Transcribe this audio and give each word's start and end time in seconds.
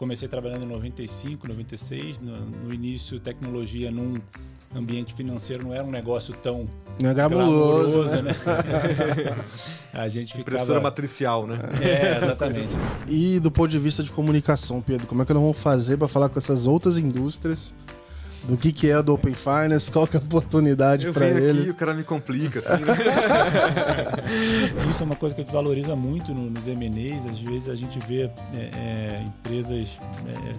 comecei 0.00 0.26
trabalhando 0.26 0.62
em 0.62 0.66
95, 0.66 1.46
96. 1.46 2.20
No, 2.20 2.40
no 2.40 2.72
início, 2.72 3.20
tecnologia 3.20 3.90
num 3.90 4.14
ambiente 4.74 5.12
financeiro 5.12 5.64
não 5.64 5.74
era 5.74 5.84
um 5.84 5.90
negócio 5.90 6.32
tão 6.32 6.66
não 7.02 7.10
é 7.10 7.14
glamuroso, 7.14 8.04
né? 8.04 8.22
né? 8.22 8.32
a 9.92 10.08
gente 10.08 10.34
ficava... 10.34 10.56
Impressora 10.56 10.80
matricial, 10.80 11.46
né? 11.46 11.58
É, 11.82 12.16
exatamente. 12.16 12.70
e 13.06 13.38
do 13.40 13.50
ponto 13.50 13.68
de 13.68 13.78
vista 13.78 14.02
de 14.02 14.10
comunicação, 14.10 14.80
Pedro, 14.80 15.06
como 15.06 15.20
é 15.20 15.26
que 15.26 15.34
nós 15.34 15.42
vamos 15.42 15.60
fazer 15.60 15.98
para 15.98 16.08
falar 16.08 16.30
com 16.30 16.38
essas 16.38 16.66
outras 16.66 16.96
indústrias 16.96 17.74
do 18.44 18.56
que, 18.56 18.72
que 18.72 18.90
é 18.90 19.02
do 19.02 19.14
Open 19.14 19.34
Finance, 19.34 19.90
qual 19.90 20.06
que 20.06 20.16
é 20.16 20.20
a 20.20 20.22
oportunidade 20.22 21.10
para 21.12 21.26
eles. 21.28 21.62
Aqui, 21.62 21.70
o 21.70 21.74
cara 21.74 21.94
me 21.94 22.02
complica. 22.02 22.60
Assim, 22.60 22.84
né? 22.84 22.94
Isso 24.88 25.02
é 25.02 25.06
uma 25.06 25.16
coisa 25.16 25.34
que 25.34 25.40
a 25.40 25.44
gente 25.44 25.52
valoriza 25.52 25.94
muito 25.94 26.32
nos 26.32 26.66
M&As. 26.66 27.26
Às 27.26 27.40
vezes 27.40 27.68
a 27.68 27.74
gente 27.74 27.98
vê 28.00 28.22
é, 28.22 28.30
é, 28.54 29.24
empresas 29.26 30.00
é, 30.26 30.54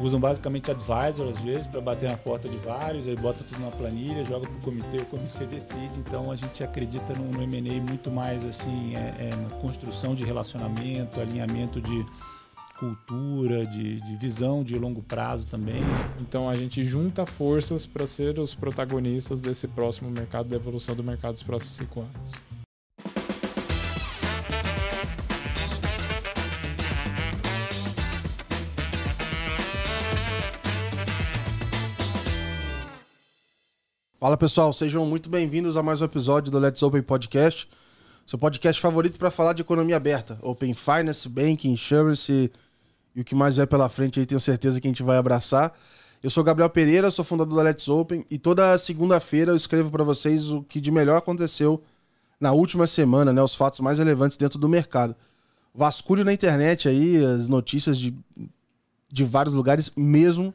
usam 0.00 0.18
basicamente 0.18 0.70
advisor 0.70 1.28
às 1.28 1.38
vezes 1.40 1.66
para 1.66 1.80
bater 1.80 2.08
na 2.08 2.16
porta 2.16 2.48
de 2.48 2.56
vários, 2.56 3.06
aí 3.06 3.16
bota 3.16 3.44
tudo 3.44 3.60
na 3.60 3.70
planilha, 3.70 4.24
joga 4.24 4.46
para 4.46 4.56
o 4.56 4.60
comitê, 4.60 4.96
o 4.98 5.06
comitê 5.06 5.44
decide. 5.44 5.98
Então 5.98 6.30
a 6.30 6.36
gente 6.36 6.64
acredita 6.64 7.12
no, 7.12 7.30
no 7.30 7.42
M&A 7.42 7.80
muito 7.82 8.10
mais 8.10 8.44
assim, 8.46 8.96
é, 8.96 9.30
é, 9.30 9.36
na 9.36 9.50
construção 9.58 10.14
de 10.14 10.24
relacionamento, 10.24 11.20
alinhamento 11.20 11.80
de 11.80 12.06
cultura, 12.80 13.66
de, 13.66 14.00
de 14.00 14.16
visão 14.16 14.64
de 14.64 14.78
longo 14.78 15.02
prazo 15.02 15.46
também. 15.46 15.82
Então 16.18 16.48
a 16.48 16.56
gente 16.56 16.82
junta 16.82 17.26
forças 17.26 17.84
para 17.84 18.06
ser 18.06 18.38
os 18.38 18.54
protagonistas 18.54 19.42
desse 19.42 19.68
próximo 19.68 20.10
mercado, 20.10 20.48
da 20.48 20.56
evolução 20.56 20.96
do 20.96 21.04
mercado 21.04 21.34
dos 21.34 21.42
próximos 21.42 21.76
cinco 21.76 22.00
anos. 22.00 22.32
Fala 34.16 34.36
pessoal, 34.36 34.72
sejam 34.72 35.04
muito 35.04 35.28
bem-vindos 35.28 35.76
a 35.76 35.82
mais 35.82 36.00
um 36.00 36.04
episódio 36.04 36.50
do 36.50 36.58
Let's 36.58 36.82
Open 36.82 37.02
Podcast, 37.02 37.68
seu 38.26 38.38
podcast 38.38 38.80
favorito 38.80 39.18
para 39.18 39.30
falar 39.30 39.54
de 39.54 39.62
economia 39.62 39.96
aberta, 39.96 40.38
Open 40.42 40.74
Finance, 40.74 41.26
Banking, 41.28 41.72
Insurance 41.72 42.50
e 43.14 43.20
o 43.20 43.24
que 43.24 43.34
mais 43.34 43.58
é 43.58 43.66
pela 43.66 43.88
frente 43.88 44.20
aí, 44.20 44.26
tenho 44.26 44.40
certeza 44.40 44.80
que 44.80 44.86
a 44.86 44.90
gente 44.90 45.02
vai 45.02 45.16
abraçar. 45.16 45.72
Eu 46.22 46.28
sou 46.28 46.44
Gabriel 46.44 46.68
Pereira, 46.68 47.10
sou 47.10 47.24
fundador 47.24 47.56
da 47.56 47.62
Let's 47.62 47.88
Open 47.88 48.24
e 48.30 48.38
toda 48.38 48.76
segunda-feira 48.78 49.52
eu 49.52 49.56
escrevo 49.56 49.90
para 49.90 50.04
vocês 50.04 50.50
o 50.50 50.62
que 50.62 50.80
de 50.80 50.90
melhor 50.90 51.16
aconteceu 51.16 51.82
na 52.38 52.52
última 52.52 52.86
semana, 52.86 53.32
né, 53.32 53.42
os 53.42 53.54
fatos 53.54 53.80
mais 53.80 53.98
relevantes 53.98 54.36
dentro 54.36 54.58
do 54.58 54.68
mercado. 54.68 55.16
Vasculho 55.74 56.24
na 56.24 56.32
internet 56.32 56.88
aí 56.88 57.24
as 57.24 57.48
notícias 57.48 57.98
de, 57.98 58.14
de 59.10 59.24
vários 59.24 59.54
lugares, 59.54 59.90
mesmo 59.96 60.52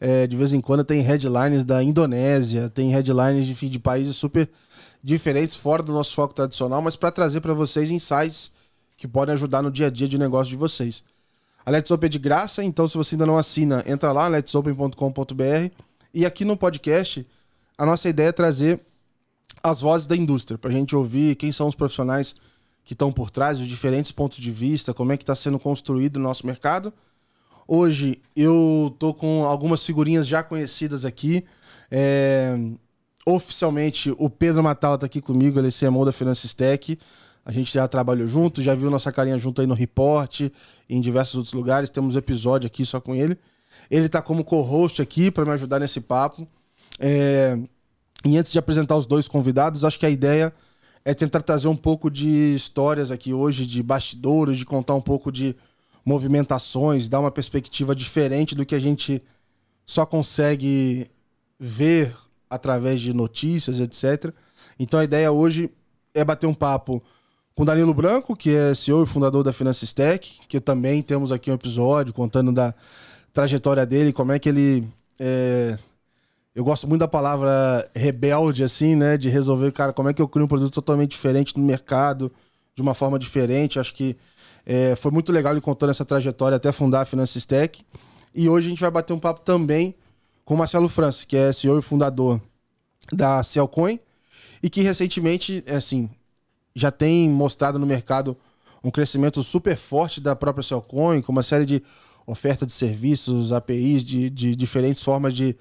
é, 0.00 0.26
de 0.26 0.36
vez 0.36 0.52
em 0.52 0.60
quando 0.60 0.84
tem 0.84 1.00
headlines 1.00 1.64
da 1.64 1.82
Indonésia, 1.82 2.68
tem 2.68 2.90
headlines 2.90 3.46
de, 3.46 3.68
de 3.70 3.78
países 3.78 4.16
super 4.16 4.50
diferentes, 5.02 5.54
fora 5.54 5.82
do 5.82 5.92
nosso 5.92 6.14
foco 6.14 6.34
tradicional, 6.34 6.82
mas 6.82 6.96
para 6.96 7.10
trazer 7.10 7.40
para 7.40 7.54
vocês 7.54 7.90
insights 7.90 8.50
que 8.96 9.06
podem 9.06 9.34
ajudar 9.34 9.62
no 9.62 9.70
dia 9.70 9.88
a 9.88 9.90
dia 9.90 10.08
de 10.08 10.18
negócio 10.18 10.50
de 10.50 10.56
vocês. 10.56 11.04
A 11.66 11.70
Let's 11.70 11.90
Open 11.90 12.06
é 12.06 12.10
de 12.10 12.18
graça, 12.18 12.62
então 12.62 12.86
se 12.86 12.96
você 12.96 13.14
ainda 13.14 13.24
não 13.24 13.38
assina, 13.38 13.82
entra 13.86 14.12
lá, 14.12 14.28
letsopen.com.br. 14.28 15.70
E 16.12 16.26
aqui 16.26 16.44
no 16.44 16.56
podcast, 16.56 17.26
a 17.78 17.86
nossa 17.86 18.08
ideia 18.08 18.28
é 18.28 18.32
trazer 18.32 18.80
as 19.62 19.80
vozes 19.80 20.06
da 20.06 20.14
indústria, 20.14 20.58
para 20.58 20.70
a 20.70 20.72
gente 20.72 20.94
ouvir 20.94 21.36
quem 21.36 21.50
são 21.50 21.66
os 21.66 21.74
profissionais 21.74 22.34
que 22.84 22.92
estão 22.92 23.10
por 23.10 23.30
trás, 23.30 23.58
os 23.58 23.66
diferentes 23.66 24.12
pontos 24.12 24.38
de 24.38 24.50
vista, 24.50 24.92
como 24.92 25.12
é 25.12 25.16
que 25.16 25.22
está 25.22 25.34
sendo 25.34 25.58
construído 25.58 26.16
o 26.16 26.20
nosso 26.20 26.46
mercado. 26.46 26.92
Hoje 27.66 28.20
eu 28.36 28.94
tô 28.98 29.14
com 29.14 29.44
algumas 29.44 29.82
figurinhas 29.82 30.26
já 30.26 30.42
conhecidas 30.42 31.06
aqui. 31.06 31.44
É... 31.90 32.58
Oficialmente, 33.26 34.14
o 34.18 34.28
Pedro 34.28 34.62
Matala 34.62 34.96
está 34.96 35.06
aqui 35.06 35.22
comigo, 35.22 35.58
ele 35.58 35.68
é 35.68 35.70
CMO 35.70 36.04
da 36.04 36.12
Finances 36.12 36.52
Tech. 36.52 36.98
A 37.44 37.52
gente 37.52 37.72
já 37.72 37.86
trabalhou 37.86 38.26
junto, 38.26 38.62
já 38.62 38.74
viu 38.74 38.90
nossa 38.90 39.12
carinha 39.12 39.38
junto 39.38 39.60
aí 39.60 39.66
no 39.66 39.74
Report, 39.74 40.50
em 40.88 41.00
diversos 41.00 41.34
outros 41.34 41.52
lugares. 41.52 41.90
Temos 41.90 42.16
episódio 42.16 42.66
aqui 42.66 42.86
só 42.86 43.00
com 43.00 43.14
ele. 43.14 43.36
Ele 43.90 44.06
está 44.06 44.22
como 44.22 44.44
co-host 44.44 45.02
aqui 45.02 45.30
para 45.30 45.44
me 45.44 45.50
ajudar 45.50 45.78
nesse 45.78 46.00
papo. 46.00 46.48
É... 46.98 47.58
E 48.24 48.38
antes 48.38 48.50
de 48.50 48.58
apresentar 48.58 48.96
os 48.96 49.06
dois 49.06 49.28
convidados, 49.28 49.84
acho 49.84 49.98
que 49.98 50.06
a 50.06 50.10
ideia 50.10 50.52
é 51.04 51.12
tentar 51.12 51.42
trazer 51.42 51.68
um 51.68 51.76
pouco 51.76 52.10
de 52.10 52.54
histórias 52.54 53.10
aqui 53.10 53.34
hoje, 53.34 53.66
de 53.66 53.82
bastidores, 53.82 54.56
de 54.56 54.64
contar 54.64 54.94
um 54.94 55.00
pouco 55.00 55.30
de 55.30 55.54
movimentações, 56.04 57.08
dar 57.08 57.20
uma 57.20 57.30
perspectiva 57.30 57.94
diferente 57.94 58.54
do 58.54 58.64
que 58.64 58.74
a 58.74 58.80
gente 58.80 59.22
só 59.86 60.06
consegue 60.06 61.10
ver 61.58 62.14
através 62.48 63.00
de 63.00 63.12
notícias, 63.12 63.78
etc. 63.78 64.32
Então 64.78 64.98
a 64.98 65.04
ideia 65.04 65.30
hoje 65.30 65.70
é 66.14 66.24
bater 66.24 66.46
um 66.46 66.54
papo 66.54 67.02
com 67.54 67.64
Danilo 67.64 67.94
Branco, 67.94 68.34
que 68.34 68.50
é 68.50 68.74
CEO 68.74 69.04
e 69.04 69.06
fundador 69.06 69.44
da 69.44 69.52
Finances 69.52 69.92
Tech, 69.92 70.40
que 70.48 70.60
também 70.60 71.02
temos 71.02 71.30
aqui 71.30 71.50
um 71.50 71.54
episódio 71.54 72.12
contando 72.12 72.52
da 72.52 72.74
trajetória 73.32 73.86
dele, 73.86 74.12
como 74.12 74.32
é 74.32 74.38
que 74.38 74.48
ele. 74.48 74.88
É... 75.18 75.78
Eu 76.54 76.62
gosto 76.62 76.86
muito 76.86 77.00
da 77.00 77.08
palavra 77.08 77.88
rebelde, 77.94 78.62
assim, 78.62 78.94
né? 78.94 79.16
De 79.16 79.28
resolver, 79.28 79.72
cara, 79.72 79.92
como 79.92 80.08
é 80.08 80.14
que 80.14 80.22
eu 80.22 80.28
crio 80.28 80.44
um 80.44 80.48
produto 80.48 80.72
totalmente 80.72 81.10
diferente 81.10 81.56
no 81.56 81.64
mercado, 81.64 82.30
de 82.76 82.82
uma 82.82 82.94
forma 82.94 83.18
diferente. 83.18 83.78
Acho 83.78 83.92
que 83.92 84.16
é, 84.64 84.94
foi 84.94 85.10
muito 85.10 85.32
legal 85.32 85.52
ele 85.52 85.60
contando 85.60 85.90
essa 85.90 86.04
trajetória 86.04 86.56
até 86.56 86.70
fundar 86.70 87.02
a 87.02 87.04
Finances 87.04 87.44
Tech. 87.44 87.84
E 88.32 88.48
hoje 88.48 88.68
a 88.68 88.70
gente 88.70 88.80
vai 88.80 88.90
bater 88.90 89.12
um 89.12 89.18
papo 89.18 89.40
também 89.40 89.96
com 90.44 90.54
o 90.54 90.56
Marcelo 90.56 90.88
França, 90.88 91.24
que 91.26 91.36
é 91.36 91.52
CEO 91.52 91.78
e 91.78 91.82
fundador 91.82 92.40
da 93.12 93.42
Cellcoin 93.42 93.98
e 94.62 94.70
que 94.70 94.80
recentemente, 94.80 95.62
é 95.66 95.76
assim, 95.76 96.08
já 96.74 96.90
tem 96.90 97.28
mostrado 97.30 97.78
no 97.78 97.86
mercado 97.86 98.36
um 98.82 98.90
crescimento 98.90 99.42
super 99.42 99.76
forte 99.76 100.20
da 100.20 100.36
própria 100.36 100.62
Cellcoin, 100.62 101.22
com 101.22 101.32
uma 101.32 101.42
série 101.42 101.64
de 101.64 101.82
oferta 102.26 102.66
de 102.66 102.72
serviços, 102.72 103.52
APIs, 103.52 104.04
de, 104.04 104.28
de 104.28 104.56
diferentes 104.56 105.02
formas 105.02 105.34
de 105.34 105.56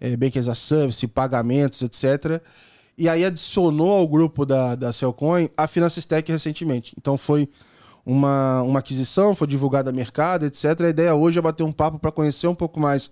é, 0.00 0.16
Bank 0.16 0.38
as 0.38 0.48
a 0.48 0.54
Service, 0.54 1.06
pagamentos, 1.06 1.82
etc. 1.82 2.42
E 2.96 3.08
aí 3.08 3.24
adicionou 3.24 3.92
ao 3.92 4.08
grupo 4.08 4.44
da, 4.44 4.74
da 4.74 4.92
Cellcoin 4.92 5.48
a 5.56 5.66
Finances 5.66 6.04
Tech 6.04 6.30
recentemente. 6.30 6.94
Então 6.98 7.16
foi 7.16 7.48
uma, 8.04 8.62
uma 8.62 8.78
aquisição, 8.80 9.34
foi 9.34 9.46
divulgada 9.46 9.90
a 9.90 9.92
mercado, 9.92 10.46
etc. 10.46 10.80
A 10.80 10.88
ideia 10.88 11.14
hoje 11.14 11.38
é 11.38 11.42
bater 11.42 11.62
um 11.62 11.72
papo 11.72 11.98
para 11.98 12.10
conhecer 12.10 12.48
um 12.48 12.54
pouco 12.54 12.80
mais 12.80 13.10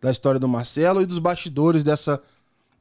da 0.00 0.10
história 0.10 0.40
do 0.40 0.48
Marcelo 0.48 1.02
e 1.02 1.06
dos 1.06 1.18
bastidores 1.18 1.84
dessa 1.84 2.20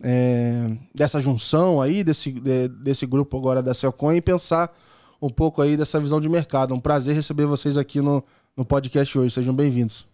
é, 0.04 0.78
dessa 0.94 1.22
junção 1.22 1.82
aí, 1.82 2.04
desse, 2.04 2.32
de, 2.32 2.68
desse 2.68 3.06
grupo 3.06 3.38
agora 3.38 3.62
da 3.62 3.74
Celcoin 3.74 4.18
e 4.18 4.22
pensar 4.22 4.74
um 5.22 5.30
pouco 5.30 5.62
aí 5.62 5.76
dessa 5.76 6.00
visão 6.00 6.22
de 6.22 6.30
mercado. 6.30 6.74
Um 6.74 6.80
prazer 6.80 7.16
receber 7.16 7.46
vocês 7.46 7.78
aqui 7.78 8.02
no, 8.02 8.24
no 8.56 8.64
podcast 8.64 9.18
hoje. 9.18 9.34
Sejam 9.34 9.54
bem-vindos. 9.54 10.08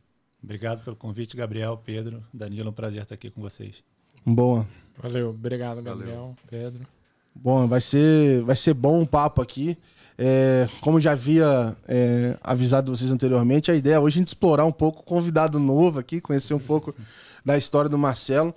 Obrigado 0.44 0.84
pelo 0.84 0.96
convite, 0.96 1.36
Gabriel, 1.36 1.80
Pedro, 1.84 2.24
Danilo. 2.34 2.68
É 2.68 2.72
um 2.72 2.74
prazer 2.74 3.02
estar 3.02 3.16
aqui 3.16 3.30
com 3.30 3.42
vocês. 3.42 3.84
Boa. 4.26 4.66
Valeu, 4.98 5.30
obrigado, 5.30 5.82
Gabriel, 5.82 6.16
Valeu. 6.16 6.36
Pedro. 6.50 6.88
Bom, 7.36 7.68
vai 7.68 7.82
ser, 7.82 8.42
vai 8.44 8.56
ser 8.56 8.74
bom 8.74 9.02
um 9.02 9.06
papo 9.06 9.42
aqui. 9.42 9.78
É, 10.18 10.70
como 10.80 11.02
já 11.02 11.12
havia 11.12 11.76
é, 11.88 12.38
avisado 12.42 12.96
vocês 12.96 13.12
anteriormente, 13.12 13.70
a 13.70 13.76
ideia 13.76 14.00
hoje 14.00 14.16
é 14.16 14.18
a 14.18 14.22
gente 14.22 14.30
explorar 14.30 14.66
um 14.66 14.72
pouco 14.72 15.02
o 15.02 15.04
convidado 15.04 15.60
novo 15.60 16.00
aqui, 16.00 16.22
conhecer 16.22 16.54
um 16.54 16.60
pouco 16.60 16.96
da 17.44 17.58
história 17.58 17.90
do 17.90 17.98
Marcelo. 17.98 18.56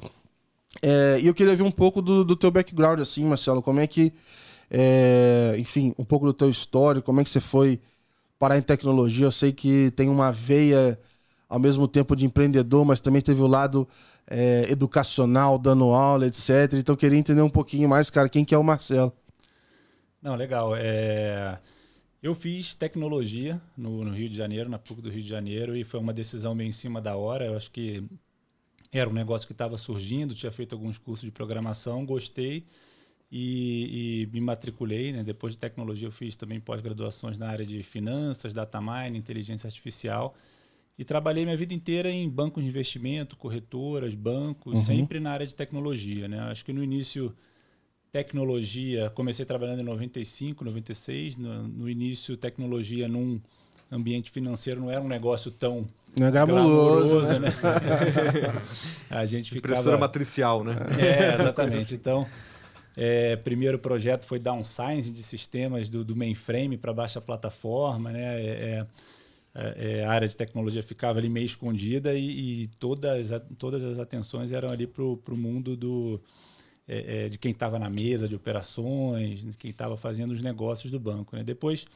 É, 0.82 1.18
e 1.20 1.26
eu 1.26 1.34
queria 1.34 1.56
ver 1.56 1.62
um 1.62 1.70
pouco 1.70 2.00
do, 2.02 2.24
do 2.24 2.36
teu 2.36 2.50
background, 2.50 3.00
assim, 3.00 3.24
Marcelo. 3.24 3.62
Como 3.62 3.80
é 3.80 3.86
que, 3.86 4.12
é, 4.70 5.54
enfim, 5.58 5.94
um 5.98 6.04
pouco 6.04 6.26
do 6.26 6.32
teu 6.32 6.50
histórico, 6.50 7.06
como 7.06 7.20
é 7.20 7.24
que 7.24 7.30
você 7.30 7.40
foi 7.40 7.80
parar 8.38 8.56
em 8.56 8.62
tecnologia. 8.62 9.26
Eu 9.26 9.32
sei 9.32 9.52
que 9.52 9.90
tem 9.92 10.08
uma 10.08 10.30
veia, 10.30 10.98
ao 11.48 11.58
mesmo 11.58 11.88
tempo, 11.88 12.14
de 12.14 12.24
empreendedor, 12.24 12.84
mas 12.84 13.00
também 13.00 13.20
teve 13.20 13.40
o 13.42 13.46
lado 13.46 13.88
é, 14.26 14.70
educacional, 14.70 15.58
dando 15.58 15.86
aula, 15.86 16.26
etc. 16.26 16.74
Então, 16.74 16.92
eu 16.92 16.96
queria 16.96 17.18
entender 17.18 17.42
um 17.42 17.50
pouquinho 17.50 17.88
mais, 17.88 18.10
cara, 18.10 18.28
quem 18.28 18.44
que 18.44 18.54
é 18.54 18.58
o 18.58 18.64
Marcelo. 18.64 19.12
Não, 20.22 20.34
legal. 20.34 20.74
É... 20.76 21.58
Eu 22.20 22.34
fiz 22.34 22.74
tecnologia 22.74 23.60
no, 23.76 24.04
no, 24.04 24.12
Rio 24.12 24.28
de 24.28 24.36
Janeiro, 24.36 24.68
na 24.68 24.78
PUC 24.78 25.00
do 25.00 25.08
Rio 25.08 25.22
de 25.22 25.28
Janeiro, 25.28 25.76
e 25.76 25.84
foi 25.84 26.00
uma 26.00 26.12
decisão 26.12 26.56
bem 26.56 26.68
em 26.68 26.72
cima 26.72 27.00
da 27.00 27.16
hora. 27.16 27.46
Eu 27.46 27.56
acho 27.56 27.70
que 27.70 28.02
era 28.92 29.08
um 29.08 29.12
negócio 29.12 29.46
que 29.46 29.52
estava 29.52 29.76
surgindo, 29.76 30.34
tinha 30.34 30.50
feito 30.50 30.74
alguns 30.74 30.98
cursos 30.98 31.24
de 31.24 31.30
programação, 31.30 32.06
gostei 32.06 32.64
e, 33.30 34.22
e 34.22 34.26
me 34.32 34.40
matriculei. 34.40 35.12
Né? 35.12 35.22
Depois 35.22 35.52
de 35.52 35.58
tecnologia, 35.58 36.08
eu 36.08 36.12
fiz 36.12 36.36
também 36.36 36.58
pós-graduações 36.58 37.38
na 37.38 37.48
área 37.48 37.66
de 37.66 37.82
finanças, 37.82 38.54
data 38.54 38.80
mining, 38.80 39.18
inteligência 39.18 39.66
artificial. 39.66 40.34
E 40.98 41.04
trabalhei 41.04 41.44
minha 41.44 41.56
vida 41.56 41.72
inteira 41.72 42.10
em 42.10 42.28
bancos 42.28 42.62
de 42.62 42.68
investimento, 42.68 43.36
corretoras, 43.36 44.14
bancos, 44.14 44.74
uhum. 44.74 44.84
sempre 44.84 45.20
na 45.20 45.30
área 45.30 45.46
de 45.46 45.54
tecnologia. 45.54 46.26
Né? 46.26 46.40
Acho 46.40 46.64
que 46.64 46.72
no 46.72 46.82
início, 46.82 47.32
tecnologia, 48.10 49.10
comecei 49.10 49.44
trabalhando 49.44 49.80
em 49.80 49.84
95, 49.84 50.64
96. 50.64 51.36
No, 51.36 51.68
no 51.68 51.88
início, 51.88 52.36
tecnologia 52.36 53.06
num 53.06 53.40
ambiente 53.90 54.30
financeiro 54.30 54.80
não 54.80 54.90
era 54.90 55.00
um 55.00 55.08
negócio 55.08 55.50
tão 55.50 55.86
Não 56.18 56.26
é 56.26 56.30
glamuroso, 56.30 57.22
né? 57.22 57.38
né? 57.40 57.48
a 59.10 59.24
gente 59.24 59.56
Impressora 59.56 59.82
ficava... 59.82 59.98
matricial, 59.98 60.64
né? 60.64 60.76
É, 60.98 61.34
exatamente. 61.34 61.94
Então, 61.94 62.26
é, 62.96 63.36
primeiro 63.36 63.78
projeto 63.78 64.24
foi 64.24 64.38
downsizing 64.38 65.12
de 65.12 65.22
sistemas 65.22 65.88
do, 65.88 66.04
do 66.04 66.14
mainframe 66.16 66.76
para 66.76 66.92
baixa 66.92 67.20
plataforma, 67.20 68.10
né? 68.10 68.40
É, 68.42 68.86
é, 69.54 70.00
é, 70.00 70.04
a 70.04 70.10
área 70.12 70.28
de 70.28 70.36
tecnologia 70.36 70.82
ficava 70.82 71.18
ali 71.18 71.28
meio 71.28 71.46
escondida 71.46 72.14
e, 72.14 72.62
e 72.62 72.66
todas, 72.66 73.32
a- 73.32 73.40
todas 73.40 73.82
as 73.82 73.98
atenções 73.98 74.52
eram 74.52 74.70
ali 74.70 74.86
para 74.86 75.02
o 75.02 75.36
mundo 75.36 75.76
do, 75.76 76.20
é, 76.86 77.24
é, 77.24 77.28
de 77.28 77.38
quem 77.38 77.50
estava 77.52 77.78
na 77.78 77.88
mesa 77.90 78.28
de 78.28 78.34
operações, 78.36 79.40
de 79.40 79.56
quem 79.56 79.70
estava 79.70 79.96
fazendo 79.96 80.32
os 80.32 80.42
negócios 80.42 80.92
do 80.92 81.00
banco. 81.00 81.34
Né? 81.34 81.42
Depois, 81.42 81.86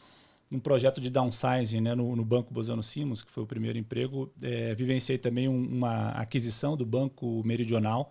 um 0.53 0.61
projeto 0.61 1.01
de 1.01 1.11
downsizing 1.11 1.81
né, 1.81 1.95
no, 1.95 2.15
no 2.15 2.25
Banco 2.25 2.53
Bozano 2.53 2.83
Simons, 2.83 3.23
que 3.23 3.31
foi 3.33 3.43
o 3.43 3.47
primeiro 3.47 3.79
emprego, 3.79 4.31
é, 4.43 4.75
vivenciei 4.75 5.17
também 5.19 5.49
um- 5.49 5.67
uma 5.67 6.11
aquisição 6.11 6.77
do 6.77 6.85
Banco 6.85 7.43
Meridional. 7.45 8.11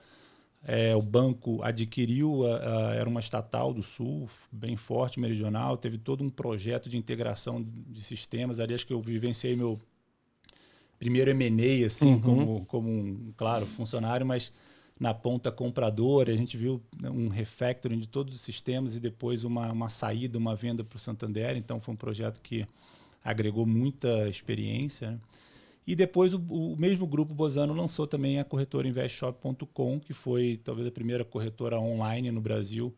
É, 0.63 0.95
o 0.95 1.01
banco 1.01 1.61
adquiriu, 1.63 2.45
a- 2.45 2.57
a- 2.89 2.95
era 2.95 3.09
uma 3.09 3.19
estatal 3.19 3.73
do 3.73 3.81
Sul, 3.81 4.29
bem 4.51 4.75
forte, 4.77 5.19
meridional, 5.19 5.75
teve 5.77 5.97
todo 5.97 6.23
um 6.23 6.29
projeto 6.29 6.87
de 6.89 6.97
integração 6.97 7.65
de 7.87 8.01
sistemas. 8.03 8.59
Ali 8.59 8.73
acho 8.73 8.85
que 8.85 8.93
eu 8.93 9.01
vivenciei 9.01 9.55
meu 9.55 9.79
primeiro 10.99 11.31
M&A, 11.31 11.85
assim, 11.87 12.13
Uhum. 12.13 12.21
como, 12.21 12.65
como 12.65 12.89
um, 12.89 13.33
claro, 13.35 13.65
funcionário, 13.65 14.25
mas 14.25 14.53
na 15.01 15.15
ponta 15.15 15.51
compradora. 15.51 16.31
A 16.31 16.35
gente 16.35 16.55
viu 16.55 16.79
né, 17.01 17.09
um 17.09 17.27
refactoring 17.27 17.97
de 17.97 18.07
todos 18.07 18.35
os 18.35 18.41
sistemas 18.41 18.95
e 18.95 18.99
depois 18.99 19.43
uma, 19.43 19.71
uma 19.71 19.89
saída, 19.89 20.37
uma 20.37 20.55
venda 20.55 20.83
para 20.83 20.95
o 20.95 20.99
Santander. 20.99 21.57
Então, 21.57 21.81
foi 21.81 21.95
um 21.95 21.97
projeto 21.97 22.39
que 22.39 22.67
agregou 23.23 23.65
muita 23.65 24.29
experiência. 24.29 25.09
né? 25.09 25.19
E 25.87 25.95
depois 25.95 26.35
o, 26.35 26.37
o 26.37 26.77
mesmo 26.77 27.07
grupo 27.07 27.33
Bozano 27.33 27.73
lançou 27.73 28.05
também 28.05 28.39
a 28.39 28.43
corretora 28.43 28.87
investshop.com, 28.87 29.99
que 29.99 30.13
foi 30.13 30.61
talvez 30.63 30.85
a 30.85 30.91
primeira 30.91 31.25
corretora 31.25 31.79
online 31.79 32.29
no 32.29 32.39
Brasil, 32.39 32.93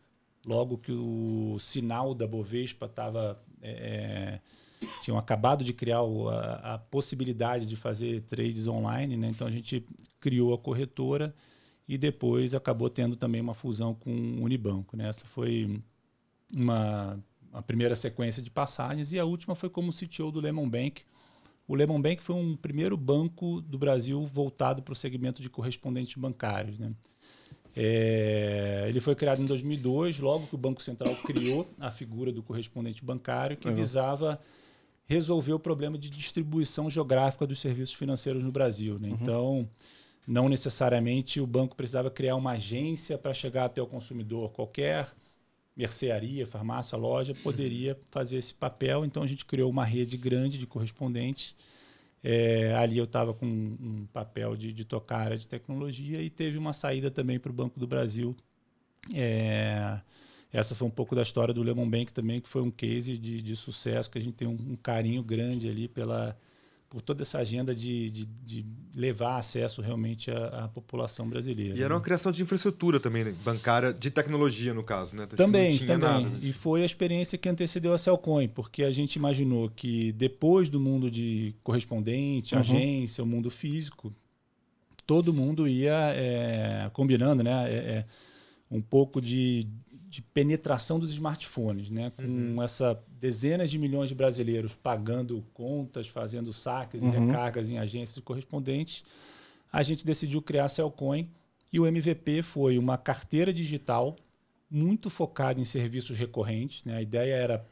logo 0.46 0.78
que 0.78 0.92
o 0.92 1.56
sinal 1.58 2.14
da 2.14 2.28
Bovespa 2.28 2.86
estava. 2.86 3.42
é, 3.62 4.42
tinham 5.02 5.18
acabado 5.18 5.64
de 5.64 5.72
criar 5.72 6.00
a, 6.00 6.74
a 6.74 6.78
possibilidade 6.78 7.66
de 7.66 7.78
fazer 7.78 8.24
trades 8.24 8.68
online, 8.68 9.16
né? 9.16 9.30
então 9.30 9.48
a 9.48 9.52
gente 9.52 9.86
criou 10.20 10.54
a 10.54 10.58
corretora 10.58 11.34
e 11.88 11.98
depois 11.98 12.56
acabou 12.56 12.90
tendo 12.90 13.16
também 13.16 13.42
uma 13.42 13.54
fusão 13.54 13.94
com 13.94 14.12
o 14.12 14.44
Unibanco. 14.44 14.96
Né? 14.96 15.08
Essa 15.08 15.26
foi 15.26 15.82
uma, 16.54 17.20
a 17.52 17.62
primeira 17.62 17.96
sequência 17.96 18.42
de 18.42 18.50
passagens 18.50 19.12
e 19.12 19.20
a 19.20 19.26
última 19.26 19.56
foi 19.56 19.70
como 19.70 19.92
CTO 19.92 20.32
do 20.32 20.40
Lemon 20.40 20.70
Bank. 20.70 21.04
O 21.68 21.76
Lemon 21.76 22.02
Bank 22.02 22.22
foi 22.22 22.36
um 22.36 22.56
primeiro 22.56 22.98
banco 22.98 23.62
do 23.62 23.78
Brasil 23.78 24.26
voltado 24.26 24.82
para 24.82 24.92
o 24.92 24.96
segmento 24.96 25.42
de 25.42 25.50
correspondentes 25.50 26.16
bancários. 26.16 26.80
Né? 26.80 26.92
É, 27.76 28.86
ele 28.88 29.00
foi 29.00 29.16
criado 29.16 29.42
em 29.42 29.46
2002, 29.46 30.20
logo 30.20 30.48
que 30.48 30.56
o 30.56 30.58
Banco 30.58 30.82
Central 30.82 31.16
criou 31.26 31.68
a 31.80 31.90
figura 31.90 32.32
do 32.32 32.44
correspondente 32.44 33.04
bancário, 33.04 33.58
que 33.58 33.68
Legal. 33.68 33.84
visava 33.84 34.40
resolver 35.06 35.54
o 35.54 35.60
problema 35.60 35.98
de 35.98 36.10
distribuição 36.10 36.90
geográfica 36.90 37.46
dos 37.46 37.60
serviços 37.60 37.96
financeiros 37.96 38.44
no 38.44 38.52
Brasil. 38.52 38.98
Né? 39.00 39.10
Então, 39.10 39.68
não 40.28 40.48
necessariamente 40.48 41.40
o 41.40 41.48
banco 41.48 41.76
precisava 41.76 42.10
criar 42.10 42.36
uma 42.36 42.52
agência 42.52 43.18
para 43.18 43.34
chegar 43.34 43.66
até 43.66 43.82
o 43.82 43.88
consumidor. 43.88 44.52
Qualquer 44.52 45.10
mercearia, 45.76 46.46
farmácia, 46.46 46.98
loja 46.98 47.34
poderia 47.34 47.98
fazer 48.12 48.38
esse 48.38 48.54
papel. 48.54 49.04
Então, 49.06 49.24
a 49.24 49.28
gente 49.28 49.46
criou 49.46 49.70
uma 49.70 49.84
rede 49.84 50.18
grande 50.18 50.58
de 50.58 50.68
correspondentes. 50.68 51.56
É, 52.24 52.74
ali 52.76 52.98
eu 52.98 53.04
estava 53.04 53.34
com 53.34 53.46
um 53.46 54.08
papel 54.14 54.56
de, 54.56 54.72
de 54.72 54.86
tocar 54.86 55.20
área 55.20 55.38
de 55.38 55.48
tecnologia 55.48 56.22
e 56.22 56.30
teve 56.30 56.58
uma 56.58 56.72
saída 56.72 57.12
também 57.12 57.38
para 57.38 57.52
o 57.52 57.54
Banco 57.54 57.78
do 57.78 57.86
Brasil. 57.86 58.36
É, 59.14 60.00
essa 60.54 60.74
foi 60.74 60.88
um 60.88 60.92
pouco 60.92 61.16
da 61.16 61.22
história 61.22 61.54
do 61.54 61.62
Lemon 61.62 61.90
Bank 61.90 62.14
também, 62.14 62.40
que 62.40 62.48
foi 62.48 62.62
um 62.62 62.72
case 62.72 63.18
de, 63.18 63.42
de 63.42 63.56
sucesso, 63.56 64.10
que 64.10 64.18
a 64.18 64.22
gente 64.22 64.36
tem 64.36 64.48
um, 64.48 64.54
um 64.54 64.76
carinho 64.78 65.22
grande 65.22 65.68
ali 65.68 65.90
pela, 65.90 66.38
por 66.94 67.02
toda 67.02 67.24
essa 67.24 67.40
agenda 67.40 67.74
de, 67.74 68.12
de, 68.12 68.26
de 68.26 68.66
levar 68.96 69.38
acesso 69.38 69.82
realmente 69.82 70.30
à, 70.30 70.66
à 70.66 70.68
população 70.68 71.28
brasileira. 71.28 71.76
E 71.76 71.80
era 71.80 71.90
né? 71.90 71.96
uma 71.96 72.02
criação 72.02 72.32
de 72.32 72.44
infraestrutura 72.44 73.00
também, 73.00 73.24
né? 73.24 73.34
bancária, 73.44 73.92
de 73.92 74.12
tecnologia, 74.12 74.76
no 74.76 74.84
caso, 74.84 75.16
né? 75.16 75.26
Que 75.26 75.36
Também, 75.36 75.76
também. 75.80 76.32
E 76.40 76.54
foi 76.54 76.84
a 76.84 76.86
experiência 76.86 77.36
que 77.36 77.50
antecedeu 77.50 77.94
a 77.94 77.98
Cellcoin, 77.98 78.48
porque 78.48 78.84
a 78.84 78.92
gente 78.92 79.16
imaginou 79.16 79.72
que 79.72 80.12
depois 80.12 80.70
do 80.70 80.80
mundo 80.80 81.10
de 81.10 81.56
correspondente, 81.64 82.54
Uhum. 82.54 82.62
agência, 82.62 83.24
o 83.24 83.28
mundo 83.28 83.50
físico, 83.50 84.14
todo 85.08 85.34
mundo 85.34 85.68
ia 85.68 86.14
é, 86.14 86.92
combinando, 86.94 87.42
né? 87.42 87.74
é, 87.74 87.76
é, 87.76 88.06
um 88.70 88.82
pouco 88.84 89.20
de, 89.20 89.68
de 90.14 90.22
penetração 90.22 91.00
dos 91.00 91.12
smartphones, 91.12 91.90
né? 91.90 92.12
Com 92.16 92.22
Uhum. 92.24 92.62
essa 92.62 93.02
dezenas 93.20 93.72
de 93.72 93.80
milhões 93.80 94.10
de 94.10 94.14
brasileiros 94.16 94.76
pagando 94.76 95.44
contas, 95.56 96.08
fazendo 96.08 96.54
saques 96.54 97.02
e 97.02 97.06
Uhum. 97.06 97.26
recargas 97.28 97.72
em 97.72 97.80
agências 97.80 98.14
de 98.14 98.22
correspondentes, 98.22 99.04
a 99.72 99.82
gente 99.82 100.06
decidiu 100.06 100.40
criar 100.40 100.66
a 100.66 100.70
Cellcoin 100.70 101.28
e 101.72 101.80
o 101.80 101.88
MVP 101.88 102.44
foi 102.44 102.78
uma 102.78 102.96
carteira 102.96 103.52
digital 103.52 104.16
muito 104.70 105.10
focada 105.10 105.60
em 105.60 105.64
serviços 105.64 106.16
recorrentes. 106.16 106.84
Né? 106.84 106.98
A 106.98 107.02
ideia 107.02 107.34
era 107.34 107.66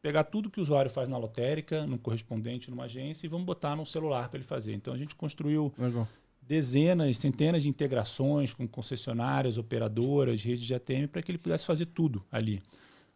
pegar 0.00 0.24
tudo 0.24 0.48
que 0.50 0.58
o 0.60 0.62
usuário 0.62 0.90
faz 0.90 1.10
na 1.10 1.18
lotérica, 1.18 1.86
no 1.86 1.98
correspondente, 1.98 2.70
numa 2.70 2.84
agência, 2.84 3.26
e 3.26 3.28
vamos 3.28 3.44
botar 3.44 3.76
no 3.76 3.84
celular 3.84 4.30
para 4.30 4.38
ele 4.38 4.46
fazer. 4.46 4.72
Então 4.72 4.94
a 4.94 4.96
gente 4.96 5.14
construiu 5.14 5.72
Legal. 5.78 6.08
Dezenas, 6.46 7.16
centenas 7.16 7.62
de 7.62 7.68
integrações 7.68 8.52
com 8.52 8.66
concessionárias, 8.66 9.58
operadoras, 9.58 10.42
redes 10.42 10.64
de 10.64 10.74
ATM, 10.74 11.06
para 11.10 11.22
que 11.22 11.30
ele 11.30 11.38
pudesse 11.38 11.64
fazer 11.64 11.86
tudo 11.86 12.24
ali. 12.30 12.62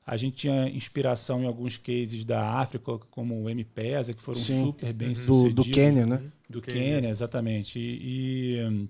A 0.06 0.16
gente 0.16 0.36
tinha 0.36 0.68
inspiração 0.68 1.42
em 1.42 1.46
alguns 1.46 1.78
cases 1.78 2.24
da 2.24 2.48
África, 2.60 2.96
como 3.10 3.42
o 3.42 3.50
M-Pesa, 3.50 4.14
que 4.14 4.22
foram 4.22 4.38
Sim. 4.38 4.66
super 4.66 4.92
bem 4.92 5.10
Do, 5.10 5.18
sucedidos. 5.18 5.66
do 5.66 5.72
Quênia, 5.72 6.06
né? 6.06 6.22
Do 6.48 6.62
Quênia. 6.62 6.82
Quênia, 6.82 7.08
exatamente. 7.08 7.78
E, 7.78 8.60
e, 8.60 8.88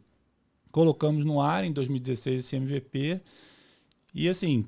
colocamos 0.71 1.25
no 1.25 1.41
ar 1.41 1.65
em 1.65 1.73
2016 1.73 2.41
esse 2.41 2.57
MVP. 2.57 3.23
E 4.15 4.29
assim, 4.29 4.67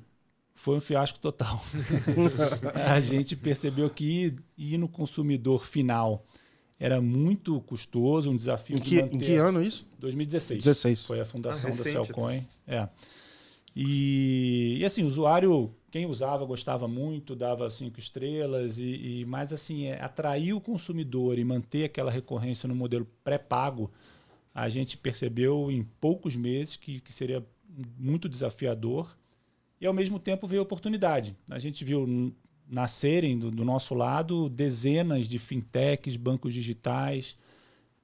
foi 0.55 0.75
um 0.77 0.81
fiasco 0.81 1.19
total. 1.19 1.63
a 2.91 2.99
gente 2.99 3.35
percebeu 3.35 3.87
que 3.87 4.35
ir 4.57 4.77
no 4.79 4.89
consumidor 4.89 5.63
final 5.63 6.25
era 6.79 7.01
muito 7.01 7.59
custoso, 7.61 8.31
um 8.31 8.35
desafio 8.35 8.77
Em 8.77 8.79
de 8.79 8.89
que, 8.89 9.01
manter... 9.01 9.15
em 9.15 9.19
que 9.19 9.33
ano 9.35 9.61
isso? 9.61 9.85
2016. 9.99 10.63
16. 10.63 11.05
Foi 11.05 11.19
a 11.19 11.25
fundação 11.25 11.71
Ah, 11.71 11.75
da 11.75 11.83
Cellcoin. 11.83 12.45
É. 12.65 12.87
E, 13.75 14.77
e 14.79 14.85
assim, 14.85 15.03
o 15.03 15.07
usuário, 15.07 15.73
quem 15.91 16.05
usava, 16.05 16.45
gostava 16.45 16.87
muito, 16.87 17.35
dava 17.35 17.69
cinco 17.69 17.99
estrelas, 17.99 18.79
e, 18.79 19.19
e 19.21 19.25
mas 19.25 19.53
assim, 19.53 19.85
é, 19.85 20.01
atrair 20.01 20.53
o 20.53 20.61
consumidor 20.61 21.37
e 21.37 21.43
manter 21.43 21.83
aquela 21.85 22.11
recorrência 22.11 22.67
no 22.67 22.75
modelo 22.75 23.07
pré-pago, 23.23 23.91
a 24.53 24.67
gente 24.69 24.97
percebeu 24.97 25.69
em 25.71 25.83
poucos 26.01 26.35
meses 26.35 26.75
que, 26.75 26.99
que 26.99 27.11
seria 27.11 27.45
muito 27.97 28.27
desafiador 28.27 29.15
e 29.79 29.85
ao 29.85 29.93
mesmo 29.93 30.19
tempo 30.19 30.47
veio 30.47 30.61
oportunidade. 30.61 31.35
A 31.49 31.59
gente 31.59 31.85
viu 31.85 32.33
nascerem 32.69 33.37
do, 33.37 33.49
do 33.49 33.65
nosso 33.65 33.95
lado 33.95 34.47
dezenas 34.47 35.27
de 35.27 35.39
fintechs, 35.39 36.15
bancos 36.15 36.53
digitais, 36.53 37.35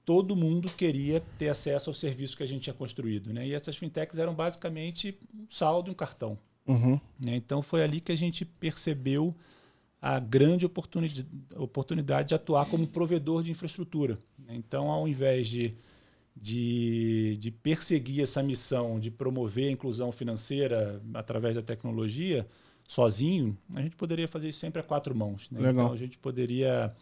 todo 0.04 0.36
mundo 0.36 0.70
queria 0.72 1.22
ter 1.38 1.50
acesso 1.50 1.90
ao 1.90 1.94
serviço 1.94 2.36
que 2.36 2.44
a 2.44 2.48
gente 2.48 2.64
tinha 2.64 2.74
construído. 2.74 3.32
Né? 3.32 3.48
E 3.48 3.54
essas 3.54 3.76
fintechs 3.76 4.20
eram 4.20 4.34
basicamente 4.34 5.18
um 5.34 5.46
saldo 5.50 5.90
e 5.90 5.92
um 5.92 5.96
cartão. 5.96 6.38
Uhum. 6.68 7.00
né? 7.20 7.36
Então 7.36 7.62
foi 7.62 7.84
ali 7.84 8.02
que 8.02 8.12
a 8.12 8.18
gente 8.18 8.44
percebeu 8.44 9.36
a 10.02 10.20
grande 10.20 10.66
oportunidade, 10.66 11.28
oportunidade 11.56 12.30
de 12.30 12.36
atuar 12.36 12.66
como 12.68 12.88
provedor 12.88 13.44
de 13.44 13.52
infraestrutura. 13.52 14.20
né? 14.40 14.56
Então, 14.56 14.90
ao 14.90 15.08
invés 15.08 15.48
de, 15.48 15.76
de, 16.36 17.38
de 17.40 17.52
perseguir 17.52 18.24
essa 18.24 18.42
missão 18.42 19.00
de 19.00 19.12
promover 19.12 19.68
a 19.68 19.72
inclusão 19.72 20.12
financeira 20.12 21.02
através 21.14 21.56
da 21.56 21.62
tecnologia 21.62 22.48
sozinho, 22.88 23.58
a 23.75 23.82
gente 23.82 23.96
poderia 23.96 24.27
fazer 24.27 24.50
isso 24.50 24.60
sempre 24.60 24.80
a 24.80 24.84
quatro 24.84 25.15
mãos. 25.15 25.50
né? 25.50 25.60
Então, 25.72 25.92
a 25.92 25.98
gente 25.98 26.18
poderia 26.18 26.94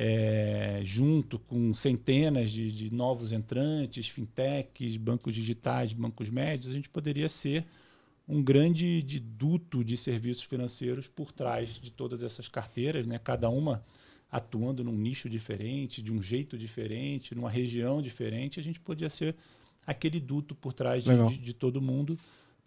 é, 0.00 0.80
junto 0.84 1.40
com 1.40 1.74
centenas 1.74 2.52
de, 2.52 2.70
de 2.70 2.94
novos 2.94 3.32
entrantes, 3.32 4.06
fintechs, 4.06 4.96
bancos 4.96 5.34
digitais, 5.34 5.92
bancos 5.92 6.30
médios, 6.30 6.70
a 6.70 6.74
gente 6.74 6.88
poderia 6.88 7.28
ser 7.28 7.66
um 8.28 8.42
grande 8.42 9.02
de 9.02 9.18
duto 9.18 9.82
de 9.82 9.96
serviços 9.96 10.44
financeiros 10.44 11.08
por 11.08 11.32
trás 11.32 11.80
de 11.80 11.90
todas 11.90 12.22
essas 12.22 12.46
carteiras, 12.46 13.06
né? 13.06 13.18
cada 13.18 13.48
uma 13.48 13.82
atuando 14.30 14.84
num 14.84 14.92
nicho 14.92 15.28
diferente, 15.28 16.00
de 16.00 16.12
um 16.12 16.22
jeito 16.22 16.56
diferente, 16.56 17.34
numa 17.34 17.50
região 17.50 18.00
diferente, 18.00 18.60
a 18.60 18.62
gente 18.62 18.78
podia 18.78 19.08
ser 19.08 19.34
aquele 19.86 20.20
duto 20.20 20.54
por 20.54 20.72
trás 20.72 21.02
de, 21.02 21.28
de, 21.28 21.38
de 21.38 21.54
todo 21.54 21.80
mundo 21.80 22.16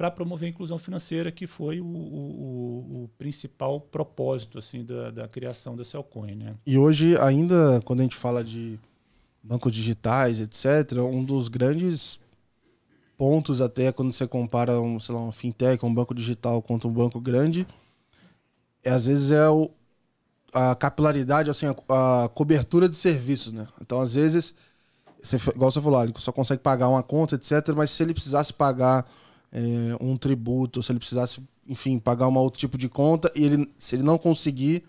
para 0.02 0.10
promover 0.10 0.48
a 0.48 0.50
inclusão 0.50 0.80
financeira, 0.80 1.32
que 1.32 1.46
foi 1.46 1.80
o, 1.80 1.86
o, 1.86 3.04
o 3.04 3.10
principal 3.20 3.80
propósito 3.80 4.58
assim 4.58 4.84
da, 4.84 5.12
da, 5.12 5.28
criação 5.28 5.76
da 5.76 5.84
Cellcoin. 5.84 6.34
Né? 6.34 6.56
E 6.66 6.76
hoje, 6.76 7.16
ainda 7.20 7.80
quando 7.86 8.00
a 8.00 8.04
gente 8.04 8.16
fala 8.16 8.44
de 8.44 8.80
bancos 9.44 9.72
digitais, 9.72 10.42
etc., 10.42 10.98
um 11.04 11.24
dos 11.24 11.48
grandes 11.50 12.20
pontos 13.16 13.62
até 13.62 13.92
quando 13.92 14.12
você 14.12 14.26
compara 14.26 14.82
um, 14.82 15.00
sei 15.00 15.14
lá, 15.14 15.22
um 15.22 15.32
fintech, 15.32 15.86
um 15.86 15.94
banco 15.94 16.16
digital 16.16 16.64
contra 16.64 16.88
um 16.88 16.92
banco 16.92 17.22
grande, 17.22 17.68
é, 18.84 18.90
às 18.90 19.06
vezes 19.06 19.30
é 19.30 19.48
o, 19.52 19.70
a 20.52 20.74
capilaridade, 20.74 21.48
assim, 21.48 21.68
a, 21.68 22.24
a, 22.24 22.28
cobertura 22.30 22.90
de 22.90 22.96
serviços, 22.96 23.54
né? 23.54 23.68
Então, 23.80 24.02
às 24.02 24.16
vezes, 24.16 24.56
você, 25.22 25.36
igual 25.36 25.70
você 25.70 25.80
falou, 25.80 26.04
ele 26.04 26.14
só 26.18 26.32
consegue 26.32 26.64
pagar 26.64 26.90
uma 26.90 27.04
conta, 27.04 27.36
etc., 27.36 27.76
mas 27.76 27.92
se 27.92 28.02
ele 28.02 28.16
precisasse 28.16 28.52
pagar 28.52 29.06
é, 29.52 29.62
um 30.00 30.18
tributo, 30.18 30.82
se 30.82 30.92
ele 30.92 31.00
precisasse, 31.00 31.42
enfim, 31.68 32.00
pagar 32.00 32.28
um 32.28 32.38
outro 32.38 32.60
tipo 32.60 32.78
de 32.78 32.88
conta, 32.88 33.32
e 33.36 33.44
ele, 33.44 33.72
se 33.78 33.96
ele 33.96 34.04
não 34.04 34.18
conseguir, 34.18 34.84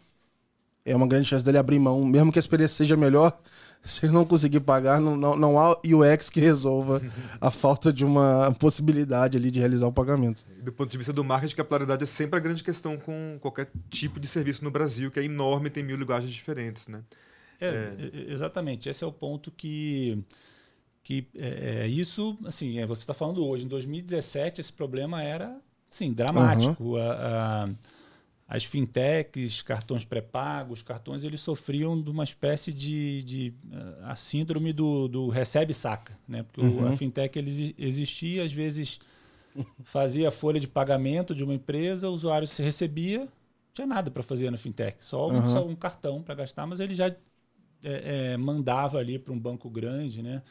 é 0.85 0.95
uma 0.95 1.07
grande 1.07 1.29
chance 1.29 1.45
dele 1.45 1.59
abrir 1.59 1.79
mão, 1.79 2.05
mesmo 2.05 2.33
que 2.33 2.39
a 2.39 2.41
experiência 2.41 2.77
seja 2.77 2.97
melhor, 2.97 3.37
se 3.83 4.07
ele 4.07 4.13
não 4.13 4.25
conseguir 4.25 4.61
pagar, 4.61 5.01
não, 5.01 5.17
não, 5.17 5.37
não 5.37 5.59
há 5.59 5.77
UX 5.85 6.31
que 6.31 6.41
resolva 6.41 7.03
a 7.41 7.51
falta 7.51 7.93
de 7.93 8.05
uma 8.05 8.55
possibilidade 8.59 9.37
ali 9.37 9.51
de 9.51 9.59
realizar 9.59 9.87
o 9.87 9.93
pagamento. 9.93 10.45
Do 10.63 10.73
ponto 10.73 10.91
de 10.91 10.97
vista 10.97 11.13
do 11.13 11.25
marketing, 11.25 11.55
a 11.55 11.57
capilaridade 11.57 12.05
é 12.05 12.07
sempre 12.07 12.39
a 12.39 12.41
grande 12.41 12.63
questão 12.63 12.97
com 12.97 13.39
qualquer 13.41 13.69
tipo 13.91 14.21
de 14.21 14.29
serviço 14.29 14.63
no 14.63 14.71
Brasil, 14.71 15.11
que 15.11 15.19
é 15.19 15.25
enorme 15.25 15.67
e 15.67 15.71
tem 15.71 15.83
mil 15.83 15.97
linguagens 15.97 16.33
diferentes, 16.33 16.87
né? 16.87 17.03
É, 17.61 17.67
é... 17.67 18.33
Exatamente. 18.33 18.89
Esse 18.89 19.05
é 19.05 19.07
o 19.07 19.13
ponto 19.13 19.51
que 19.51 20.23
que 21.03 21.27
é, 21.37 21.83
é, 21.83 21.89
isso, 21.89 22.37
assim, 22.45 22.79
é, 22.79 22.87
você 22.87 23.03
está 23.03 23.15
falando 23.15 23.45
hoje, 23.45 23.65
em 23.65 23.69
2017 23.69 24.61
esse 24.61 24.73
problema 24.73 25.23
era, 25.23 25.57
assim, 25.91 26.13
dramático. 26.13 26.83
Uhum. 26.83 26.97
A, 26.97 27.65
a, 27.65 27.69
as 28.47 28.65
fintechs, 28.65 29.63
cartões 29.63 30.05
pré-pagos, 30.05 30.83
cartões, 30.83 31.25
eles 31.25 31.41
sofriam 31.41 32.01
de 32.01 32.11
uma 32.11 32.23
espécie 32.23 32.71
de, 32.71 33.23
de 33.23 33.55
a 34.03 34.15
síndrome 34.15 34.75
do, 34.75 35.09
do 35.09 35.29
recebe-saca, 35.31 36.19
né? 36.29 36.43
Porque 36.43 36.61
uhum. 36.61 36.87
a 36.87 36.93
fintech 36.93 37.39
ele 37.39 37.75
existia, 37.79 38.45
às 38.45 38.53
vezes 38.53 38.99
fazia 39.85 40.29
a 40.29 40.31
folha 40.31 40.61
de 40.61 40.69
pagamento 40.69 41.35
de 41.35 41.43
uma 41.43 41.55
empresa, 41.55 42.11
o 42.11 42.13
usuário 42.13 42.47
se 42.47 42.63
recebia, 42.63 43.21
não 43.21 43.29
tinha 43.73 43.87
nada 43.87 44.11
para 44.11 44.23
fazer 44.23 44.51
na 44.51 44.59
fintech, 44.59 45.03
só, 45.03 45.29
uhum. 45.29 45.39
um, 45.39 45.49
só 45.49 45.67
um 45.67 45.75
cartão 45.75 46.23
para 46.23 46.35
gastar, 46.35 46.67
mas 46.67 46.79
ele 46.79 46.95
já 46.95 47.09
é, 47.09 47.15
é, 48.33 48.37
mandava 48.37 48.99
ali 48.99 49.19
para 49.19 49.33
um 49.33 49.39
banco 49.39 49.71
grande, 49.71 50.23
né? 50.23 50.43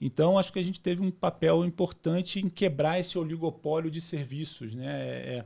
Então, 0.00 0.38
acho 0.38 0.52
que 0.52 0.58
a 0.58 0.62
gente 0.62 0.80
teve 0.80 1.02
um 1.02 1.10
papel 1.10 1.64
importante 1.64 2.40
em 2.40 2.48
quebrar 2.48 2.98
esse 2.98 3.18
oligopólio 3.18 3.90
de 3.90 4.00
serviços. 4.00 4.74
Né? 4.74 4.86
É, 4.86 5.36
é, 5.36 5.44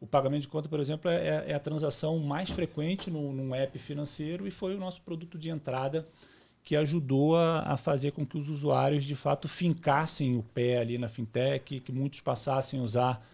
o 0.00 0.06
pagamento 0.06 0.42
de 0.42 0.48
conta, 0.48 0.68
por 0.68 0.80
exemplo, 0.80 1.10
é, 1.10 1.44
é 1.48 1.54
a 1.54 1.60
transação 1.60 2.18
mais 2.18 2.50
frequente 2.50 3.10
no, 3.10 3.32
num 3.32 3.54
app 3.54 3.78
financeiro 3.78 4.46
e 4.46 4.50
foi 4.50 4.74
o 4.74 4.78
nosso 4.78 5.00
produto 5.02 5.38
de 5.38 5.48
entrada 5.48 6.06
que 6.62 6.74
ajudou 6.76 7.36
a, 7.36 7.60
a, 7.60 7.76
fazer 7.76 8.12
com 8.12 8.24
que 8.24 8.38
os 8.38 8.48
usuários, 8.48 9.04
de 9.04 9.14
fato, 9.14 9.46
fincassem 9.46 10.34
o 10.34 10.42
pé 10.42 10.78
ali 10.78 10.96
na 10.96 11.08
fintech, 11.08 11.78
que 11.80 11.92
muitos 11.92 12.20
passassem 12.20 12.80
a 12.80 12.82
usar 12.82 13.26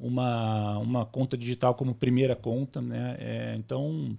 uma, 0.00 0.78
uma 0.78 1.04
conta 1.04 1.36
digital 1.36 1.74
como 1.74 1.94
primeira 1.94 2.34
conta. 2.34 2.80
Né? 2.80 3.16
É, 3.20 3.54
então, 3.58 4.16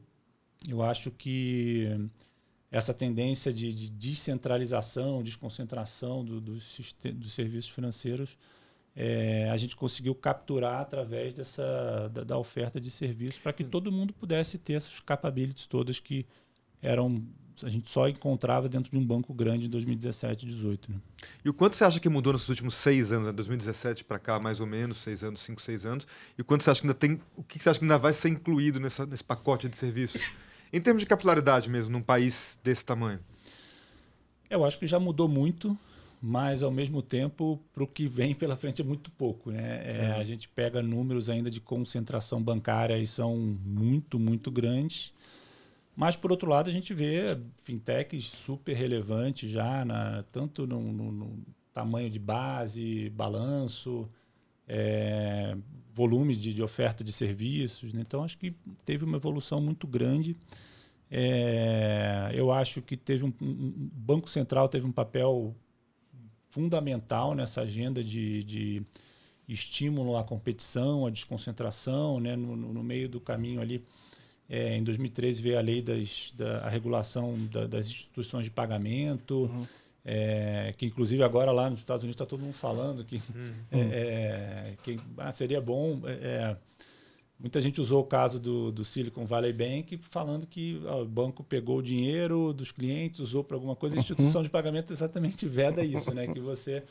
eu 0.67 0.83
acho 0.83 1.09
que 1.09 2.09
essa 2.71 2.93
tendência 2.93 3.51
de, 3.51 3.73
de 3.73 3.89
descentralização, 3.89 5.23
desconcentração 5.23 6.23
do, 6.23 6.39
do 6.39 6.53
dos 6.53 7.33
serviços 7.33 7.69
financeiros, 7.69 8.37
é, 8.95 9.49
a 9.49 9.57
gente 9.57 9.75
conseguiu 9.75 10.13
capturar 10.13 10.81
através 10.81 11.33
dessa, 11.33 12.09
da, 12.09 12.23
da 12.23 12.37
oferta 12.37 12.79
de 12.79 12.91
serviços 12.91 13.39
para 13.39 13.53
que 13.53 13.63
hum. 13.63 13.69
todo 13.69 13.91
mundo 13.91 14.13
pudesse 14.13 14.57
ter 14.57 14.73
essas 14.73 14.99
capabilities 14.99 15.67
todas 15.67 15.99
que 15.99 16.25
eram 16.81 17.23
a 17.63 17.69
gente 17.69 17.89
só 17.89 18.07
encontrava 18.07 18.69
dentro 18.69 18.91
de 18.91 18.97
um 18.97 19.05
banco 19.05 19.33
grande 19.33 19.67
em 19.67 19.69
2017 19.69 20.45
2018. 20.45 20.91
Né? 20.91 20.97
E 21.43 21.49
o 21.49 21.53
quanto 21.53 21.75
você 21.75 21.83
acha 21.83 21.99
que 21.99 22.07
mudou 22.07 22.31
nos 22.33 22.47
últimos 22.47 22.75
seis 22.75 23.11
anos, 23.11 23.27
né? 23.27 23.33
2017 23.33 24.03
para 24.05 24.17
cá, 24.17 24.39
mais 24.39 24.59
ou 24.59 24.65
menos, 24.65 24.99
seis 24.99 25.23
anos, 25.23 25.41
cinco, 25.41 25.61
seis 25.61 25.85
anos? 25.85 26.07
E 26.37 26.41
o 26.41 26.45
quanto 26.45 26.63
você 26.63 26.69
acha 26.69 26.81
que 26.81 26.87
ainda 26.87 26.97
tem. 26.97 27.19
O 27.35 27.43
que 27.43 27.61
você 27.61 27.69
acha 27.69 27.79
que 27.79 27.85
ainda 27.85 27.97
vai 27.97 28.13
ser 28.13 28.29
incluído 28.29 28.79
nessa, 28.79 29.05
nesse 29.05 29.23
pacote 29.23 29.67
de 29.67 29.75
serviços? 29.75 30.21
Em 30.71 30.79
termos 30.79 31.01
de 31.01 31.07
capilaridade 31.07 31.69
mesmo, 31.69 31.91
num 31.91 32.01
país 32.01 32.59
desse 32.63 32.85
tamanho? 32.85 33.19
Eu 34.49 34.63
acho 34.65 34.77
que 34.77 34.87
já 34.87 34.99
mudou 34.99 35.27
muito, 35.27 35.77
mas 36.21 36.61
ao 36.61 36.71
mesmo 36.71 37.01
tempo, 37.01 37.59
para 37.73 37.83
o 37.83 37.87
que 37.87 38.07
vem 38.07 38.33
pela 38.35 38.55
frente 38.55 38.81
é 38.81 38.85
muito 38.85 39.11
pouco. 39.11 39.51
Né? 39.51 39.81
É, 39.83 40.05
é. 40.05 40.11
A 40.13 40.23
gente 40.23 40.47
pega 40.49 40.81
números 40.81 41.29
ainda 41.29 41.49
de 41.49 41.59
concentração 41.59 42.41
bancária 42.41 42.97
e 42.97 43.07
são 43.07 43.35
muito, 43.37 44.19
muito 44.19 44.51
grandes. 44.51 45.13
Mas, 45.95 46.15
por 46.15 46.31
outro 46.31 46.49
lado, 46.49 46.69
a 46.69 46.73
gente 46.73 46.93
vê 46.93 47.37
fintechs 47.63 48.25
super 48.25 48.73
relevantes 48.73 49.49
já, 49.49 49.83
na, 49.83 50.23
tanto 50.31 50.65
no, 50.65 50.79
no, 50.81 51.11
no 51.11 51.45
tamanho 51.73 52.09
de 52.09 52.19
base, 52.19 53.09
balanço, 53.09 54.09
é, 54.65 55.57
volume 55.99 56.33
de, 56.33 56.53
de, 56.53 56.63
oferta 56.63 57.03
de 57.03 57.11
serviços. 57.11 57.91
Né? 57.91 58.01
Então, 58.01 58.23
acho 58.23 58.37
que 58.37 58.53
teve 58.85 59.03
uma 59.03 59.17
evolução 59.17 59.59
muito 59.59 59.85
grande. 59.85 60.33
É, 61.11 62.31
eu 62.33 62.51
acho 62.51 62.81
que 62.81 62.95
teve 62.95 63.25
um, 63.25 63.33
um, 63.41 63.89
Banco 63.93 64.29
Central 64.29 64.69
teve 64.69 64.85
um 64.87 64.91
papel 64.93 65.53
fundamental 66.49 67.35
nessa 67.35 67.61
agenda 67.61 68.01
de, 68.01 68.43
de 68.45 68.83
estímulo 69.47 70.15
à 70.15 70.23
competição, 70.23 71.05
à 71.05 71.09
desconcentração, 71.09 72.19
né? 72.21 72.33
no, 72.37 72.55
no 72.55 72.83
meio 72.83 73.09
do 73.09 73.19
caminho 73.19 73.59
ali. 73.59 73.83
É, 74.47 74.77
em 74.77 74.83
2013 74.83 75.41
veio 75.41 75.59
a 75.59 75.61
lei 75.61 75.81
das, 75.81 76.33
da 76.35 76.59
a 76.59 76.69
regulação 76.69 77.37
da, 77.51 77.67
das 77.67 77.87
instituições 77.87 78.45
de 78.45 78.51
pagamento. 78.51 79.43
Uhum 79.43 79.65
é, 80.03 80.73
que 80.77 80.85
inclusive 80.85 81.23
agora 81.23 81.51
lá 81.51 81.69
nos 81.69 81.79
Estados 81.79 82.03
Unidos 82.03 82.15
está 82.15 82.25
todo 82.25 82.41
mundo 82.41 82.53
falando 82.53 83.03
que, 83.03 83.15
uhum. 83.15 83.53
é, 83.71 83.79
é, 83.79 84.73
que 84.83 84.99
ah, 85.17 85.31
seria 85.31 85.61
bom. 85.61 86.01
É, 86.05 86.11
é, 86.11 86.57
muita 87.39 87.59
gente 87.61 87.79
usou 87.79 88.01
o 88.01 88.05
caso 88.05 88.39
do, 88.39 88.71
do 88.71 88.85
Silicon 88.85 89.25
Valley 89.25 89.53
Bank 89.53 89.97
falando 90.03 90.47
que 90.47 90.81
ó, 90.85 91.01
o 91.01 91.05
banco 91.05 91.43
pegou 91.43 91.77
o 91.77 91.83
dinheiro 91.83 92.53
dos 92.53 92.71
clientes, 92.71 93.19
usou 93.19 93.43
para 93.43 93.57
alguma 93.57 93.75
coisa. 93.75 93.97
A 93.97 93.99
instituição 93.99 94.41
de 94.41 94.49
pagamento 94.49 94.91
exatamente 94.93 95.47
veda 95.47 95.83
isso, 95.83 96.13
né? 96.13 96.27
que 96.27 96.39
você, 96.39 96.83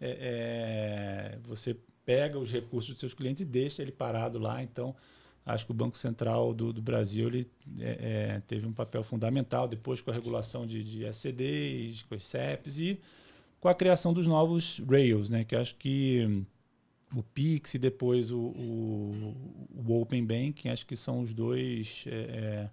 é, 0.00 1.38
você 1.44 1.76
pega 2.04 2.38
os 2.38 2.52
recursos 2.52 2.90
dos 2.92 3.00
seus 3.00 3.14
clientes 3.14 3.42
e 3.42 3.44
deixa 3.44 3.82
ele 3.82 3.92
parado 3.92 4.38
lá. 4.38 4.62
Então, 4.62 4.94
acho 5.46 5.64
que 5.64 5.70
o 5.70 5.74
Banco 5.74 5.96
Central 5.96 6.52
do, 6.52 6.72
do 6.72 6.82
Brasil 6.82 7.28
ele, 7.28 7.48
é, 7.78 8.34
é, 8.34 8.42
teve 8.46 8.66
um 8.66 8.72
papel 8.72 9.04
fundamental 9.04 9.68
depois 9.68 10.02
com 10.02 10.10
a 10.10 10.14
regulação 10.14 10.66
de, 10.66 10.82
de 10.82 11.04
SCDs, 11.04 12.02
com 12.02 12.16
os 12.16 12.24
CEPs 12.24 12.80
e 12.80 13.00
com 13.60 13.68
a 13.68 13.74
criação 13.74 14.12
dos 14.12 14.26
novos 14.26 14.82
Rails, 14.88 15.30
né? 15.30 15.44
que 15.44 15.54
acho 15.54 15.76
que 15.76 16.44
o 17.14 17.22
Pix 17.22 17.74
e 17.74 17.78
depois 17.78 18.32
o, 18.32 18.38
o, 18.38 19.36
o 19.86 20.00
Open 20.00 20.24
Banking, 20.26 20.68
acho 20.68 20.84
que 20.84 20.96
são 20.96 21.20
os 21.20 21.32
dois 21.32 22.04
é, 22.08 22.10
é 22.10 22.70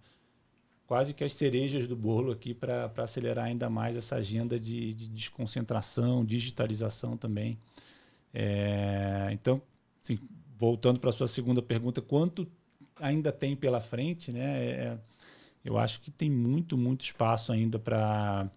quase 0.87 1.13
que 1.13 1.23
as 1.23 1.33
cerejas 1.33 1.87
do 1.87 1.95
bolo 1.95 2.31
aqui 2.31 2.53
para 2.53 2.91
acelerar 2.97 3.45
ainda 3.45 3.69
mais 3.69 3.95
essa 3.95 4.15
agenda 4.15 4.59
de, 4.59 4.93
de 4.93 5.07
desconcentração, 5.07 6.25
digitalização 6.25 7.15
também. 7.15 7.57
É, 8.33 9.29
então, 9.31 9.61
assim, 10.01 10.19
voltando 10.57 10.99
para 10.99 11.09
a 11.09 11.13
sua 11.13 11.27
segunda 11.27 11.61
pergunta, 11.61 12.01
quanto 12.01 12.47
ainda 12.99 13.31
tem 13.31 13.55
pela 13.55 13.81
frente, 13.81 14.31
né? 14.31 14.65
É, 14.65 14.69
é, 14.69 14.97
eu 15.63 15.77
acho 15.77 16.01
que 16.01 16.11
tem 16.11 16.29
muito, 16.29 16.77
muito 16.77 17.01
espaço 17.01 17.51
ainda 17.51 17.79
para 17.79 18.49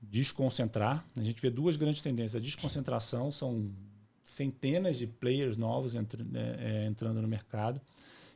desconcentrar. 0.00 1.04
A 1.18 1.22
gente 1.22 1.40
vê 1.40 1.50
duas 1.50 1.76
grandes 1.76 2.02
tendências. 2.02 2.36
A 2.36 2.44
desconcentração 2.44 3.30
são 3.30 3.70
centenas 4.22 4.96
de 4.96 5.06
players 5.06 5.56
novos 5.56 5.94
entr 5.94 6.24
né, 6.24 6.56
é, 6.58 6.86
entrando 6.86 7.20
no 7.20 7.28
mercado. 7.28 7.80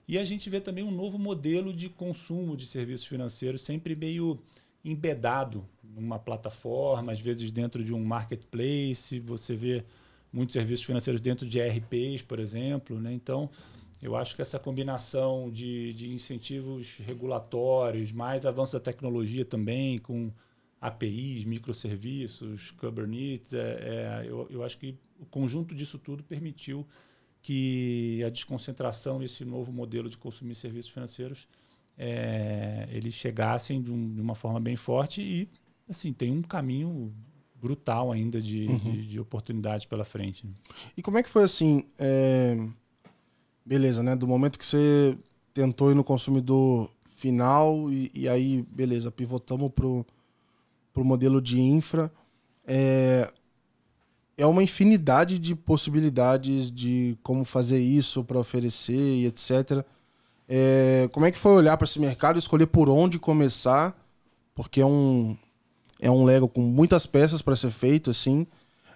E 0.07 0.19
a 0.19 0.25
gente 0.25 0.49
vê 0.49 0.61
também 0.61 0.83
um 0.83 0.91
novo 0.91 1.19
modelo 1.19 1.73
de 1.73 1.89
consumo 1.89 2.57
de 2.57 2.67
serviços 2.67 3.07
financeiros, 3.07 3.61
sempre 3.61 3.95
meio 3.95 4.39
embedado 4.85 5.69
numa 5.83 6.19
plataforma, 6.19 7.13
às 7.13 7.21
vezes 7.21 7.51
dentro 7.51 7.85
de 7.85 7.93
um 7.93 8.03
marketplace. 8.03 9.21
Você 9.21 9.55
vê 9.55 9.85
muitos 10.33 10.55
serviços 10.55 10.85
financeiros 10.85 11.21
dentro 11.21 11.47
de 11.47 11.59
ERPs, 11.59 12.23
por 12.23 12.39
exemplo. 12.39 12.99
Né? 12.99 13.13
Então, 13.13 13.51
eu 14.01 14.17
acho 14.17 14.35
que 14.37 14.43
essa 14.43 14.59
combinação 14.59 15.51
de, 15.51 15.93
de 15.95 16.11
incentivos 16.11 16.99
regulatórios, 16.99 18.13
mais 18.13 18.47
avanço 18.47 18.75
da 18.75 18.81
tecnologia 18.81 19.45
também, 19.45 19.99
com 19.99 20.33
APIs, 20.81 21.45
microserviços, 21.45 22.71
Kubernetes, 22.73 23.53
é, 23.53 23.59
é, 23.59 24.27
eu, 24.27 24.47
eu 24.51 24.63
acho 24.63 24.79
que 24.79 24.97
o 25.19 25.27
conjunto 25.27 25.75
disso 25.75 25.99
tudo 25.99 26.23
permitiu 26.23 26.87
que 27.43 28.23
a 28.25 28.31
desconcentração 28.31 29.23
esse 29.23 29.45
novo 29.45 29.73
modelo 29.73 30.09
de 30.09 30.17
consumir 30.17 30.55
serviços 30.55 30.91
financeiros 30.91 31.49
é, 31.97 32.89
eles 32.93 33.15
chegassem 33.15 33.83
de, 33.83 33.91
um, 33.91 34.15
de, 34.15 34.21
uma 34.21 34.37
forma 34.37 34.61
bem 34.61 34.77
forte 34.77 35.21
e 35.21 35.49
assim 35.89 36.13
tem 36.13 36.31
um 36.31 36.43
caminho 36.43 37.13
brutal 37.57 38.13
ainda 38.13 38.41
de, 38.41 38.67
uhum. 38.67 38.79
de, 38.79 39.09
de 39.09 39.21
oportunidades 39.21 39.85
pela 39.85 40.05
frente. 40.05 40.47
E 40.97 41.03
como 41.03 41.19
é 41.19 41.23
que 41.25 41.29
foi 41.29 41.43
assim? 41.43 41.89
É... 41.99 42.57
Beleza, 43.69 44.03
né? 44.03 44.17
Do 44.17 44.27
momento 44.27 44.59
que 44.59 44.65
você 44.65 45.15
tentou 45.53 45.91
ir 45.91 45.95
no 45.95 46.03
consumidor 46.03 46.91
final 47.15 47.93
e, 47.93 48.11
e 48.15 48.27
aí, 48.27 48.65
beleza, 48.71 49.11
pivotamos 49.11 49.71
pro, 49.75 50.07
pro 50.91 51.05
modelo 51.05 51.39
de 51.39 51.61
infra. 51.61 52.11
É... 52.67 53.31
é 54.39 54.47
uma 54.47 54.63
infinidade 54.63 55.39
de 55.39 55.55
possibilidades 55.55 56.71
de 56.71 57.19
como 57.23 57.45
fazer 57.45 57.79
isso 57.79 58.25
para 58.25 58.39
oferecer 58.39 58.97
e 58.97 59.27
etc. 59.27 59.85
É... 60.49 61.07
Como 61.13 61.27
é 61.27 61.31
que 61.31 61.37
foi 61.37 61.53
olhar 61.53 61.77
para 61.77 61.85
esse 61.85 62.01
mercado, 62.01 62.39
escolher 62.39 62.69
por 62.69 62.89
onde 62.89 63.19
começar? 63.19 63.95
Porque 64.55 64.81
é 64.81 64.87
um, 64.87 65.37
é 66.01 66.11
um 66.11 66.25
Lego 66.25 66.49
com 66.49 66.63
muitas 66.63 67.05
peças 67.05 67.43
para 67.43 67.55
ser 67.55 67.71
feito, 67.71 68.09
assim. 68.09 68.47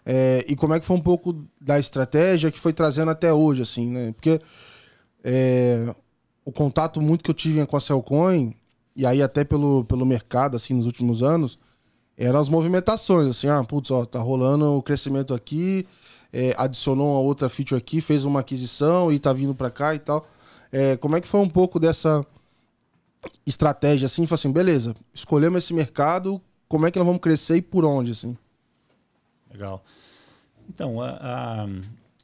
É, 0.05 0.45
e 0.49 0.57
como 0.57 0.75
é 0.75 0.81
que 0.81 0.87
foi 0.87 0.97
um 0.97 1.01
pouco 1.01 1.45
da 1.61 1.79
estratégia 1.79 2.51
que 2.51 2.59
foi 2.59 2.73
trazendo 2.73 3.11
até 3.11 3.33
hoje, 3.33 3.63
assim, 3.63 3.89
né? 3.89 4.13
Porque 4.13 4.41
é, 5.23 5.95
o 6.45 6.53
contato 6.53 7.01
muito 7.01 7.23
que 7.23 7.31
eu 7.31 7.35
tive 7.35 7.65
com 7.67 7.77
a 7.77 7.81
Cellcoin, 7.81 8.55
e 8.97 9.07
aí 9.07 9.23
até 9.23 9.45
pelo, 9.45 9.85
pelo 9.85 10.05
mercado, 10.05 10.57
assim, 10.57 10.75
nos 10.75 10.87
últimos 10.87 11.23
anos, 11.23 11.59
eram 12.17 12.39
as 12.39 12.49
movimentações, 12.49 13.29
assim, 13.29 13.49
ah, 13.49 13.63
putz, 13.65 13.91
ó, 13.91 14.05
tá 14.05 14.21
rolando 14.21 14.77
o 14.77 14.83
crescimento 14.83 15.33
aqui, 15.33 15.87
é, 16.33 16.55
adicionou 16.59 17.13
uma 17.13 17.21
outra 17.21 17.49
feature 17.49 17.79
aqui, 17.79 18.01
fez 18.01 18.25
uma 18.25 18.41
aquisição 18.41 19.13
e 19.13 19.19
tá 19.19 19.33
vindo 19.33 19.55
para 19.55 19.71
cá 19.71 19.95
e 19.95 19.99
tal. 19.99 20.27
É, 20.71 20.97
como 20.97 21.17
é 21.17 21.21
que 21.21 21.29
foi 21.29 21.41
um 21.41 21.49
pouco 21.49 21.79
dessa 21.79 22.25
estratégia, 23.47 24.07
assim, 24.07 24.27
assim, 24.31 24.51
beleza, 24.51 24.95
escolhemos 25.15 25.65
esse 25.65 25.73
mercado, 25.73 26.41
como 26.69 26.87
é 26.87 26.91
que 26.91 26.99
nós 26.99 27.07
vamos 27.07 27.21
crescer 27.21 27.57
e 27.57 27.63
por 27.63 27.85
onde, 27.85 28.13
assim? 28.13 28.37
Legal. 29.53 29.85
Então, 30.69 31.01
a, 31.01 31.11
a, 31.11 31.67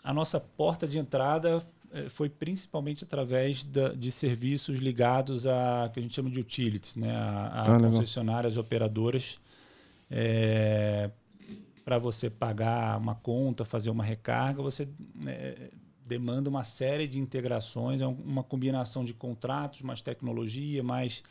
a 0.05 0.15
nossa 0.15 0.41
porta 0.41 0.87
de 0.87 0.99
entrada 0.99 1.63
eh, 1.93 2.09
foi 2.09 2.29
principalmente 2.29 3.05
através 3.05 3.65
da, 3.65 3.91
de 3.91 4.11
serviços 4.11 4.79
ligados 4.79 5.47
a 5.47 5.91
que 5.93 6.01
a 6.01 6.03
gente 6.03 6.15
chama 6.15 6.31
de 6.31 6.41
utilities, 6.41 6.97
né? 6.97 7.15
a, 7.15 7.47
a 7.47 7.77
ah, 7.77 7.81
concessionárias 7.81 8.57
operadoras. 8.57 9.39
É, 10.11 11.11
para 11.85 11.99
você 11.99 12.29
pagar 12.29 12.99
uma 12.99 13.15
conta, 13.15 13.65
fazer 13.65 13.89
uma 13.89 14.05
recarga, 14.05 14.63
você 14.63 14.87
né, 15.15 15.71
demanda 16.07 16.49
uma 16.49 16.63
série 16.63 17.07
de 17.07 17.19
integrações, 17.19 18.01
é 18.01 18.07
uma 18.07 18.43
combinação 18.43 19.05
de 19.05 19.15
contratos, 19.15 19.83
mais 19.83 20.03
tecnologia, 20.03 20.83
mais 20.83 21.23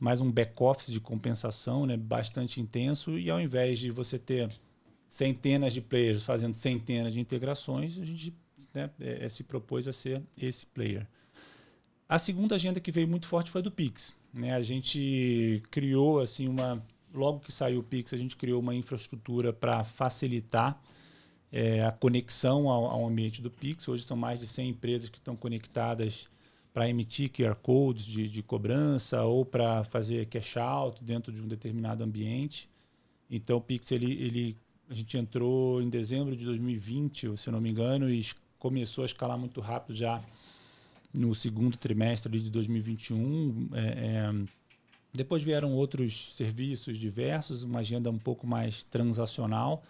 mais 0.00 0.20
um 0.22 0.32
back-office 0.32 0.90
de 0.90 0.98
compensação 0.98 1.84
né, 1.84 1.96
bastante 1.96 2.60
intenso. 2.60 3.18
E 3.18 3.30
ao 3.30 3.40
invés 3.40 3.78
de 3.78 3.90
você 3.90 4.18
ter 4.18 4.48
centenas 5.10 5.72
de 5.72 5.80
players 5.80 6.22
fazendo 6.22 6.54
centenas 6.54 7.12
de 7.12 7.18
integrações, 7.18 7.98
a 7.98 8.04
gente 8.04 8.32
né, 8.72 8.88
é, 9.00 9.24
é, 9.24 9.28
se 9.28 9.42
propôs 9.42 9.88
a 9.88 9.92
ser 9.92 10.22
esse 10.40 10.64
player. 10.64 11.04
A 12.08 12.16
segunda 12.16 12.54
agenda 12.54 12.80
que 12.80 12.92
veio 12.92 13.08
muito 13.08 13.26
forte 13.26 13.50
foi 13.50 13.60
do 13.60 13.72
Pix. 13.72 14.14
Né? 14.32 14.54
A 14.54 14.62
gente 14.62 15.60
criou 15.70 16.20
assim 16.20 16.46
uma 16.46 16.82
logo 17.12 17.40
que 17.40 17.50
saiu 17.50 17.80
o 17.80 17.82
Pix, 17.82 18.14
a 18.14 18.16
gente 18.16 18.36
criou 18.36 18.60
uma 18.60 18.72
infraestrutura 18.72 19.52
para 19.52 19.82
facilitar 19.82 20.80
é, 21.50 21.84
a 21.84 21.90
conexão 21.90 22.68
ao, 22.68 22.86
ao, 22.86 23.06
ambiente 23.06 23.42
do 23.42 23.50
Pix. 23.50 23.88
Hoje 23.88 24.04
são 24.04 24.16
mais 24.16 24.38
de 24.38 24.46
100 24.46 24.68
empresas 24.68 25.08
que 25.08 25.18
estão 25.18 25.34
conectadas 25.34 26.28
para 26.72 26.88
emitir 26.88 27.30
QR 27.30 27.56
codes 27.56 28.04
de, 28.04 28.28
de 28.28 28.42
cobrança 28.44 29.24
ou 29.24 29.44
para 29.44 29.82
fazer 29.82 30.26
cash 30.26 30.56
out 30.56 31.02
dentro 31.02 31.32
de 31.32 31.42
um 31.42 31.48
determinado 31.48 32.04
ambiente. 32.04 32.70
Então 33.28 33.56
o 33.56 33.60
Pix 33.60 33.90
ele, 33.90 34.12
ele 34.12 34.56
a 34.90 34.94
gente 34.94 35.16
entrou 35.16 35.80
em 35.80 35.88
dezembro 35.88 36.34
de 36.34 36.44
2020, 36.44 37.36
se 37.38 37.48
eu 37.48 37.52
não 37.52 37.60
me 37.60 37.70
engano, 37.70 38.10
e 38.10 38.26
começou 38.58 39.02
a 39.02 39.06
escalar 39.06 39.38
muito 39.38 39.60
rápido 39.60 39.94
já 39.94 40.20
no 41.16 41.32
segundo 41.32 41.76
trimestre 41.76 42.40
de 42.40 42.50
2021. 42.50 43.68
É, 43.72 43.80
é, 43.80 44.44
depois 45.14 45.42
vieram 45.42 45.72
outros 45.72 46.34
serviços 46.34 46.98
diversos, 46.98 47.62
uma 47.62 47.78
agenda 47.78 48.10
um 48.10 48.18
pouco 48.18 48.48
mais 48.48 48.82
transacional. 48.82 49.84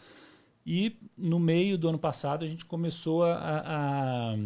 E 0.66 0.94
no 1.16 1.38
meio 1.38 1.78
do 1.78 1.88
ano 1.88 1.98
passado 1.98 2.44
a 2.44 2.48
gente 2.48 2.66
começou 2.66 3.24
a, 3.24 3.34
a, 3.34 4.32
a, 4.32 4.36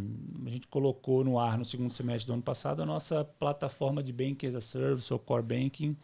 gente 0.47 0.69
colocou 0.69 1.25
no 1.25 1.37
ar 1.37 1.59
no 1.59 1.65
segundo 1.65 1.93
semestre 1.93 2.29
do 2.29 2.35
ano 2.35 2.43
passado 2.43 2.81
a 2.81 2.87
nossa 2.87 3.25
plataforma 3.25 4.05
de 4.05 4.13
Banking 4.13 4.47
as 4.47 4.55
a 4.55 4.61
Service 4.61 5.13
ou 5.13 5.19
Core 5.19 5.43
Banking, 5.43 5.97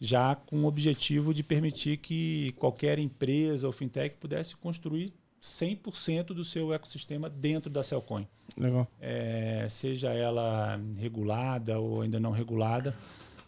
já 0.00 0.34
com 0.34 0.62
o 0.62 0.66
objetivo 0.66 1.32
de 1.32 1.42
permitir 1.42 1.96
que 1.98 2.52
qualquer 2.52 2.98
empresa 2.98 3.66
ou 3.66 3.72
fintech 3.72 4.16
pudesse 4.16 4.56
construir 4.56 5.12
100% 5.42 6.26
do 6.26 6.44
seu 6.44 6.72
ecossistema 6.72 7.30
dentro 7.30 7.70
da 7.70 7.82
Cellcoin. 7.82 8.26
Legal. 8.56 8.86
É, 9.00 9.66
seja 9.68 10.12
ela 10.12 10.80
regulada 10.98 11.78
ou 11.78 12.02
ainda 12.02 12.18
não 12.18 12.32
regulada, 12.32 12.96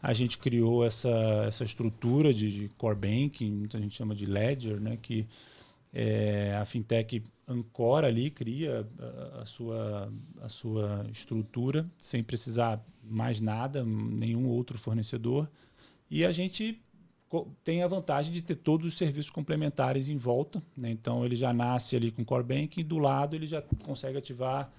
a 0.03 0.13
gente 0.13 0.39
criou 0.39 0.85
essa, 0.85 1.11
essa 1.47 1.65
estrutura 1.65 2.33
de, 2.33 2.51
de 2.51 2.69
core 2.77 2.97
banking, 2.97 3.51
muita 3.51 3.79
gente 3.79 3.97
chama 3.97 4.15
de 4.15 4.27
ledger, 4.27 4.81
né, 4.81 4.97
que 5.01 5.27
é, 5.93 6.55
a 6.57 6.65
fintech 6.65 7.23
ancora 7.47 8.07
ali, 8.07 8.31
cria 8.31 8.87
a, 8.99 9.41
a, 9.41 9.45
sua, 9.45 10.13
a 10.41 10.49
sua 10.49 11.07
estrutura 11.11 11.89
sem 11.97 12.23
precisar 12.23 12.85
mais 13.03 13.41
nada, 13.41 13.85
nenhum 13.85 14.47
outro 14.47 14.79
fornecedor. 14.79 15.49
E 16.11 16.25
a 16.25 16.33
gente 16.33 16.81
tem 17.63 17.83
a 17.83 17.87
vantagem 17.87 18.33
de 18.33 18.41
ter 18.41 18.55
todos 18.55 18.87
os 18.87 18.97
serviços 18.97 19.31
complementares 19.31 20.09
em 20.09 20.17
volta. 20.17 20.63
Né? 20.77 20.91
Então, 20.91 21.25
ele 21.25 21.37
já 21.37 21.53
nasce 21.53 21.97
ali 21.97 22.11
com 22.11 22.25
Core 22.25 22.43
Banking 22.43 22.81
e 22.81 22.85
do 22.85 22.99
lado 22.99 23.37
ele 23.37 23.47
já 23.47 23.63
consegue 23.85 24.17
ativar 24.17 24.73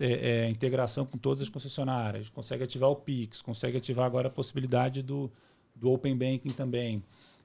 é, 0.00 0.12
é, 0.12 0.48
integração 0.48 1.04
com 1.04 1.18
todas 1.18 1.42
as 1.42 1.48
concessionárias, 1.48 2.28
consegue 2.28 2.64
ativar 2.64 2.90
o 2.90 2.96
Pix, 2.96 3.40
consegue 3.42 3.76
ativar 3.76 4.06
agora 4.06 4.28
a 4.28 4.30
possibilidade 4.30 5.02
do, 5.02 5.30
do 5.74 5.90
Open 5.92 6.16
Banking 6.16 6.50
também. 6.50 7.02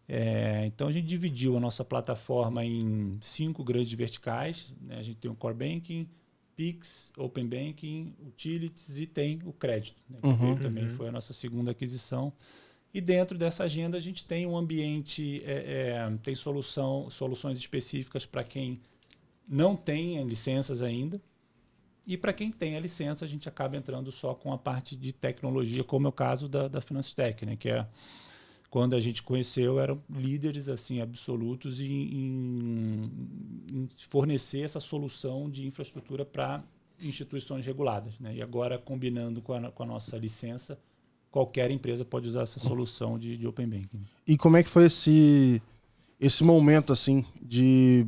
É, 0.07 0.65
então, 0.65 0.87
a 0.87 0.91
gente 0.91 1.05
dividiu 1.05 1.57
a 1.57 1.59
nossa 1.59 1.83
plataforma 1.83 2.65
em 2.65 3.17
cinco 3.21 3.63
grandes 3.63 3.91
verticais. 3.91 4.73
Né? 4.81 4.97
A 4.97 5.03
gente 5.03 5.17
tem 5.17 5.29
o 5.29 5.35
Core 5.35 5.53
Banking, 5.53 6.07
Pix, 6.55 7.11
Open 7.17 7.45
Banking, 7.45 8.15
Utilities 8.25 8.97
e 8.97 9.05
tem 9.05 9.39
o 9.45 9.53
crédito, 9.53 10.01
né? 10.09 10.19
que 10.21 10.27
uhum, 10.27 10.57
também 10.57 10.85
uhum. 10.85 10.95
foi 10.95 11.09
a 11.09 11.11
nossa 11.11 11.33
segunda 11.33 11.71
aquisição. 11.71 12.33
E 12.93 12.99
dentro 12.99 13.37
dessa 13.37 13.63
agenda 13.63 13.97
a 13.97 13.99
gente 13.99 14.25
tem 14.25 14.45
um 14.45 14.57
ambiente, 14.57 15.43
é, 15.45 15.51
é, 15.51 16.17
tem 16.23 16.33
solução, 16.33 17.09
soluções 17.09 17.57
específicas 17.57 18.25
para 18.25 18.43
quem 18.43 18.79
não 19.47 19.75
tem 19.75 20.23
licenças 20.23 20.81
ainda. 20.81 21.21
E 22.05 22.17
para 22.17 22.33
quem 22.33 22.51
tem 22.51 22.75
a 22.75 22.79
licença, 22.79 23.23
a 23.23 23.27
gente 23.27 23.47
acaba 23.47 23.77
entrando 23.77 24.11
só 24.11 24.33
com 24.33 24.51
a 24.51 24.57
parte 24.57 24.95
de 24.95 25.13
tecnologia, 25.13 25.83
como 25.83 26.07
é 26.07 26.09
o 26.09 26.13
caso 26.13 26.49
da, 26.49 26.67
da 26.67 26.81
Finance 26.81 27.13
né? 27.45 27.55
que 27.55 27.69
é 27.69 27.85
quando 28.69 28.95
a 28.95 28.99
gente 28.99 29.23
conheceu, 29.23 29.79
eram 29.79 30.01
líderes 30.09 30.69
assim 30.69 31.01
absolutos 31.01 31.81
em, 31.81 31.85
em, 31.85 33.11
em 33.73 33.89
fornecer 34.07 34.61
essa 34.61 34.79
solução 34.79 35.49
de 35.49 35.65
infraestrutura 35.65 36.23
para 36.23 36.63
instituições 37.01 37.65
reguladas. 37.65 38.19
Né? 38.19 38.35
E 38.35 38.41
agora, 38.41 38.77
combinando 38.77 39.41
com 39.41 39.53
a, 39.53 39.71
com 39.71 39.83
a 39.83 39.85
nossa 39.85 40.17
licença, 40.17 40.79
qualquer 41.31 41.71
empresa 41.71 42.03
pode 42.03 42.27
usar 42.27 42.41
essa 42.41 42.59
solução 42.59 43.17
de, 43.17 43.37
de 43.37 43.47
Open 43.47 43.67
Banking. 43.67 44.03
E 44.27 44.37
como 44.37 44.57
é 44.57 44.63
que 44.63 44.69
foi 44.69 44.85
esse, 44.85 45.61
esse 46.19 46.43
momento, 46.43 46.91
assim, 46.91 47.25
de, 47.41 48.07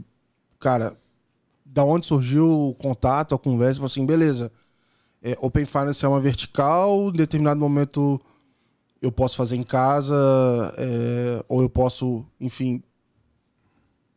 cara, 0.60 0.98
da 1.66 1.84
onde 1.84 2.08
surgiu 2.08 2.70
o 2.70 2.74
contato, 2.74 3.36
a 3.36 3.40
conversa, 3.40 3.84
assim, 3.86 4.06
beleza, 4.06 4.52
é, 5.22 5.38
Open 5.40 5.66
Finance 5.66 6.04
é 6.04 6.08
uma 6.08 6.20
vertical, 6.20 7.10
em 7.10 7.14
determinado 7.14 7.60
momento 7.60 8.20
eu 9.02 9.12
posso 9.12 9.36
fazer 9.36 9.56
em 9.56 9.64
casa, 9.64 10.16
é, 10.78 11.44
ou 11.48 11.62
eu 11.62 11.70
posso, 11.70 12.24
enfim, 12.40 12.84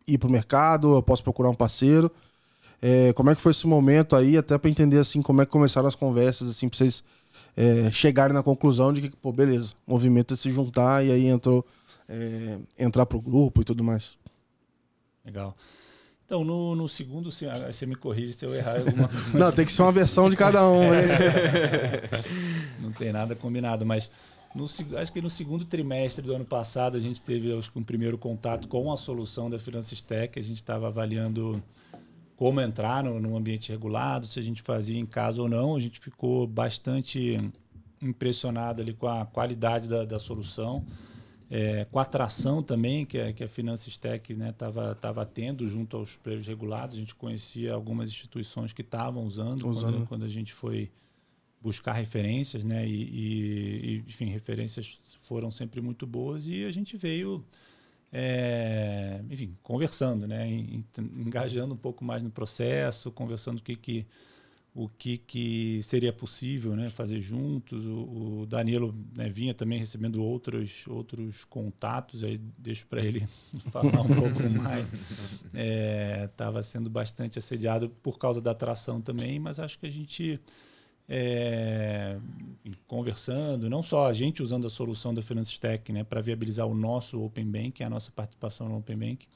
ir 0.07 0.19
para 0.19 0.29
o 0.29 0.33
mercado, 0.33 0.95
eu 0.95 1.03
posso 1.03 1.23
procurar 1.23 1.49
um 1.49 1.55
parceiro. 1.55 2.11
É, 2.83 3.13
como 3.15 3.31
é 3.31 3.35
que 3.35 3.41
foi 3.41 3.53
esse 3.53 3.67
momento 3.67 4.15
aí, 4.15 4.37
até 4.37 4.59
para 4.59 4.69
entender 4.71 4.99
assim 4.99 5.23
como 5.23 5.41
é 5.41 5.47
que 5.47 5.53
começaram 5.53 5.89
as 5.89 5.95
conversas, 5.95 6.51
assim, 6.51 6.69
para 6.69 6.77
vocês 6.77 7.03
é, 7.57 7.91
chegarem 7.91 8.35
na 8.35 8.43
conclusão 8.43 8.93
de 8.93 9.03
que, 9.03 9.17
pô, 9.17 9.33
beleza, 9.33 9.75
o 9.87 9.93
movimento 9.93 10.35
é 10.35 10.37
se 10.37 10.51
juntar 10.51 11.05
e 11.05 11.11
aí 11.11 11.27
entrou 11.27 11.65
é, 12.09 12.59
entrar 12.79 13.07
pro 13.07 13.21
grupo 13.21 13.63
e 13.63 13.65
tudo 13.65 13.83
mais. 13.83 14.17
Legal. 15.25 15.57
Então, 16.27 16.43
no, 16.43 16.75
no 16.75 16.89
segundo, 16.89 17.31
você, 17.31 17.47
ah, 17.47 17.71
você 17.71 17.85
me 17.85 17.95
corrige 17.95 18.33
se 18.33 18.47
eu 18.47 18.55
errar 18.55 18.77
alguma 18.77 19.09
coisa. 19.09 19.31
Não, 19.39 19.53
tem 19.53 19.67
que 19.67 19.73
ser 19.73 19.83
uma 19.83 19.93
versão 19.93 20.31
de 20.31 20.37
cada 20.37 20.67
um, 20.67 20.91
né? 20.91 21.07
Não 22.81 22.93
tem 22.93 23.13
nada 23.13 23.35
combinado, 23.37 23.85
mas 23.85 24.11
no, 24.55 24.65
acho 24.65 25.13
que 25.13 25.21
no 25.21 25.29
segundo 25.29 25.65
trimestre 25.65 26.25
do 26.25 26.35
ano 26.35 26.45
passado 26.45 26.97
a 26.97 27.01
gente 27.01 27.21
teve 27.21 27.53
acho 27.57 27.71
que 27.71 27.79
um 27.79 27.83
primeiro 27.83 28.17
contato 28.17 28.69
com 28.69 28.91
a 28.91 28.97
solução 28.97 29.51
da 29.51 29.59
Finanças 29.59 30.01
Tech. 30.01 30.39
A 30.39 30.43
gente 30.43 30.57
estava 30.57 30.87
avaliando 30.87 31.63
como 32.37 32.61
entrar 32.61 33.05
no, 33.05 33.21
no 33.21 33.37
ambiente 33.37 33.71
regulado, 33.71 34.27
se 34.27 34.39
a 34.39 34.43
gente 34.43 34.63
fazia 34.63 34.99
em 34.99 35.07
casa 35.07 35.41
ou 35.41 35.49
não. 35.49 35.77
A 35.77 35.81
gente 35.81 36.01
ficou 36.01 36.47
bastante 36.47 37.41
impressionado 38.01 38.83
ali 38.83 38.93
com 38.93 39.07
a 39.07 39.25
qualidade 39.25 39.89
da, 39.89 40.05
da 40.05 40.19
solução. 40.19 40.85
é, 41.51 41.85
com 41.85 41.99
a 41.99 42.03
atração 42.03 42.63
também 42.63 43.05
que 43.05 43.19
a, 43.19 43.33
que 43.33 43.45
a 43.45 43.49
Finances 43.49 43.97
Tech 43.99 44.33
estava 44.33 44.89
né, 44.89 44.95
tava 44.95 45.25
tendo 45.27 45.69
junto 45.69 45.97
aos 45.97 46.17
players 46.17 46.47
regulados. 46.47 46.97
A 46.97 46.99
gente 46.99 47.15
conhecia 47.15 47.73
algumas 47.73 48.09
instituições 48.09 48.73
que 48.73 48.83
estavam 48.83 49.25
usando, 49.25 49.69
usando. 49.69 49.93
Quando, 49.93 50.07
quando, 50.09 50.25
a 50.25 50.29
gente 50.29 50.53
foi 50.53 50.91
buscar 51.61 51.93
referências, 51.93 52.65
né? 52.65 52.87
E, 52.87 52.93
e, 52.93 54.05
enfim, 54.09 54.27
referências 54.27 55.17
foram 55.21 55.51
sempre 55.51 55.81
muito 55.81 56.07
boas 56.07 56.47
e 56.47 56.65
a 56.65 56.71
gente 56.71 56.97
veio, 56.97 57.45
é, 58.17 59.21
enfim, 59.29 59.57
conversando, 59.61 60.25
né? 60.25 60.49
Engajando 61.17 61.75
um 61.75 61.77
pouco 61.77 62.05
mais 62.05 62.23
no 62.23 62.31
processo, 62.31 63.11
conversando 63.11 63.59
o 63.59 63.63
que 63.63 63.75
que 63.75 64.07
o 64.75 64.89
que, 64.89 65.19
que 65.19 65.81
seria 65.85 66.13
possível 66.13 66.75
né, 66.75 66.91
fazer 66.91 67.21
juntos. 67.21 67.85
O, 67.87 68.41
o 68.41 68.47
Danilo 68.47 68.93
né, 69.15 69.29
vinha 69.29 69.55
também 69.55 69.79
recebendo 69.79 70.21
outros, 70.21 70.85
outros 70.89 71.45
contatos, 71.45 72.25
aí 72.25 72.39
deixo 72.59 72.85
para 72.87 73.01
ele 73.01 73.25
falar 73.71 74.01
um 74.01 74.15
pouco 74.15 74.51
mais. 74.51 74.89
Estava 76.25 76.59
é, 76.59 76.63
sendo 76.63 76.91
bastante 76.91 77.39
assediado 77.39 77.89
por 77.89 78.19
causa 78.19 78.41
da 78.41 78.51
atração 78.51 79.01
também, 79.01 79.39
mas 79.39 79.61
acho 79.61 79.79
que 79.79 79.87
a 79.87 79.91
gente, 79.91 80.41
é, 81.09 82.19
enfim, 82.65 82.79
conversando, 82.87 83.69
não 83.69 83.83
só 83.83 84.07
a 84.07 84.13
gente 84.13 84.43
usando 84.43 84.67
a 84.67 84.71
solução 84.71 85.13
da 85.13 85.23
Finances 85.23 85.59
Tech 85.59 85.93
né, 85.93 86.03
para 86.03 86.21
viabilizar 86.21 86.67
o 86.67 86.75
nosso 86.75 87.23
Open 87.23 87.47
Bank, 87.47 87.83
a 87.83 87.91
nossa 87.91 88.11
participação 88.11 88.69
no 88.69 88.79
Open 88.79 88.97
Bank, 88.97 89.27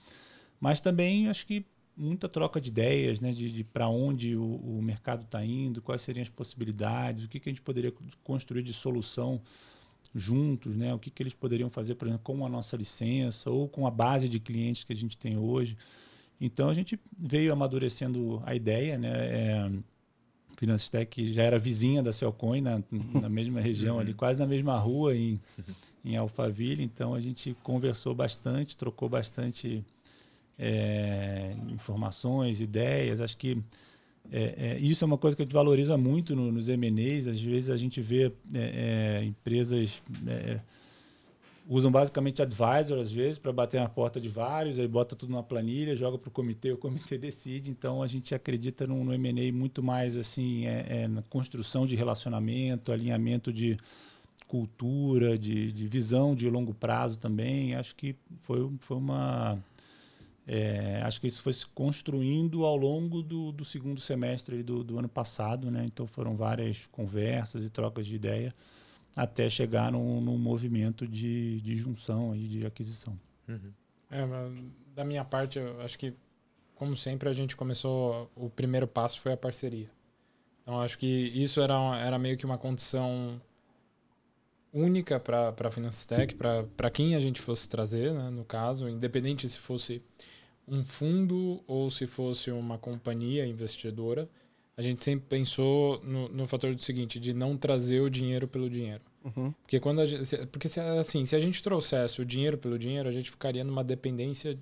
mas 0.61 0.81
também 0.81 1.29
acho 1.29 1.47
que 1.47 1.65
muita 1.97 2.29
troca 2.29 2.61
de 2.61 2.69
ideias, 2.69 3.21
né, 3.21 3.33
de, 3.33 3.51
de 3.51 3.65
para 3.65 3.89
onde 3.89 4.37
o, 4.37 4.45
o 4.45 4.81
mercado 4.83 5.25
está 5.25 5.45
indo, 5.45 5.83
quais 5.83 6.01
seriam 6.01 6.23
as 6.23 6.29
possibilidades, 6.29 7.25
o 7.25 7.29
que, 7.29 7.41
que 7.41 7.49
a 7.49 7.53
gente 7.53 7.63
poderia 7.63 7.93
construir 8.23 8.63
de 8.63 8.73
solução 8.73 9.41
juntos, 10.15 10.77
né, 10.77 10.95
o 10.95 10.99
que, 10.99 11.11
que 11.11 11.23
eles 11.23 11.35
poderiam 11.35 11.69
fazer, 11.69 11.97
por 11.97 12.07
exemplo, 12.07 12.25
com 12.25 12.47
a 12.47 12.49
nossa 12.49 12.77
licença 12.77 13.51
ou 13.51 13.69
com 13.69 13.87
a 13.87 13.91
base 13.91 14.29
de 14.29 14.41
clientes 14.41 14.85
que 14.85 14.93
a 14.93 14.97
gente 14.97 15.19
tem 15.19 15.37
hoje. 15.37 15.77
Então 16.41 16.71
a 16.71 16.75
gente 16.75 16.99
veio 17.19 17.53
amadurecendo 17.53 18.43
a 18.47 18.55
ideia, 18.55 18.97
né, 18.97 19.11
é, 19.11 19.71
Finances 20.59 20.91
Tech 20.91 21.33
já 21.33 21.45
era 21.45 21.57
vizinha 21.57 22.03
da 22.03 22.13
Celcoin, 22.13 22.61
na, 22.61 22.83
na 23.21 23.29
mesma 23.31 23.61
região 23.61 24.01
ali, 24.01 24.13
quase 24.13 24.41
na 24.41 24.47
mesma 24.47 24.77
rua 24.77 25.17
em, 25.17 25.41
em 26.05 26.17
Alphaville, 26.17 26.83
então 26.83 27.15
a 27.15 27.21
gente 27.21 27.57
conversou 27.63 28.13
bastante, 28.13 28.77
trocou 28.77 29.09
bastante 29.09 29.85
é, 30.59 31.51
informações, 31.69 32.61
ideias. 32.61 33.21
Acho 33.21 33.37
que 33.37 33.63
é, 34.33 34.75
é, 34.75 34.79
isso 34.81 35.05
é 35.05 35.07
uma 35.07 35.17
coisa 35.17 35.37
que 35.37 35.43
a 35.43 35.45
gente 35.45 35.55
valoriza 35.55 35.97
muito 35.97 36.35
no, 36.35 36.51
nos 36.51 36.69
M&As. 36.69 37.29
Às 37.29 37.41
vezes 37.41 37.71
a 37.71 37.77
gente 37.77 38.01
vê 38.01 38.33
é, 38.53 39.21
é, 39.21 39.25
empresas 39.25 40.03
é, 40.27 40.61
usam 41.69 41.93
basicamente 41.93 42.41
advisor 42.41 42.99
às 42.99 43.13
vezes 43.13 43.39
para 43.39 43.53
bater 43.53 43.79
na 43.79 43.89
porta 43.89 44.19
de 44.19 44.29
vários, 44.29 44.81
aí 44.81 44.89
bota 44.89 45.15
tudo 45.15 45.33
na 45.33 45.43
planilha, 45.43 45.95
joga 45.95 46.17
para 46.17 46.29
o 46.29 46.33
comitê, 46.33 46.73
o 46.73 46.79
comitê 46.79 47.19
decide. 47.19 47.71
Então 47.71 48.03
a 48.03 48.07
gente 48.07 48.35
acredita 48.35 48.87
no, 48.87 49.05
no 49.05 49.13
M&A 49.13 49.53
muito 49.53 49.83
mais 49.83 50.17
assim 50.17 50.65
na 51.11 51.23
construção 51.23 51.87
de 51.87 51.95
relacionamento, 51.95 52.91
alinhamento 52.91 53.53
de 53.53 53.77
cultura, 54.47 55.39
de, 55.39 55.71
de 55.71 55.87
visão 55.87 56.35
de 56.35 56.49
longo 56.49 56.73
prazo 56.73 57.19
também. 57.19 57.75
Acho 57.75 57.95
que 57.95 58.17
foi, 58.41 58.73
foi 58.81 58.97
uma 58.97 59.59
é, 60.47 61.03
acho 61.05 61.21
que 61.21 61.27
isso 61.27 61.43
foi 61.43 61.53
se 61.53 61.67
construindo 61.67 62.65
ao 62.65 62.75
longo 62.75 63.23
do, 63.23 63.53
do 63.53 63.67
segundo 63.67 64.01
semestre 64.01 64.63
do, 64.63 64.83
do, 64.83 64.99
ano 64.99 65.09
passado, 65.09 65.71
né? 65.71 65.85
Então 65.85 66.07
foram 66.07 66.35
várias 66.35 66.87
conversas 66.87 67.67
e 67.67 67.69
trocas 67.69 68.07
de 68.07 68.17
ideia 68.17 68.55
até 69.19 69.51
chegar 69.51 69.91
num, 69.91 70.21
num 70.21 70.39
movimento 70.39 71.07
de, 71.07 71.61
de 71.61 71.75
junção 71.75 72.37
e 72.37 72.47
de 72.47 72.65
aquisição. 72.65 73.19
Uhum. 73.49 73.73
É, 74.13 74.25
da 74.95 75.05
minha 75.05 75.25
parte, 75.25 75.59
eu 75.59 75.81
acho 75.81 75.99
que, 75.99 76.15
como 76.77 76.97
sempre, 76.97 77.29
a 77.29 77.33
gente 77.33 77.57
começou. 77.57 78.31
O 78.37 78.49
primeiro 78.49 78.87
passo 78.87 79.21
foi 79.21 79.33
a 79.33 79.37
parceria. 79.37 79.91
Então 80.63 80.81
acho 80.81 80.97
que 80.97 81.07
isso 81.07 81.61
era, 81.61 81.75
era 81.99 82.17
meio 82.17 82.37
que 82.37 82.45
uma 82.45 82.57
condição 82.57 83.41
única 84.73 85.19
para 85.19 85.53
a 85.59 85.71
Finance 85.71 86.07
Tech, 86.07 86.37
para 86.37 86.91
quem 86.91 87.17
a 87.17 87.21
gente 87.21 87.41
fosse 87.41 87.69
trazer, 87.69 88.13
né, 88.13 88.31
no 88.31 88.45
caso, 88.45 88.89
independente 88.89 89.49
se 89.49 89.59
fosse 89.59 90.01
um 90.67 90.85
fundo 90.85 91.65
ou 91.67 91.91
se 91.91 92.07
fosse 92.07 92.53
uma 92.53 92.79
companhia 92.79 93.47
investidora, 93.47 94.29
a 94.77 94.83
gente 94.83 95.03
sempre 95.03 95.27
pensou 95.27 96.01
no, 96.05 96.29
no 96.29 96.47
fator 96.47 96.73
do 96.73 96.83
seguinte, 96.83 97.19
de 97.19 97.35
não 97.35 97.57
trazer 97.57 98.01
o 98.01 98.09
dinheiro 98.09 98.47
pelo 98.47 98.71
dinheiro. 98.71 99.03
Uhum. 99.25 99.53
Porque 99.63 99.81
quando 99.81 100.01
a 100.01 100.07
gente, 100.07 100.47
porque 100.47 100.69
se, 100.69 100.81
assim, 100.81 101.25
se 101.25 101.35
a 101.35 101.41
gente 101.41 101.63
trouxesse 101.63 102.21
o 102.21 102.25
dinheiro 102.25 102.57
pelo 102.57 102.79
dinheiro, 102.79 103.09
a 103.09 103.13
gente 103.13 103.31
ficaria 103.31 103.65
numa 103.65 103.83
dependência 103.83 104.59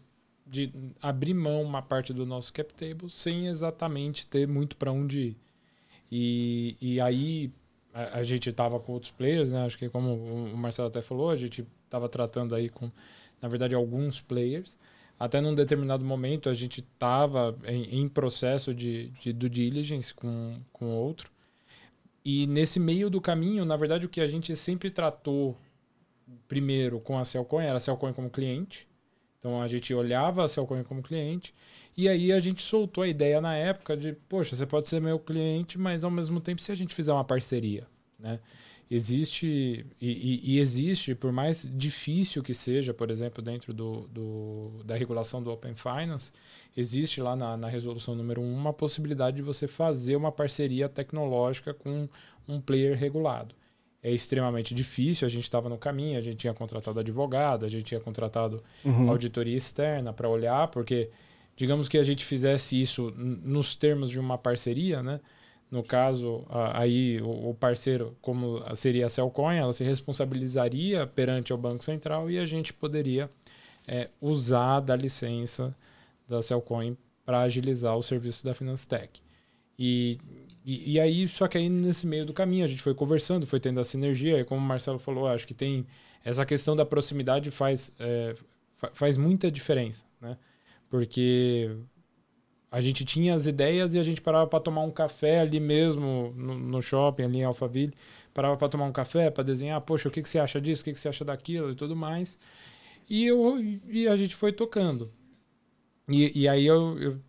de 0.47 0.73
abrir 1.03 1.35
mão 1.35 1.63
uma 1.63 1.83
parte 1.83 2.13
do 2.13 2.25
nosso 2.25 2.53
cap 2.53 2.73
table 2.73 3.11
sem 3.11 3.49
exatamente 3.49 4.27
ter 4.27 4.47
muito 4.47 4.77
para 4.77 4.93
onde 4.93 5.21
ir. 5.21 5.37
E, 6.11 6.77
e 6.81 7.01
aí 7.01 7.51
a, 7.93 8.19
a 8.19 8.25
gente 8.25 8.49
estava 8.49 8.79
com 8.79 8.93
outros 8.93 9.13
players, 9.13 9.51
né? 9.53 9.67
Acho 9.67 9.77
que 9.77 9.89
como 9.89 10.15
o 10.15 10.57
Marcelo 10.57 10.89
até 10.89 11.03
falou, 11.03 11.31
a 11.31 11.37
gente 11.37 11.67
estava 11.85 12.09
tratando 12.09 12.55
aí 12.55 12.69
com, 12.69 12.91
na 13.43 13.49
verdade, 13.49 13.75
alguns 13.75 14.21
players 14.21 14.79
até 15.19 15.41
num 15.41 15.55
determinado 15.55 16.05
momento 16.05 16.49
a 16.49 16.55
gente 16.55 16.81
estava 16.81 17.57
em, 17.65 18.01
em, 18.01 18.09
processo 18.09 18.75
de, 18.75 19.09
de 19.21 19.33
due 19.33 19.49
diligence 19.49 20.13
com, 20.13 20.61
com 20.73 20.91
outro. 20.91 21.31
E 22.29 22.45
nesse 22.49 22.81
meio 22.81 23.09
do 23.09 23.21
caminho, 23.21 23.65
na 23.65 23.77
verdade, 23.77 24.05
o 24.05 24.09
que 24.09 24.21
a 24.21 24.27
gente 24.27 24.57
sempre 24.57 24.91
tratou 24.91 25.57
primeiro 26.49 26.99
com 26.99 27.17
a 27.17 27.25
Cellcoin 27.25 27.65
era 27.65 27.77
a 27.77 27.81
Cellcoin 27.81 28.13
como 28.13 28.29
cliente. 28.29 28.89
Então 29.39 29.63
a 29.63 29.69
gente 29.69 29.95
olhava 29.95 30.45
a 30.45 30.49
Cellcoin 30.49 30.83
como 30.83 31.05
cliente. 31.05 31.55
E 31.97 32.09
aí 32.09 32.33
a 32.33 32.41
gente 32.41 32.65
soltou 32.65 33.05
a 33.05 33.07
ideia 33.07 33.41
na 33.41 33.55
época 33.55 33.97
de, 33.97 34.13
poxa, 34.29 34.57
você 34.57 34.67
pode 34.67 34.89
ser 34.89 35.01
meu 35.01 35.21
cliente, 35.21 35.79
mas 35.79 36.03
ao 36.03 36.11
mesmo 36.11 36.41
tempo 36.41 36.61
se 36.61 36.73
a 36.73 36.75
gente 36.75 36.97
fizer 36.97 37.13
uma 37.13 37.23
parceria, 37.23 37.87
né? 38.19 38.41
Existe 38.91 39.85
e, 40.01 40.55
e, 40.55 40.59
existe, 40.61 41.15
por 41.15 41.33
mais 41.33 41.69
difícil 41.75 42.43
que 42.43 42.55
seja, 42.55 42.95
por 42.95 43.11
exemplo, 43.11 43.43
dentro 43.43 43.75
do, 43.75 44.07
do 44.09 44.83
da 44.85 44.97
regulação 44.97 45.43
do 45.43 45.51
Open 45.51 45.75
Finance, 45.75 46.31
existe 46.77 47.21
lá 47.21 47.35
na, 47.35 47.57
na, 47.57 47.69
resolução 47.69 48.15
número 48.15 48.41
1 48.41 48.55
uma 48.55 48.73
possibilidade 48.73 49.37
de 49.37 49.43
você 49.43 49.67
fazer 49.67 50.15
uma 50.15 50.31
parceria 50.31 50.89
tecnológica 50.89 51.75
com 51.75 52.09
um 52.47 52.61
player 52.61 52.97
regulado. 52.97 53.55
É 54.03 54.13
extremamente 54.13 54.73
difícil, 54.73 55.27
a 55.27 55.29
gente 55.29 55.43
estava 55.43 55.69
no 55.69 55.77
caminho, 55.77 56.17
a 56.17 56.21
gente 56.21 56.37
tinha 56.37 56.55
contratado 56.55 57.01
advogado, 57.01 57.67
a 57.67 57.69
gente 57.69 57.85
tinha 57.85 58.01
contratado 58.01 58.63
uhum. 58.85 59.11
auditoria 59.11 59.57
externa 59.57 60.13
para 60.13 60.29
olhar, 60.29 60.69
porque 60.69 61.11
digamos 61.57 61.89
que 61.89 61.99
a 61.99 62.05
gente 62.05 62.25
fizesse 62.25 62.81
isso 62.81 63.13
nos 63.17 63.75
termos 63.75 64.09
de 64.09 64.21
uma 64.21 64.39
parceria, 64.39 65.03
né? 65.03 65.21
No 65.71 65.83
caso, 65.83 66.47
aí 66.75 67.21
o 67.23 67.53
parceiro, 67.53 68.17
como 68.23 68.63
seria 68.77 69.07
a 69.07 69.09
Cellcoin, 69.09 69.57
ela 69.57 69.73
se 69.73 69.83
responsabilizaria 69.83 71.07
perante 71.09 71.53
o 71.53 71.57
Banco 71.57 71.85
Central 71.85 72.31
e 72.31 72.39
a 72.39 72.47
gente 72.47 72.73
poderia 72.73 73.29
é, 73.87 74.09
usar 74.21 74.81
da 74.81 74.95
licença 74.95 75.75
da 76.29 76.41
Cellcoin 76.41 76.97
para 77.25 77.41
agilizar 77.41 77.97
o 77.97 78.03
serviço 78.03 78.45
da 78.45 78.55
Finanstech. 78.55 79.21
E, 79.77 80.19
e, 80.65 80.93
e, 80.93 81.01
aí, 81.01 81.29
só 81.29 81.49
que 81.49 81.59
aí 81.59 81.69
nesse 81.69 82.07
meio 82.07 82.25
do 82.25 82.33
caminho, 82.33 82.65
a 82.65 82.69
gente 82.69 82.81
foi 82.81 82.95
conversando, 82.95 83.47
foi 83.47 83.59
tendo 83.59 83.81
a 83.81 83.85
sinergia, 83.85 84.39
e 84.39 84.45
como 84.45 84.61
o 84.61 84.65
Marcelo 84.65 84.99
falou, 84.99 85.27
acho 85.27 85.47
que 85.47 85.55
tem 85.55 85.85
essa 86.25 86.47
questão 86.47 86.75
da 86.75 86.85
proximidade 86.85 87.51
faz, 87.51 87.93
é, 87.99 88.35
faz 88.93 89.17
muita 89.17 89.51
diferença, 89.51 90.05
né? 90.21 90.37
Porque 90.89 91.77
a 92.71 92.81
gente 92.81 93.05
tinha 93.05 93.35
as 93.35 93.47
ideias 93.47 93.95
e 93.95 93.99
a 93.99 94.03
gente 94.03 94.21
parava 94.21 94.47
para 94.47 94.61
tomar 94.61 94.83
um 94.83 94.91
café 94.91 95.41
ali 95.41 95.61
mesmo 95.61 96.33
no, 96.37 96.59
no 96.59 96.83
shopping 96.83 97.25
ali 97.25 97.39
em 97.39 97.45
Alphaville, 97.45 97.95
parava 98.35 98.57
para 98.57 98.69
tomar 98.69 98.85
um 98.85 98.93
café, 98.93 99.31
para 99.31 99.45
desenhar, 99.45 99.81
poxa, 99.81 100.09
o 100.09 100.13
que, 100.13 100.21
que 100.21 100.29
você 100.29 100.39
acha 100.39 100.61
disso, 100.61 100.83
o 100.83 100.85
que, 100.85 100.93
que 100.93 101.01
você 101.01 101.09
acha 101.09 101.25
daquilo 101.25 101.71
e 101.71 101.75
tudo 101.75 101.95
mais. 101.95 102.39
E, 103.09 103.25
eu, 103.27 103.59
e 103.89 104.09
a 104.09 104.17
gente 104.17 104.35
foi 104.35 104.53
tocando. 104.53 105.11
E, 106.09 106.43
e 106.43 106.49
aí 106.49 106.67
eu, 106.67 106.99
eu, 106.99 107.21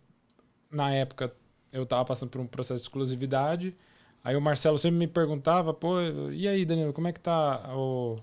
na 0.70 0.92
época, 0.92 1.32
eu 1.72 1.86
tava 1.86 2.04
passando 2.04 2.30
por 2.30 2.40
um 2.40 2.46
processo 2.46 2.80
de 2.80 2.88
exclusividade, 2.88 3.74
aí 4.22 4.36
o 4.36 4.40
Marcelo 4.40 4.76
sempre 4.76 4.98
me 4.98 5.06
perguntava, 5.06 5.72
pô, 5.72 6.00
e 6.32 6.48
aí, 6.48 6.64
Danilo, 6.64 6.92
como 6.92 7.08
é 7.08 7.12
que 7.12 7.20
tá 7.20 7.74
o, 7.74 8.18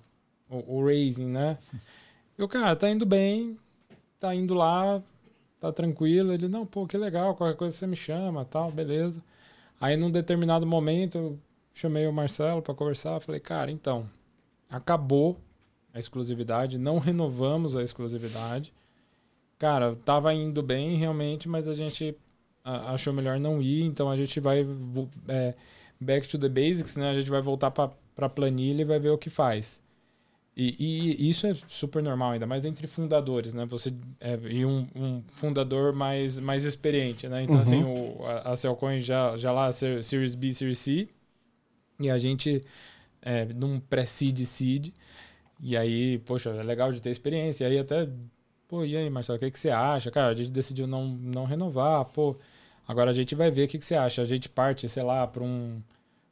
o, 0.50 0.78
o 0.78 0.86
raising, 0.86 1.28
né? 1.28 1.58
Eu, 2.38 2.48
cara, 2.48 2.76
tá 2.76 2.90
indo 2.90 3.06
bem, 3.06 3.56
tá 4.20 4.36
indo 4.36 4.54
lá, 4.54 5.02
tá 5.68 5.74
tranquilo. 5.74 6.34
Ele, 6.34 6.48
não, 6.48 6.66
pô, 6.66 6.86
que 6.88 6.98
legal, 6.98 7.36
qualquer 7.36 7.58
coisa 7.58 7.76
você 7.76 7.88
me 7.88 7.96
chama, 7.96 8.46
tal, 8.46 8.72
beleza. 8.72 9.22
Aí 9.80 9.98
num 9.98 10.12
determinado 10.12 10.66
momento 10.66 11.18
eu 11.18 11.40
chamei 11.74 12.08
o 12.08 12.14
Marcelo 12.14 12.62
para 12.62 12.74
conversar, 12.74 13.20
falei, 13.20 13.42
cara, 13.42 13.72
então, 13.72 14.10
acabou 14.70 15.38
a 15.94 16.00
exclusividade, 16.00 16.78
não 16.78 17.00
renovamos 17.00 17.76
a 17.76 17.84
exclusividade. 17.84 18.74
Cara, 19.58 19.96
tava 20.04 20.34
indo 20.34 20.62
bem 20.62 20.98
realmente, 20.98 21.48
mas 21.48 21.68
a 21.68 21.74
gente 21.74 22.18
achou 22.64 23.14
melhor 23.14 23.40
não 23.40 23.62
ir, 23.62 23.84
então 23.84 24.10
a 24.10 24.18
gente 24.18 24.40
vai 24.40 24.66
é, 25.28 25.54
back 26.00 26.28
to 26.28 26.38
the 26.38 26.50
basics, 26.50 26.98
né? 26.98 27.12
A 27.12 27.14
gente 27.14 27.30
vai 27.30 27.42
voltar 27.42 27.72
para 27.72 28.30
planilha 28.30 28.82
e 28.82 28.86
vai 28.86 29.00
ver 29.00 29.12
o 29.12 29.18
que 29.18 29.30
faz. 29.30 29.82
E, 30.58 30.76
e, 30.80 31.30
isso 31.30 31.46
é 31.46 31.54
super 31.68 32.02
normal, 32.02 32.32
ainda 32.32 32.48
mais 32.48 32.64
entre 32.64 32.88
fundadores, 32.88 33.54
né? 33.54 33.66
Você 33.66 33.94
é, 34.22 34.40
e 34.50 34.66
um, 34.66 34.88
um, 34.96 35.22
fundador 35.28 35.92
mais, 35.94 36.40
mais 36.40 36.64
experiente, 36.64 37.28
né? 37.28 37.44
Então, 37.44 37.60
assim, 37.60 37.84
uhum. 37.84 38.14
assim, 38.14 38.22
o, 38.22 38.26
a, 38.26 38.54
a 38.54 38.56
Cellcoin 38.56 39.02
já, 39.02 39.36
já 39.36 39.52
lá, 39.52 39.70
Series 39.74 40.34
B, 40.34 40.54
Series 40.54 40.80
C, 40.80 41.10
e 42.00 42.10
a 42.10 42.18
gente 42.18 42.62
é, 43.22 43.46
num 43.46 43.82
pré-seed, 43.82 44.40
seed, 44.46 44.94
e 45.62 45.76
aí, 45.76 46.20
poxa, 46.20 46.52
é 46.52 46.64
legal 46.64 46.92
de 46.94 47.02
ter 47.02 47.10
experiência, 47.10 47.66
e 47.66 47.68
aí 47.72 47.80
até, 47.80 48.08
pô, 48.66 48.86
e 48.86 48.96
aí, 48.96 49.10
Marcelo, 49.10 49.36
o 49.36 49.40
que, 49.40 49.52
que 49.52 49.60
você 49.60 49.70
acha? 49.70 50.10
Cara, 50.10 50.30
a 50.30 50.36
gente 50.36 50.52
decidiu 50.52 50.88
não, 50.88 51.06
não 51.06 51.44
renovar, 51.44 52.06
pô, 52.06 52.38
agora 52.88 53.12
a 53.12 53.14
gente 53.14 53.36
vai 53.36 53.52
ver 53.52 53.66
o 53.66 53.68
que, 53.68 53.78
que 53.78 53.86
você 53.86 53.96
acha. 53.96 54.22
A 54.22 54.26
gente 54.26 54.48
parte, 54.48 54.88
sei 54.88 55.04
lá, 55.04 55.28
para 55.28 55.44
um 55.44 55.82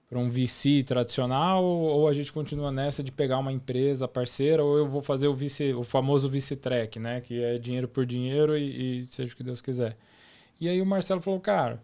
para 0.09 0.19
um 0.19 0.29
VC 0.29 0.83
tradicional 0.83 1.63
ou 1.63 2.07
a 2.07 2.13
gente 2.13 2.31
continua 2.31 2.71
nessa 2.71 3.03
de 3.03 3.11
pegar 3.11 3.39
uma 3.39 3.51
empresa 3.51 4.07
parceira 4.07 4.63
ou 4.63 4.77
eu 4.77 4.87
vou 4.87 5.01
fazer 5.01 5.27
o 5.27 5.33
vice, 5.33 5.73
o 5.73 5.83
famoso 5.83 6.29
vice 6.29 6.55
track, 6.55 6.99
né, 6.99 7.19
que 7.21 7.41
é 7.41 7.57
dinheiro 7.57 7.87
por 7.87 8.05
dinheiro 8.05 8.55
e, 8.57 9.01
e, 9.01 9.05
seja 9.05 9.33
o 9.33 9.35
que 9.35 9.43
Deus 9.43 9.61
quiser. 9.61 9.97
E 10.61 10.69
aí 10.69 10.81
o 10.81 10.85
Marcelo 10.85 11.19
falou, 11.19 11.39
cara, 11.39 11.81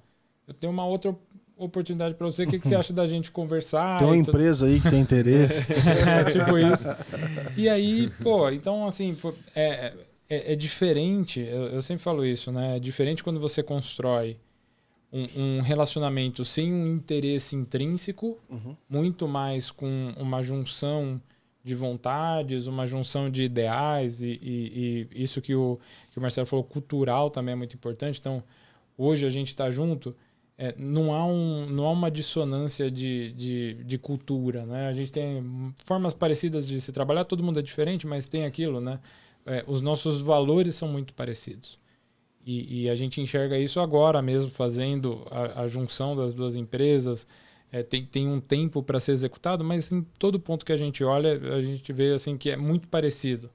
eu 0.47 0.53
tenho 0.53 0.71
uma 0.71 0.85
outra 0.85 1.15
oportunidade 1.57 2.15
para 2.15 2.27
você, 2.27 2.43
o 2.43 2.47
que, 2.47 2.59
que 2.59 2.67
você 2.67 2.75
acha 2.75 2.93
da 2.93 3.07
gente 3.07 3.31
conversar? 3.31 3.97
Tem 3.97 4.07
uma 4.07 4.15
empresa 4.15 4.67
aí 4.67 4.79
que 4.79 4.89
tem 4.89 5.01
interesse. 5.01 5.73
é, 6.07 6.23
tipo 6.25 6.57
isso. 6.57 6.87
E 7.57 7.67
aí, 7.67 8.09
pô, 8.21 8.49
então 8.49 8.87
assim, 8.87 9.17
é, 9.55 9.93
é, 10.29 10.53
é 10.53 10.55
diferente, 10.55 11.39
eu, 11.39 11.63
eu 11.69 11.81
sempre 11.81 12.03
falo 12.03 12.23
isso, 12.25 12.51
né, 12.51 12.77
é 12.77 12.79
diferente 12.79 13.23
quando 13.23 13.39
você 13.39 13.63
constrói 13.63 14.37
um, 15.11 15.57
um, 15.57 15.61
relacionamento 15.61 16.45
sem 16.45 16.71
um 16.73 16.87
interesse 16.87 17.55
intrínseco, 17.55 18.37
uhum. 18.49 18.75
muito 18.89 19.27
mais 19.27 19.71
com 19.71 20.13
uma 20.17 20.41
junção 20.41 21.21
de 21.63 21.75
vontades, 21.75 22.67
uma 22.67 22.85
junção 22.85 23.29
de 23.29 23.43
ideais 23.43 24.21
e, 24.21 24.39
e, 24.41 25.07
e, 25.11 25.23
isso 25.23 25.41
que 25.41 25.53
o, 25.53 25.79
que 26.09 26.17
o 26.17 26.21
Marcelo 26.21 26.47
falou, 26.47 26.63
cultural 26.63 27.29
também 27.29 27.53
é 27.53 27.55
muito 27.55 27.75
importante. 27.75 28.19
Então, 28.19 28.43
hoje 28.97 29.25
a 29.25 29.29
gente 29.29 29.47
está 29.47 29.69
junto, 29.69 30.15
é, 30.57 30.75
não, 30.77 31.13
há 31.13 31.25
um, 31.25 31.65
não 31.67 31.85
há 31.85 31.91
uma 31.91 32.11
dissonância 32.11 32.91
de, 32.91 33.31
de, 33.31 33.83
de, 33.83 33.97
cultura, 33.97 34.65
né? 34.65 34.87
A 34.87 34.93
gente 34.93 35.11
tem 35.11 35.73
formas 35.85 36.13
parecidas 36.13 36.67
de 36.67 36.79
se 36.81 36.91
trabalhar, 36.91 37.23
todo 37.23 37.43
mundo 37.43 37.59
é 37.59 37.61
diferente, 37.61 38.05
mas 38.05 38.27
tem 38.27 38.45
aquilo, 38.45 38.81
né? 38.81 38.99
É, 39.45 39.63
os 39.67 39.79
nossos 39.79 40.21
valores 40.21 40.75
são 40.75 40.87
muito 40.89 41.13
parecidos. 41.13 41.78
E, 42.49 42.85
e, 42.85 42.89
a 42.89 42.95
gente 42.95 43.21
enxerga 43.21 43.59
isso 43.59 43.79
agora 43.79 44.23
mesmo, 44.23 44.49
fazendo 44.49 45.23
a, 45.29 45.61
a 45.61 45.67
junção 45.67 46.15
das 46.15 46.33
duas 46.33 46.55
empresas. 46.55 47.27
É, 47.71 47.83
tem, 47.83 48.03
tem 48.03 48.27
um 48.27 48.39
tempo 48.39 48.81
para 48.81 48.99
ser 48.99 49.11
executado, 49.11 49.63
mas 49.63 49.91
em 49.91 50.01
todo 50.17 50.39
ponto 50.39 50.65
que 50.65 50.73
a 50.73 50.77
gente 50.77 51.03
olha, 51.03 51.39
a 51.53 51.61
gente 51.61 51.93
vê 51.93 52.11
assim 52.11 52.35
que 52.35 52.49
é 52.49 52.57
muito 52.57 52.87
parecido. 52.87 53.51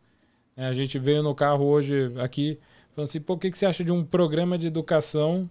É, 0.57 0.67
a 0.67 0.73
gente 0.73 0.97
veio 0.97 1.25
no 1.25 1.35
carro 1.35 1.65
hoje 1.65 2.13
aqui 2.21 2.57
falando 2.95 3.09
assim, 3.09 3.21
pô, 3.21 3.33
o 3.35 3.39
que, 3.39 3.51
que 3.51 3.59
você 3.59 3.67
acha 3.67 3.83
de 3.83 3.91
um 3.91 4.05
programa 4.05 4.57
de 4.57 4.69
educação 4.69 5.51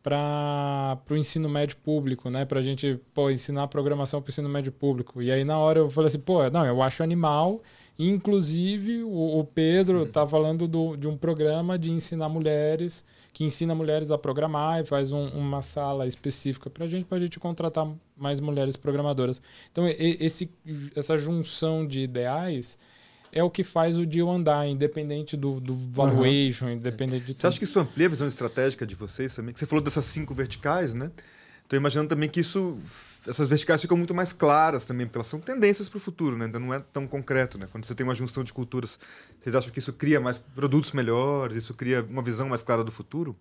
para 0.00 0.96
o 1.10 1.16
ensino 1.16 1.48
médio 1.48 1.76
público, 1.78 2.30
né? 2.30 2.44
Para 2.44 2.60
a 2.60 2.62
gente 2.62 3.00
pô, 3.12 3.28
ensinar 3.28 3.66
programação 3.66 4.22
para 4.22 4.28
o 4.28 4.30
ensino 4.30 4.48
médio 4.48 4.70
público. 4.70 5.20
E 5.20 5.32
aí 5.32 5.42
na 5.42 5.58
hora 5.58 5.80
eu 5.80 5.90
falei 5.90 6.06
assim, 6.06 6.20
pô, 6.20 6.48
não, 6.50 6.64
eu 6.64 6.80
acho 6.80 7.02
animal 7.02 7.60
Inclusive, 7.98 9.02
o, 9.04 9.38
o 9.38 9.44
Pedro 9.44 10.02
está 10.02 10.26
falando 10.26 10.68
do, 10.68 10.96
de 10.96 11.08
um 11.08 11.16
programa 11.16 11.78
de 11.78 11.90
ensinar 11.90 12.28
mulheres, 12.28 13.04
que 13.32 13.44
ensina 13.44 13.74
mulheres 13.74 14.10
a 14.10 14.18
programar 14.18 14.80
e 14.80 14.86
faz 14.86 15.12
um, 15.12 15.28
uma 15.28 15.62
sala 15.62 16.06
específica 16.06 16.68
para 16.68 16.84
a 16.84 16.86
gente, 16.86 17.06
para 17.06 17.16
a 17.16 17.20
gente 17.20 17.38
contratar 17.40 17.90
mais 18.16 18.38
mulheres 18.40 18.76
programadoras. 18.76 19.40
Então, 19.72 19.86
esse, 19.88 20.50
essa 20.94 21.16
junção 21.16 21.86
de 21.86 22.00
ideais 22.00 22.78
é 23.32 23.42
o 23.42 23.50
que 23.50 23.64
faz 23.64 23.98
o 23.98 24.06
deal 24.06 24.30
andar, 24.30 24.66
independente 24.66 25.36
do, 25.36 25.60
do 25.60 25.74
valuation, 25.74 26.66
uhum. 26.66 26.72
independente 26.72 27.26
de 27.26 27.34
tudo. 27.34 27.40
Você 27.40 27.46
acha 27.46 27.58
que 27.58 27.64
isso 27.64 27.78
amplia 27.78 28.06
a 28.06 28.10
visão 28.10 28.28
estratégica 28.28 28.86
de 28.86 28.94
vocês 28.94 29.34
também? 29.34 29.54
Você 29.54 29.66
falou 29.66 29.84
dessas 29.84 30.04
cinco 30.04 30.34
verticais, 30.34 30.94
né? 30.94 31.10
Estou 31.62 31.76
imaginando 31.76 32.08
também 32.08 32.28
que 32.28 32.40
isso 32.40 32.78
essas 33.26 33.48
verticais 33.48 33.80
ficam 33.80 33.96
muito 33.96 34.14
mais 34.14 34.32
claras 34.32 34.84
também, 34.84 35.06
porque 35.06 35.18
elas 35.18 35.26
são 35.26 35.40
tendências 35.40 35.88
para 35.88 35.98
o 35.98 36.00
futuro, 36.00 36.36
né? 36.36 36.46
ainda 36.46 36.58
não 36.58 36.72
é 36.72 36.78
tão 36.78 37.06
concreto. 37.06 37.58
Né? 37.58 37.66
Quando 37.70 37.84
você 37.84 37.94
tem 37.94 38.04
uma 38.04 38.14
junção 38.14 38.44
de 38.44 38.52
culturas, 38.52 38.98
vocês 39.40 39.54
acham 39.54 39.72
que 39.72 39.78
isso 39.78 39.92
cria 39.92 40.20
mais 40.20 40.38
produtos 40.38 40.92
melhores, 40.92 41.56
isso 41.56 41.74
cria 41.74 42.02
uma 42.02 42.22
visão 42.22 42.48
mais 42.48 42.62
clara 42.62 42.84
do 42.84 42.92
futuro? 42.92 43.36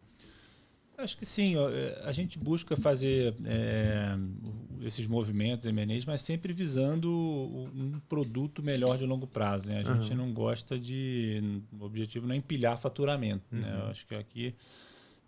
Acho 0.97 1.17
que 1.17 1.25
sim. 1.25 1.55
É, 1.57 2.01
a 2.05 2.11
gente 2.11 2.39
busca 2.39 2.77
fazer 2.77 3.35
é, 3.45 4.15
esses 4.81 5.05
movimentos 5.07 5.69
MNEs, 5.69 6.05
mas 6.05 6.21
sempre 6.21 6.53
visando 6.53 7.11
um 7.11 7.99
produto 8.07 8.63
melhor 8.63 8.97
de 8.97 9.05
longo 9.05 9.27
prazo. 9.27 9.65
Né? 9.67 9.81
A 9.81 9.93
gente 9.93 10.11
uhum. 10.11 10.17
não 10.17 10.33
gosta 10.33 10.79
de. 10.79 11.61
O 11.77 11.83
objetivo 11.83 12.25
não 12.25 12.33
é 12.33 12.37
empilhar 12.37 12.77
faturamento. 12.77 13.43
Né? 13.51 13.67
Uhum. 13.67 13.75
Né? 13.75 13.81
Eu 13.83 13.91
acho 13.91 14.07
que 14.07 14.15
aqui 14.15 14.55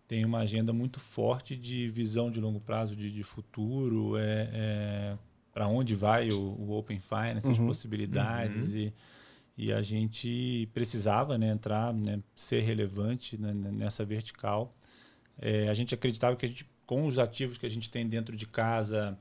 tem 0.07 0.23
uma 0.23 0.39
agenda 0.39 0.71
muito 0.71 0.99
forte 0.99 1.55
de 1.55 1.89
visão 1.89 2.31
de 2.31 2.39
longo 2.39 2.59
prazo, 2.59 2.95
de, 2.95 3.11
de 3.11 3.23
futuro, 3.23 4.17
é, 4.17 4.49
é 4.53 5.17
para 5.51 5.67
onde 5.67 5.95
vai 5.95 6.31
o, 6.31 6.39
o, 6.39 6.77
Open 6.77 6.99
Finance, 6.99 7.47
uhum. 7.47 7.51
as 7.51 7.59
possibilidades. 7.59 8.73
Uhum. 8.73 8.77
E, 8.77 8.93
e 9.57 9.73
a 9.73 9.81
gente 9.81 10.69
precisava 10.71 11.37
né, 11.37 11.49
entrar, 11.49 11.91
né, 11.93 12.19
ser 12.35 12.61
relevante 12.61 13.41
né, 13.41 13.51
nessa 13.53 14.05
vertical. 14.05 14.73
É, 15.39 15.67
a 15.67 15.73
gente 15.73 15.95
acreditava 15.95 16.35
que 16.35 16.45
a 16.45 16.49
gente, 16.49 16.63
com 16.85 17.05
os 17.05 17.17
ativos 17.17 17.57
que 17.57 17.65
a 17.65 17.69
gente 17.69 17.89
tem 17.89 18.07
dentro 18.07 18.35
de 18.35 18.45
casa, 18.45 19.17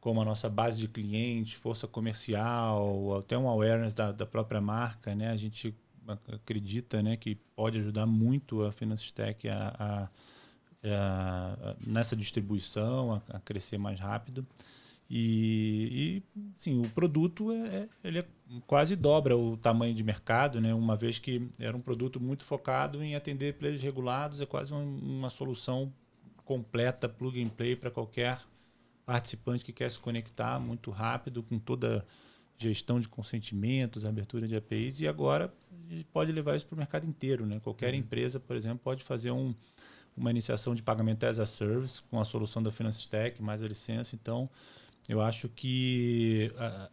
como 0.00 0.20
a 0.20 0.24
nossa 0.24 0.50
base 0.50 0.78
de 0.78 0.88
clientes, 0.88 1.54
força 1.54 1.86
comercial, 1.86 3.18
até 3.18 3.38
um 3.38 3.48
awareness 3.48 3.94
da, 3.94 4.10
da 4.10 4.26
própria 4.26 4.60
marca, 4.60 5.14
né, 5.14 5.30
a 5.30 5.36
gente 5.36 5.72
acredita 6.32 7.02
né, 7.02 7.16
que 7.16 7.34
pode 7.54 7.78
ajudar 7.78 8.06
muito 8.06 8.62
a 8.62 8.72
Finance 8.72 9.12
Tech 9.12 9.48
a, 9.48 9.74
a 9.78 10.08
é, 10.82 11.76
nessa 11.84 12.14
distribuição, 12.14 13.14
a, 13.14 13.36
a, 13.36 13.40
crescer 13.40 13.76
mais 13.78 13.98
rápido. 13.98 14.46
E, 15.08 16.22
e 16.32 16.42
sim, 16.54 16.80
o 16.80 16.88
produto 16.90 17.50
é, 17.50 17.68
é, 17.68 17.88
ele 18.04 18.18
é 18.20 18.26
quase 18.66 18.94
dobra 18.94 19.36
o 19.36 19.56
tamanho 19.56 19.94
de 19.94 20.04
mercado, 20.04 20.60
né? 20.60 20.74
uma 20.74 20.96
vez 20.96 21.18
que 21.18 21.48
era 21.58 21.76
um 21.76 21.80
produto 21.80 22.20
muito 22.20 22.44
focado 22.44 23.02
em 23.02 23.14
atender 23.14 23.54
players 23.54 23.82
regulados, 23.82 24.40
é 24.40 24.46
quase 24.46 24.72
uma, 24.72 24.82
uma 24.82 25.30
solução 25.30 25.92
completa, 26.44 27.08
plug 27.08 27.42
and 27.42 27.48
play 27.48 27.74
para 27.74 27.90
qualquer 27.90 28.38
participante 29.04 29.64
que 29.64 29.72
quer 29.72 29.90
se 29.90 29.98
conectar 29.98 30.58
muito 30.60 30.90
rápido, 30.90 31.42
com 31.42 31.58
toda 31.58 32.06
gestão 32.58 32.98
de 32.98 33.08
consentimentos, 33.08 34.04
abertura 34.04 34.46
de 34.46 34.56
APIs, 34.56 35.00
e 35.00 35.08
agora 35.08 35.52
a 35.88 35.94
gente 35.94 36.04
pode 36.06 36.32
levar 36.32 36.56
isso 36.56 36.66
para 36.66 36.74
o 36.74 36.78
mercado 36.78 37.06
inteiro. 37.06 37.46
Né? 37.46 37.60
Qualquer 37.60 37.92
uhum. 37.92 38.00
empresa, 38.00 38.40
por 38.40 38.56
exemplo, 38.56 38.80
pode 38.82 39.04
fazer 39.04 39.30
um, 39.30 39.54
uma 40.16 40.30
iniciação 40.30 40.74
de 40.74 40.82
pagamento 40.82 41.24
as 41.24 41.38
a 41.38 41.46
service 41.46 42.02
com 42.10 42.20
a 42.20 42.24
solução 42.24 42.62
da 42.62 42.70
Finance 42.70 43.08
Tech, 43.08 43.40
mais 43.42 43.62
a 43.62 43.68
licença. 43.68 44.14
Então, 44.14 44.48
eu 45.08 45.20
acho 45.20 45.48
que 45.48 46.52
uh, 46.56 46.90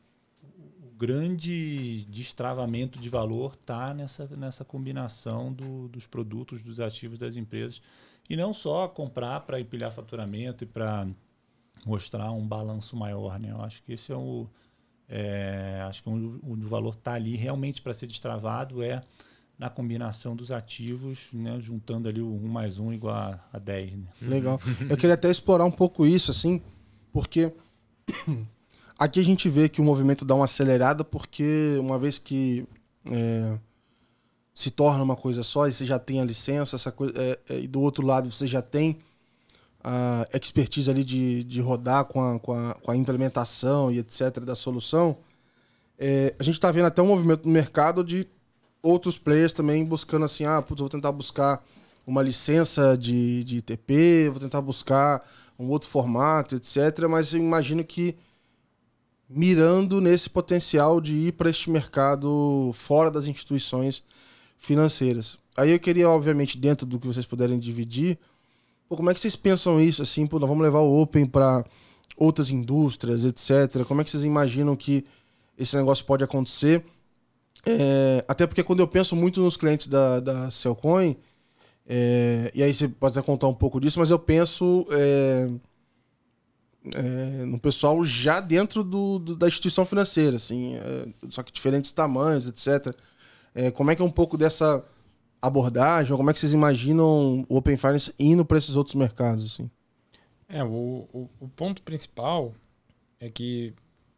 o 0.86 0.92
grande 0.96 2.06
destravamento 2.06 3.00
de 3.00 3.10
valor 3.10 3.54
está 3.60 3.94
nessa, 3.94 4.28
nessa 4.36 4.64
combinação 4.64 5.52
do, 5.52 5.88
dos 5.88 6.06
produtos, 6.06 6.62
dos 6.62 6.80
ativos 6.80 7.18
das 7.18 7.36
empresas. 7.36 7.82
E 8.30 8.36
não 8.36 8.54
só 8.54 8.88
comprar 8.88 9.42
para 9.42 9.60
empilhar 9.60 9.92
faturamento 9.92 10.64
e 10.64 10.68
para 10.68 11.08
mostrar 11.86 12.32
um 12.32 12.48
balanço 12.48 12.96
maior. 12.96 13.40
Né? 13.40 13.52
Eu 13.52 13.62
acho 13.62 13.84
que 13.84 13.94
esse 13.94 14.12
é 14.12 14.16
o. 14.16 14.48
É, 15.16 15.86
acho 15.88 16.02
que 16.02 16.10
o, 16.10 16.40
o 16.42 16.58
valor 16.62 16.96
está 16.96 17.14
ali 17.14 17.36
realmente 17.36 17.84
para 17.84 17.94
ser 17.94 18.08
destravado 18.08 18.82
é 18.82 19.04
na 19.60 19.70
combinação 19.70 20.36
dos 20.36 20.52
ativos, 20.52 21.30
né, 21.32 21.56
juntando 21.60 22.10
ali 22.10 22.20
o 22.20 22.34
1 22.34 22.48
mais 22.48 22.80
1 22.80 22.94
igual 22.94 23.14
a, 23.14 23.40
a 23.54 23.60
10. 23.60 23.92
Né? 23.92 24.08
Legal. 24.24 24.60
Eu 24.90 24.98
queria 24.98 25.14
até 25.14 25.30
explorar 25.30 25.66
um 25.66 25.72
pouco 25.72 26.04
isso, 26.04 26.32
assim, 26.32 26.60
porque 27.12 27.54
aqui 28.98 29.20
a 29.20 29.24
gente 29.24 29.48
vê 29.48 29.70
que 29.70 29.80
o 29.80 29.84
movimento 29.84 30.26
dá 30.26 30.34
uma 30.34 30.46
acelerada, 30.46 31.04
porque 31.04 31.78
uma 31.80 32.00
vez 32.00 32.18
que 32.18 32.68
é, 33.12 33.60
se 34.52 34.72
torna 34.72 35.04
uma 35.04 35.16
coisa 35.16 35.44
só 35.44 35.68
e 35.68 35.74
você 35.74 35.86
já 35.86 36.00
tem 36.00 36.22
a 36.22 36.26
licença, 36.26 36.76
essa 36.76 36.92
coisa, 36.92 37.14
é, 37.16 37.40
é, 37.50 37.60
e 37.60 37.68
do 37.68 37.82
outro 37.82 38.04
lado 38.04 38.32
você 38.32 38.48
já 38.48 38.64
tem 38.64 38.98
a 39.84 40.38
expertise 40.38 40.90
ali 40.90 41.04
de, 41.04 41.44
de 41.44 41.60
rodar 41.60 42.06
com 42.06 42.22
a, 42.22 42.40
com, 42.40 42.54
a, 42.54 42.74
com 42.76 42.92
a 42.92 42.96
implementação 42.96 43.92
e 43.92 44.00
etc. 44.00 44.40
da 44.40 44.56
solução, 44.56 45.18
é, 46.00 46.34
a 46.40 46.44
gente 46.44 46.56
está 46.56 46.72
vendo 46.72 46.86
até 46.86 47.02
um 47.02 47.08
movimento 47.08 47.46
no 47.46 47.52
mercado 47.52 48.04
de 48.04 48.28
outros 48.82 49.18
players 49.18 49.54
também 49.54 49.84
buscando 49.84 50.26
assim, 50.26 50.46
ah, 50.46 50.62
putz, 50.62 50.80
vou 50.80 50.90
tentar 50.90 51.12
buscar 51.12 51.64
uma 52.06 52.22
licença 52.22 52.98
de, 52.98 53.44
de 53.44 53.58
ITP, 53.58 54.30
vou 54.30 54.40
tentar 54.40 54.62
buscar 54.62 55.26
um 55.58 55.70
outro 55.70 55.88
formato, 55.88 56.56
etc. 56.56 57.08
Mas 57.10 57.34
eu 57.34 57.40
imagino 57.40 57.84
que 57.84 58.16
mirando 59.30 60.02
nesse 60.02 60.30
potencial 60.30 61.00
de 61.00 61.16
ir 61.16 61.32
para 61.34 61.50
este 61.50 61.70
mercado 61.70 62.72
fora 62.74 63.10
das 63.10 63.28
instituições 63.28 64.04
financeiras. 64.58 65.38
Aí 65.56 65.72
eu 65.72 65.80
queria, 65.80 66.10
obviamente, 66.10 66.58
dentro 66.58 66.86
do 66.86 67.00
que 67.00 67.08
vocês 67.08 67.26
puderem 67.26 67.60
dividir, 67.60 68.18
pô, 68.88 68.96
como 68.96 69.10
é 69.10 69.14
que 69.14 69.20
vocês 69.20 69.36
pensam 69.36 69.80
isso? 69.80 70.02
Assim, 70.02 70.28
pô, 70.28 70.40
nós 70.40 70.50
vamos 70.50 70.64
levar 70.64 70.80
o 70.80 71.02
Open 71.02 71.26
para 71.26 71.66
outras 72.18 72.50
indústrias, 72.50 73.26
etc. 73.26 73.84
Como 73.88 74.02
é 74.02 74.04
que 74.04 74.10
vocês 74.10 74.24
imaginam 74.24 74.76
que 74.76 75.06
esse 75.58 75.76
negócio 75.76 76.06
pode 76.06 76.24
acontecer? 76.24 76.84
É, 77.66 78.24
até 78.28 78.46
porque 78.46 78.64
quando 78.64 78.82
eu 78.82 78.88
penso 78.88 79.16
muito 79.16 79.42
nos 79.42 79.56
clientes 79.56 79.88
da, 79.88 80.20
da 80.20 80.52
Cellcoin, 80.52 81.16
é, 81.86 82.52
e 82.54 82.64
aí 82.64 82.74
você 82.74 82.88
pode 82.88 83.18
até 83.18 83.26
contar 83.26 83.48
um 83.48 83.54
pouco 83.54 83.80
disso, 83.80 84.00
mas 84.00 84.10
eu 84.10 84.20
penso 84.20 84.86
é, 84.92 85.50
é, 86.94 87.46
no 87.46 87.60
pessoal 87.60 88.04
já 88.04 88.40
dentro 88.40 88.84
do, 88.84 89.20
do, 89.20 89.36
da 89.36 89.48
instituição 89.48 89.86
financeira, 89.86 90.36
assim, 90.36 90.76
é, 90.76 91.08
só 91.30 91.42
que 91.44 91.52
diferentes 91.52 91.92
tamanhos, 91.92 92.48
etc. 92.48 92.96
É, 93.56 93.72
como 93.72 93.92
é 93.92 93.96
que 93.96 94.02
é 94.02 94.06
um 94.06 94.12
pouco 94.12 94.38
dessa 94.38 94.84
abordagem, 95.44 96.16
como 96.16 96.30
é 96.30 96.34
que 96.34 96.40
vocês 96.40 96.54
imaginam 96.54 97.46
o 97.50 97.58
Open 97.58 97.76
Finance 97.76 98.14
indo 98.18 98.46
para 98.46 98.58
esses 98.58 98.78
outros 98.78 98.96
mercados? 98.96 99.46
Assim? 99.46 99.70
É, 100.48 100.64
o, 100.64 101.08
o, 101.12 101.30
o, 101.42 101.50
ponto 101.50 101.84
principal 101.84 102.54
é 103.20 103.30
que, 103.30 103.74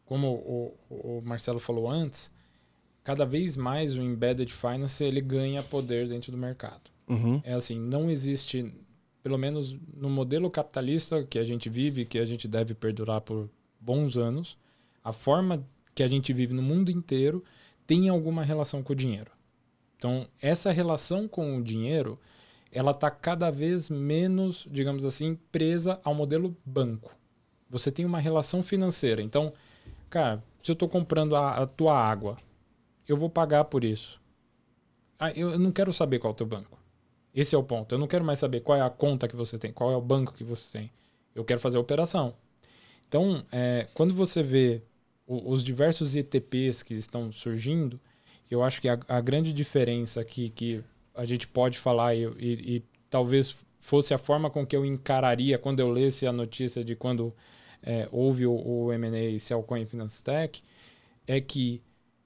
como 0.05 0.27
o, 0.27 0.77
o, 0.89 1.21
Marcelo 1.23 1.59
falou 1.59 1.89
antes, 1.89 2.31
cada 3.03 3.25
vez 3.25 3.57
mais 3.57 3.97
o 3.97 4.01
embedded 4.01 4.53
finance 4.53 5.03
ele 5.03 5.19
ganha 5.19 5.63
poder 5.63 6.07
dentro 6.07 6.31
do 6.31 6.37
mercado. 6.37 6.91
Uhum. 7.07 7.41
É 7.43 7.53
assim, 7.53 7.79
não 7.79 8.09
existe, 8.09 8.71
pelo 9.23 9.37
menos 9.37 9.75
no 9.95 10.09
modelo 10.09 10.49
capitalista 10.51 11.23
que 11.23 11.39
a 11.39 11.43
gente 11.43 11.69
vive, 11.69 12.05
que 12.05 12.19
a 12.19 12.25
gente 12.25 12.47
deve 12.47 12.75
perdurar 12.75 13.21
por 13.21 13.49
bons 13.79 14.15
anos, 14.17 14.57
a 15.03 15.11
forma 15.11 15.65
que 15.95 16.03
a 16.03 16.07
gente 16.07 16.31
vive 16.33 16.53
no 16.53 16.61
mundo 16.61 16.91
inteiro 16.91 17.43
tem 17.87 18.09
alguma 18.09 18.43
relação 18.43 18.83
com 18.83 18.93
o 18.93 18.95
dinheiro. 18.95 19.31
Então, 19.97 20.27
essa 20.41 20.71
relação 20.71 21.27
com 21.27 21.57
o 21.57 21.63
dinheiro, 21.63 22.19
ela 22.71 22.91
está 22.91 23.09
cada 23.09 23.49
vez 23.49 23.89
menos, 23.89 24.67
digamos 24.69 25.05
assim, 25.05 25.35
presa 25.51 25.99
ao 26.03 26.13
modelo 26.13 26.55
banco. 26.65 27.15
Você 27.69 27.91
tem 27.91 28.05
uma 28.05 28.19
relação 28.19 28.61
financeira. 28.61 29.21
Então, 29.21 29.53
cara, 30.09 30.43
se 30.61 30.71
eu 30.71 30.73
estou 30.73 30.89
comprando 30.89 31.35
a, 31.35 31.63
a, 31.63 31.67
tua 31.67 31.97
água, 31.97 32.37
eu 33.07 33.17
vou 33.17 33.29
pagar 33.29 33.65
por 33.65 33.83
isso. 33.83 34.21
Ah, 35.17 35.31
eu 35.31 35.57
não 35.57 35.71
quero 35.71 35.93
saber 35.93 36.19
qual 36.19 36.31
é 36.31 36.33
o 36.33 36.37
teu 36.37 36.45
banco. 36.45 36.77
Esse 37.33 37.55
é 37.55 37.57
o 37.57 37.63
ponto. 37.63 37.93
Eu 37.93 37.99
não 37.99 38.07
quero 38.07 38.23
mais 38.23 38.39
saber 38.39 38.61
qual 38.61 38.77
é 38.77 38.81
a 38.81 38.89
conta 38.89 39.27
que 39.27 39.35
você 39.35 39.57
tem, 39.57 39.71
qual 39.71 39.91
é 39.91 39.95
o 39.95 40.01
banco 40.01 40.33
que 40.33 40.43
você 40.43 40.79
tem. 40.79 40.91
Eu 41.33 41.43
quero 41.43 41.59
fazer 41.59 41.77
a 41.77 41.81
operação. 41.81 42.33
Então, 43.07 43.45
é, 43.51 43.87
quando 43.93 44.13
você 44.13 44.41
vê 44.41 44.81
o, 45.25 45.51
os 45.51 45.63
diversos 45.63 46.15
ETPs 46.15 46.83
que 46.83 46.93
estão 46.93 47.31
surgindo, 47.31 47.99
eu 48.49 48.63
acho 48.63 48.81
que 48.81 48.89
a, 48.89 48.99
a 49.07 49.21
grande 49.21 49.51
diferença 49.51 50.21
aqui 50.21 50.49
que 50.49 50.83
a 51.13 51.25
gente 51.25 51.47
pode 51.47 51.77
falar 51.79 52.15
e, 52.15 52.25
e, 52.39 52.75
e, 52.75 52.83
talvez 53.09 53.55
fosse 53.79 54.13
a 54.13 54.17
forma 54.17 54.49
com 54.49 54.65
que 54.65 54.75
eu 54.75 54.85
encararia 54.85 55.57
quando 55.57 55.79
eu 55.79 55.89
lesse 55.89 56.27
a 56.27 56.31
notícia 56.31 56.83
de 56.83 56.95
quando 56.95 57.33
é, 57.81 58.07
houve 58.11 58.45
o, 58.45 58.53
o 58.53 58.91
M&A 58.91 59.39
Cellcoin 59.39 59.85
Finance 59.85 60.21
Tech, 60.21 60.61
é 61.27 61.39
que 61.39 61.81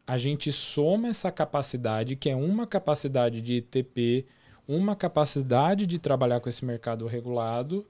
a 0.07 0.17
gente 0.17 0.51
soma 0.51 1.09
essa 1.09 1.31
capacidade, 1.31 2.15
que 2.15 2.29
é 2.29 2.35
uma 2.35 2.65
capacidade 2.65 3.41
de 3.41 3.57
ETP, 3.57 4.25
uma 4.67 4.95
capacidade 4.95 5.85
de 5.85 5.99
trabalhar 5.99 6.39
com 6.39 6.49
esse 6.49 6.65
mercado 6.65 7.05
regulado, 7.05 7.85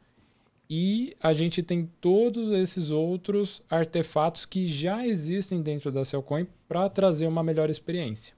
e 0.69 1.15
a 1.19 1.33
gente 1.33 1.63
tem 1.63 1.89
todos 1.99 2.51
esses 2.51 2.91
outros 2.91 3.61
artefatos 3.67 4.45
que 4.45 4.67
já 4.67 5.05
existem 5.05 5.61
dentro 5.61 5.91
da 5.91 6.05
Cellcoin 6.05 6.45
para 6.67 6.87
trazer 6.87 7.25
uma 7.25 7.41
melhor 7.41 7.69
experiência. 7.69 8.35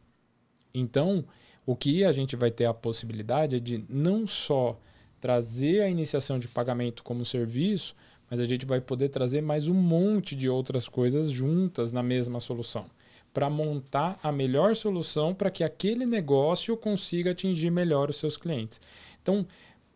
Então, 0.74 1.26
o 1.66 1.76
que 1.76 2.06
a 2.06 2.12
gente 2.14 2.38
vai 2.38 2.50
ter 2.50 2.66
a 2.66 2.74
possibilidade 2.74 3.58
é 3.58 3.60
de 3.60 3.84
não 3.90 4.26
só 4.26 4.80
trazer 5.20 5.82
a 5.82 5.90
iniciação 5.90 6.40
de 6.40 6.48
pagamento 6.48 7.04
como 7.04 7.26
serviço, 7.26 7.96
mas 8.30 8.40
a 8.40 8.46
gente 8.46 8.66
vai 8.66 8.80
poder 8.80 9.10
trazer 9.10 9.42
mais 9.42 9.68
um 9.68 9.74
monte 9.74 10.34
de 10.34 10.48
outras 10.48 10.88
coisas 10.88 11.30
juntas 11.30 11.92
na 11.92 12.02
mesma 12.02 12.40
solução, 12.40 12.86
para 13.34 13.50
montar 13.50 14.18
a 14.24 14.32
melhor 14.32 14.74
solução 14.74 15.34
para 15.34 15.52
que 15.52 15.66
aquele 15.66 16.06
negócio 16.06 16.78
consiga 16.78 17.32
atingir 17.32 17.70
melhor 17.70 18.10
os 18.10 18.16
seus 18.16 18.38
clientes. 18.38 18.80
Então, 19.22 19.46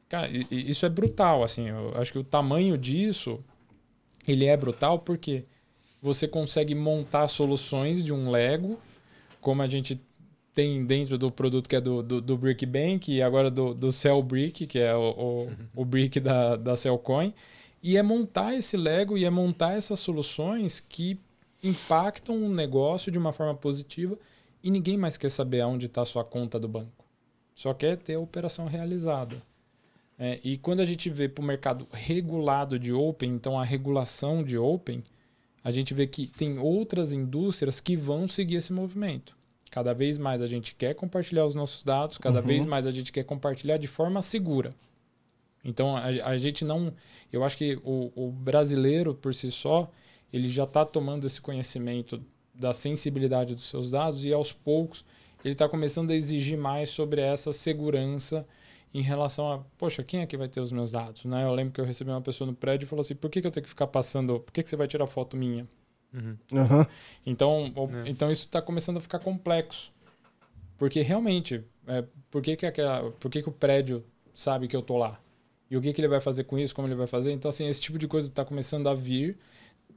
Cara, 0.07 0.29
isso 0.51 0.85
é 0.85 0.89
brutal, 0.89 1.43
assim. 1.43 1.69
Eu 1.69 1.93
acho 1.95 2.11
que 2.11 2.19
o 2.19 2.23
tamanho 2.23 2.77
disso, 2.77 3.43
ele 4.27 4.45
é 4.45 4.55
brutal 4.55 4.99
porque 4.99 5.45
você 6.01 6.27
consegue 6.27 6.75
montar 6.75 7.27
soluções 7.27 8.03
de 8.03 8.13
um 8.13 8.29
Lego, 8.29 8.79
como 9.41 9.61
a 9.61 9.67
gente 9.67 9.99
tem 10.53 10.85
dentro 10.85 11.17
do 11.17 11.29
produto 11.29 11.67
que 11.67 11.75
é 11.75 11.81
do, 11.81 12.01
do, 12.01 12.21
do 12.21 12.37
Brick 12.37 12.65
Bank 12.65 13.11
e 13.11 13.21
agora 13.21 13.51
do, 13.51 13.73
do 13.73 13.91
Cell 13.91 14.21
Brick, 14.23 14.65
que 14.65 14.79
é 14.79 14.95
o, 14.95 15.49
o, 15.75 15.81
o 15.81 15.85
Brick 15.85 16.19
da, 16.19 16.55
da 16.55 16.77
Cellcoin. 16.77 17.33
E 17.83 17.97
é 17.97 18.03
montar 18.03 18.55
esse 18.55 18.77
Lego 18.77 19.17
e 19.17 19.25
é 19.25 19.29
montar 19.29 19.73
essas 19.73 19.99
soluções 19.99 20.79
que 20.79 21.19
impactam 21.63 22.43
o 22.43 22.49
negócio 22.49 23.11
de 23.11 23.19
uma 23.19 23.33
forma 23.33 23.53
positiva 23.53 24.17
e 24.63 24.71
ninguém 24.71 24.97
mais 24.97 25.17
quer 25.17 25.29
saber 25.29 25.61
aonde 25.61 25.87
está 25.87 26.05
sua 26.05 26.23
conta 26.23 26.59
do 26.59 26.67
banco. 26.67 27.05
Só 27.53 27.73
quer 27.73 27.97
ter 27.97 28.15
a 28.15 28.19
operação 28.19 28.65
realizada. 28.65 29.41
É, 30.17 30.39
e 30.43 30.57
quando 30.57 30.79
a 30.79 30.85
gente 30.85 31.09
vê 31.09 31.27
para 31.27 31.41
o 31.41 31.45
mercado 31.45 31.87
regulado 31.91 32.79
de 32.79 32.93
Open, 32.93 33.31
então 33.31 33.59
a 33.59 33.65
regulação 33.65 34.43
de 34.43 34.57
Open, 34.57 35.03
a 35.63 35.71
gente 35.71 35.93
vê 35.93 36.07
que 36.07 36.27
tem 36.27 36.57
outras 36.57 37.11
indústrias 37.11 37.81
que 37.81 37.95
vão 37.95 38.27
seguir 38.27 38.55
esse 38.55 38.71
movimento. 38.71 39.35
Cada 39.69 39.93
vez 39.93 40.17
mais 40.17 40.41
a 40.41 40.47
gente 40.47 40.73
quer 40.73 40.93
compartilhar 40.93 41.45
os 41.45 41.55
nossos 41.55 41.83
dados, 41.83 42.17
cada 42.17 42.39
uhum. 42.39 42.45
vez 42.45 42.65
mais 42.65 42.87
a 42.87 42.91
gente 42.91 43.11
quer 43.11 43.23
compartilhar 43.23 43.77
de 43.77 43.87
forma 43.87 44.21
segura. 44.21 44.73
Então 45.65 45.97
a, 45.97 46.05
a 46.05 46.37
gente 46.37 46.63
não. 46.63 46.93
Eu 47.33 47.43
acho 47.43 47.57
que 47.57 47.77
o, 47.83 48.11
o 48.15 48.31
brasileiro 48.31 49.15
por 49.15 49.33
si 49.33 49.51
só, 49.51 49.91
ele 50.31 50.47
já 50.47 50.63
está 50.63 50.85
tomando 50.85 51.27
esse 51.27 51.41
conhecimento 51.41 52.23
da 52.53 52.71
sensibilidade 52.71 53.53
dos 53.53 53.67
seus 53.67 53.89
dados 53.89 54.23
e 54.23 54.31
aos 54.31 54.53
poucos 54.53 55.03
ele 55.43 55.53
está 55.53 55.67
começando 55.67 56.11
a 56.11 56.15
exigir 56.15 56.57
mais 56.57 56.89
sobre 56.89 57.21
essa 57.21 57.51
segurança 57.51 58.47
em 58.95 59.01
relação 59.01 59.51
a, 59.51 59.59
poxa, 59.77 60.01
quem 60.03 60.21
é 60.21 60.25
que 60.25 60.37
vai 60.37 60.47
ter 60.47 60.61
os 60.61 60.71
meus 60.71 60.89
dados? 60.89 61.25
Né? 61.25 61.43
Eu 61.43 61.53
lembro 61.53 61.73
que 61.73 61.81
eu 61.81 61.85
recebi 61.85 62.09
uma 62.09 62.21
pessoa 62.21 62.49
no 62.49 62.55
prédio 62.55 62.85
e 62.85 62.87
falou 62.87 63.01
assim, 63.01 63.13
por 63.13 63.29
que, 63.29 63.41
que 63.41 63.47
eu 63.47 63.51
tenho 63.51 63.65
que 63.65 63.69
ficar 63.69 63.87
passando, 63.87 64.39
por 64.39 64.53
que, 64.53 64.63
que 64.63 64.69
você 64.69 64.77
vai 64.77 64.87
tirar 64.87 65.05
foto 65.05 65.35
minha? 65.35 65.67
Uhum. 66.13 66.37
Uhum. 66.53 66.85
Então, 67.25 67.73
é. 68.05 68.09
então 68.09 68.31
isso 68.31 68.45
está 68.45 68.61
começando 68.61 68.95
a 68.95 69.01
ficar 69.01 69.19
complexo. 69.19 69.91
Porque 70.77 71.01
realmente, 71.01 71.61
é, 71.85 72.05
por, 72.31 72.41
que, 72.41 72.55
que, 72.55 72.65
aquela, 72.65 73.11
por 73.11 73.29
que, 73.29 73.41
que 73.41 73.49
o 73.49 73.51
prédio 73.51 74.01
sabe 74.33 74.65
que 74.65 74.75
eu 74.75 74.81
tô 74.81 74.97
lá? 74.97 75.19
E 75.69 75.75
o 75.75 75.81
que, 75.81 75.91
que 75.91 75.99
ele 75.99 76.07
vai 76.07 76.21
fazer 76.21 76.45
com 76.45 76.57
isso, 76.57 76.73
como 76.73 76.87
ele 76.87 76.95
vai 76.95 77.07
fazer? 77.07 77.33
Então, 77.33 77.49
assim, 77.49 77.67
esse 77.67 77.81
tipo 77.81 77.99
de 77.99 78.07
coisa 78.07 78.29
está 78.29 78.45
começando 78.45 78.87
a 78.87 78.93
vir. 78.93 79.37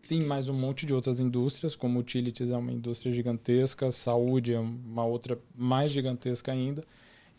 Tem 0.08 0.20
mais 0.22 0.48
um 0.48 0.54
monte 0.54 0.84
de 0.84 0.92
outras 0.92 1.20
indústrias, 1.20 1.76
como 1.76 2.00
utilities 2.00 2.50
é 2.50 2.56
uma 2.56 2.72
indústria 2.72 3.12
gigantesca, 3.12 3.92
saúde 3.92 4.54
é 4.54 4.58
uma 4.58 5.04
outra 5.04 5.38
mais 5.54 5.92
gigantesca 5.92 6.50
ainda. 6.50 6.82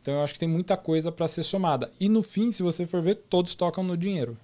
Então 0.02 0.14
eu 0.14 0.24
acho 0.24 0.34
que 0.34 0.40
tem 0.40 0.50
muita 0.50 0.78
coisa 0.78 1.12
para 1.12 1.28
ser 1.28 1.44
somada. 1.44 1.92
E 2.00 2.08
no 2.08 2.24
fim, 2.24 2.52
se 2.52 2.64
você 2.64 2.86
for 2.86 3.02
ver, 3.02 3.16
todos 3.30 3.56
tocam 3.56 3.84
no 3.84 3.98
dinheiro. 3.98 4.38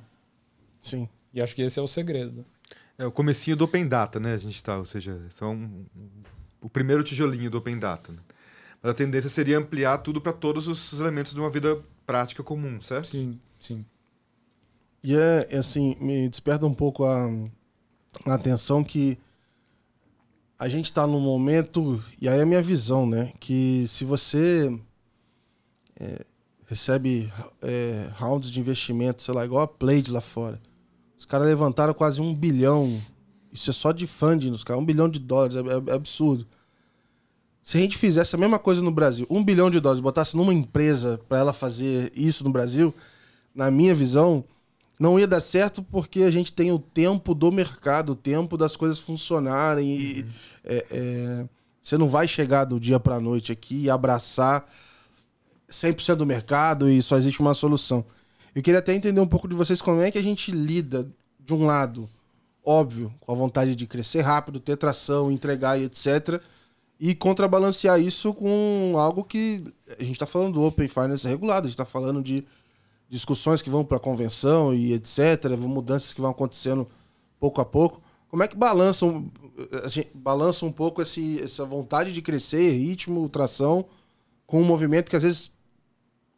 Sim. 0.82 1.08
E 1.34 1.41
acho 1.41 1.56
que 1.56 1.62
esse 1.62 1.80
é 1.80 1.82
o 1.82 1.88
segredo. 1.88 2.46
É 2.98 3.06
o 3.06 3.12
comecinho 3.12 3.58
do 3.58 3.65
Open 3.65 3.88
Data, 3.88 4.20
né? 4.20 4.34
A 4.34 4.38
gente 4.38 4.56
está, 4.56 4.78
ou 4.78 4.86
seja, 4.86 5.20
são 5.30 5.86
o 6.62 6.70
primeiro 6.70 7.04
tijolinho 7.04 7.50
do 7.50 7.58
Open 7.58 7.78
Data. 7.78 8.12
Né? 8.12 8.20
Mas 8.82 8.91
a 8.91 8.94
tendência 8.94 9.30
seria 9.30 9.58
ampliar 9.58 9.98
tudo 10.00 10.22
para 10.22 10.32
todos 10.32 10.68
os 10.68 11.00
elementos 11.00 11.34
de 11.34 11.39
uma 11.39 11.50
vida 11.50 11.82
prática 12.06 12.44
comum, 12.44 12.82
certo? 12.82 13.08
Sim, 13.08 13.39
sim. 13.60 13.86
E 15.04 15.15
é, 15.15 15.48
é 15.52 15.58
assim, 15.58 15.96
me 16.00 16.30
desperta 16.30 16.65
um 16.65 16.74
pouco 16.74 17.04
a, 17.04 17.28
a 18.26 18.34
atenção 18.34 18.84
que 18.84 19.18
a 20.58 20.70
gente 20.70 20.86
está 20.86 21.06
num 21.06 21.20
momento, 21.20 22.04
e 22.22 22.30
aí 22.30 22.39
é 22.39 22.44
a 22.44 22.46
minha 22.46 22.62
visão, 22.62 23.06
né? 23.06 23.34
Que 23.39 23.86
se 23.88 24.06
você 24.06 24.80
é, 26.00 26.26
recebe 26.68 27.32
é, 27.62 28.10
rounds 28.16 28.50
de 28.50 28.60
investimento, 28.60 29.24
sei 29.24 29.34
lá, 29.34 29.46
igual 29.46 29.64
a 29.64 29.68
Play 29.68 30.04
lá 30.08 30.22
fora. 30.22 30.60
Os 31.18 31.26
caras 31.26 31.48
levantaram 31.48 31.94
quase 31.94 32.22
um 32.22 32.34
bilhão. 32.34 33.02
Isso 33.52 33.70
é 33.70 33.74
só 33.74 33.92
de 33.92 34.06
funding 34.06 34.52
nos 34.52 34.64
caras, 34.64 34.82
um 34.82 34.86
bilhão 34.86 35.08
de 35.08 35.20
dólares, 35.20 35.56
é, 35.56 35.60
é, 35.60 35.92
é, 35.92 35.94
absurdo. 35.94 36.46
Se 37.64 37.78
a 37.78 37.80
gente 37.80 37.98
fizesse 37.98 38.36
a 38.36 38.38
mesma 38.38 38.60
coisa 38.60 38.82
no 38.82 38.92
Brasil, 38.92 39.26
um 39.30 39.44
bilhão 39.44 39.72
de 39.72 39.80
dólares, 39.80 40.02
botasse 40.02 40.38
numa 40.38 40.54
empresa 40.54 41.20
para 41.28 41.40
ela 41.40 41.54
fazer 41.54 42.12
isso 42.16 42.44
no 42.44 42.52
Brasil, 42.52 42.94
na 43.56 43.72
minha 43.72 43.96
visão, 43.96 44.44
não 45.00 45.20
ia 45.20 45.28
dar 45.28 45.42
certo 45.42 45.82
porque 45.82 46.22
a 46.22 46.32
gente 46.32 46.54
tem 46.54 46.72
o 46.72 46.80
tempo 46.80 47.34
do 47.34 47.52
mercado, 47.52 48.12
o 48.12 48.16
tempo 48.16 48.58
das 48.58 48.76
coisas 48.76 49.00
funcionarem. 49.00 49.98
E, 49.98 50.22
uhum. 50.22 50.30
é, 50.64 50.86
é, 50.91 51.46
você 51.82 51.98
não 51.98 52.10
vai 52.10 52.28
chegar 52.28 52.66
do 52.66 52.80
dia 52.80 53.00
para 53.00 53.20
noite 53.20 53.52
aqui 53.52 53.84
e 53.84 53.89
abraçar 53.89 54.66
100% 55.70 56.16
do 56.16 56.26
mercado 56.26 56.89
e 56.89 57.01
só 57.01 57.18
existe 57.18 57.39
uma 57.39 57.53
solução. 57.53 58.05
Eu 58.53 58.61
queria 58.61 58.80
até 58.80 58.93
entender 58.93 59.20
um 59.20 59.28
pouco 59.28 59.47
de 59.47 59.55
vocês 59.55 59.82
como 59.82 60.01
é 60.01 60.09
que 60.09 60.18
a 60.18 60.24
gente 60.24 60.51
lida, 60.51 61.09
de 61.39 61.53
um 61.53 61.66
lado, 61.66 62.09
óbvio, 62.63 63.13
com 63.20 63.32
a 63.32 63.36
vontade 63.36 63.76
de 63.76 63.86
crescer 63.86 64.22
rápido, 64.22 64.59
ter 64.59 64.78
tração, 64.78 65.32
entregar 65.32 65.80
e 65.80 65.84
etc. 65.84 66.41
E 66.99 67.13
contrabalancear 67.13 67.99
isso 67.99 68.34
com 68.34 68.93
algo 68.97 69.24
que 69.24 69.63
a 69.99 70.03
gente 70.03 70.13
está 70.13 70.26
falando 70.26 70.53
do 70.53 70.63
Open 70.63 70.88
Finance 70.88 71.28
regulado, 71.28 71.68
a 71.68 71.70
gente 71.70 71.74
está 71.74 71.86
falando 71.86 72.24
de 72.24 72.45
discussões 73.09 73.61
que 73.61 73.70
vão 73.70 73.84
para 73.84 73.97
a 73.97 73.99
convenção 73.99 74.74
e 74.74 74.93
etc., 74.93 75.55
mudanças 75.57 76.13
que 76.13 76.22
vão 76.22 76.32
acontecendo 76.32 76.88
pouco 77.39 77.61
a 77.61 77.66
pouco. 77.66 78.01
Como 78.30 78.43
é 78.43 78.47
que 78.47 78.55
balança 78.55 79.05
um, 79.05 79.30
balança 80.13 80.66
um 80.66 80.72
pouco 80.72 81.01
esse, 81.01 81.41
essa 81.41 81.66
vontade 81.66 82.13
de 82.13 82.22
crescer, 82.22 82.72
ritmo, 82.72 83.30
tração, 83.30 83.86
com 84.45 84.61
um 84.61 84.66
movimento 84.66 85.09
que 85.09 85.16
às 85.16 85.24
vezes 85.24 85.51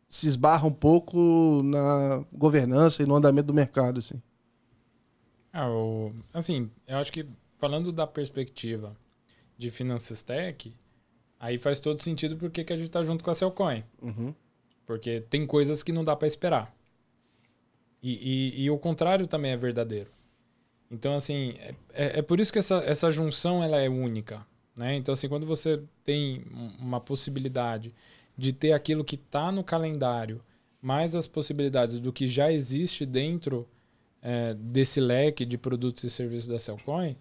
se 0.09 0.27
esbarra 0.27 0.67
um 0.67 0.73
pouco 0.73 1.61
na 1.63 2.23
governança 2.31 3.03
e 3.03 3.05
no 3.05 3.15
andamento 3.15 3.47
do 3.47 3.53
mercado, 3.53 3.99
assim? 3.99 4.21
Ah, 5.51 5.69
o, 5.69 6.13
assim, 6.33 6.69
eu 6.87 6.97
acho 6.97 7.11
que 7.11 7.25
falando 7.57 7.91
da 7.91 8.05
perspectiva 8.05 8.95
de 9.57 9.71
Finanças 9.71 10.23
Tech, 10.23 10.71
aí 11.39 11.57
faz 11.57 11.79
todo 11.79 12.01
sentido 12.01 12.37
porque 12.37 12.63
que 12.63 12.73
a 12.73 12.75
gente 12.75 12.87
está 12.87 13.03
junto 13.03 13.23
com 13.23 13.31
a 13.31 13.33
Cellcoin. 13.33 13.83
Uhum. 14.01 14.33
Porque 14.85 15.21
tem 15.21 15.45
coisas 15.45 15.83
que 15.83 15.91
não 15.91 16.03
dá 16.03 16.15
para 16.15 16.27
esperar. 16.27 16.73
E, 18.01 18.13
e, 18.13 18.63
e, 18.63 18.69
o 18.69 18.77
contrário 18.77 19.27
também 19.27 19.51
é 19.51 19.57
verdadeiro. 19.57 20.11
Então, 20.89 21.15
assim, 21.15 21.55
é, 21.57 21.75
é, 21.93 22.19
é 22.19 22.21
por 22.21 22.39
isso 22.39 22.53
que 22.53 22.59
essa, 22.59 22.75
essa 22.85 23.11
junção 23.11 23.61
ela 23.61 23.77
é 23.77 23.89
única. 23.89 24.45
Né? 24.75 24.95
Então, 24.95 25.11
assim, 25.11 25.27
quando 25.27 25.45
você 25.45 25.81
tem 26.05 26.45
uma 26.79 27.01
possibilidade 27.01 27.93
de 28.37 28.53
ter 28.53 28.73
aquilo 28.73 29.03
que 29.03 29.15
está 29.15 29.51
no 29.51 29.63
calendário, 29.63 30.41
mais 30.81 31.15
as 31.15 31.27
possibilidades 31.27 31.99
do 31.99 32.13
que 32.13 32.27
já 32.27 32.51
existe 32.51 33.05
dentro 33.05 33.67
é, 34.21 34.53
desse 34.53 34.99
leque 34.99 35.45
de 35.45 35.57
produtos 35.57 36.03
e 36.03 36.09
serviços 36.09 36.47
da 36.47 36.59
Cellcoin, 36.59 37.17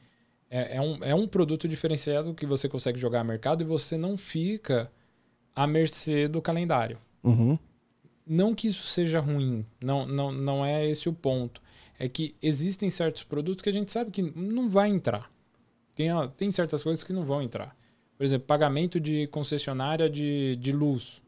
é, 0.51 0.77
é, 0.77 0.81
um, 0.81 1.05
é 1.05 1.15
um 1.15 1.27
produto 1.27 1.67
diferenciado 1.67 2.35
que 2.35 2.47
você 2.47 2.69
consegue 2.69 2.99
jogar 2.99 3.25
no 3.25 3.29
mercado 3.29 3.63
e 3.63 3.67
você 3.67 3.97
não 3.97 4.17
fica 4.17 4.91
à 5.55 5.67
mercê 5.67 6.29
do 6.29 6.43
calendário. 6.43 6.99
Uhum. 7.25 7.59
Não 8.27 8.55
que 8.55 8.69
isso 8.69 8.87
seja 8.87 9.21
ruim, 9.21 9.65
não, 9.83 10.07
não, 10.07 10.33
não 10.33 10.65
é 10.65 10.87
esse 10.89 11.09
o 11.09 11.13
ponto. 11.13 11.63
É 11.99 12.09
que 12.09 12.37
existem 12.43 12.91
certos 12.91 13.25
produtos 13.25 13.63
que 13.63 13.69
a 13.69 13.73
gente 13.73 13.91
sabe 13.91 14.11
que 14.11 14.23
não 14.23 14.69
vai 14.69 14.89
entrar. 14.89 15.31
Tem, 15.95 16.09
tem 16.37 16.51
certas 16.51 16.83
coisas 16.83 17.03
que 17.03 17.13
não 17.13 17.25
vão 17.25 17.41
entrar. 17.41 17.75
Por 18.17 18.25
exemplo, 18.25 18.47
pagamento 18.47 18.99
de 18.99 19.27
concessionária 19.29 20.09
de, 20.09 20.57
de 20.57 20.73
luz. 20.73 21.21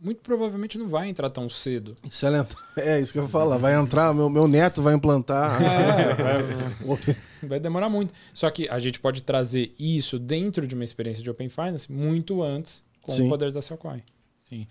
Muito 0.00 0.20
provavelmente 0.22 0.78
não 0.78 0.88
vai 0.88 1.08
entrar 1.08 1.28
tão 1.28 1.48
cedo. 1.48 1.96
Excelente. 2.04 2.56
É 2.76 3.00
isso 3.00 3.12
que 3.12 3.18
eu 3.18 3.22
vou 3.26 3.30
falar. 3.30 3.58
Vai 3.58 3.74
entrar, 3.74 4.14
meu, 4.14 4.30
meu 4.30 4.46
neto 4.46 4.80
vai 4.80 4.94
implantar. 4.94 5.60
É, 5.60 6.14
vai, 6.86 7.16
vai 7.42 7.60
demorar 7.60 7.88
muito. 7.88 8.14
Só 8.32 8.48
que 8.50 8.68
a 8.68 8.78
gente 8.78 9.00
pode 9.00 9.22
trazer 9.22 9.74
isso 9.76 10.16
dentro 10.16 10.64
de 10.64 10.76
uma 10.76 10.84
experiência 10.84 11.20
de 11.24 11.28
Open 11.28 11.48
Finance 11.48 11.90
muito 11.90 12.40
antes 12.40 12.84
com 13.02 13.10
Sim. 13.10 13.26
o 13.26 13.28
poder 13.28 13.50
da 13.50 13.60
Cellcoin. 13.60 14.00
Sim. 14.44 14.68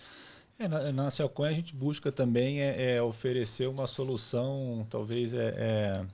É, 0.57 0.67
na, 0.67 0.91
na 0.91 1.09
Cellcoin 1.09 1.49
a 1.49 1.53
gente 1.53 1.75
busca 1.75 2.11
também 2.11 2.61
é, 2.61 2.95
é 2.95 3.01
oferecer 3.01 3.67
uma 3.67 3.86
solução, 3.86 4.88
talvez 4.89 5.34
é, 5.34 5.53
é, 5.57 6.05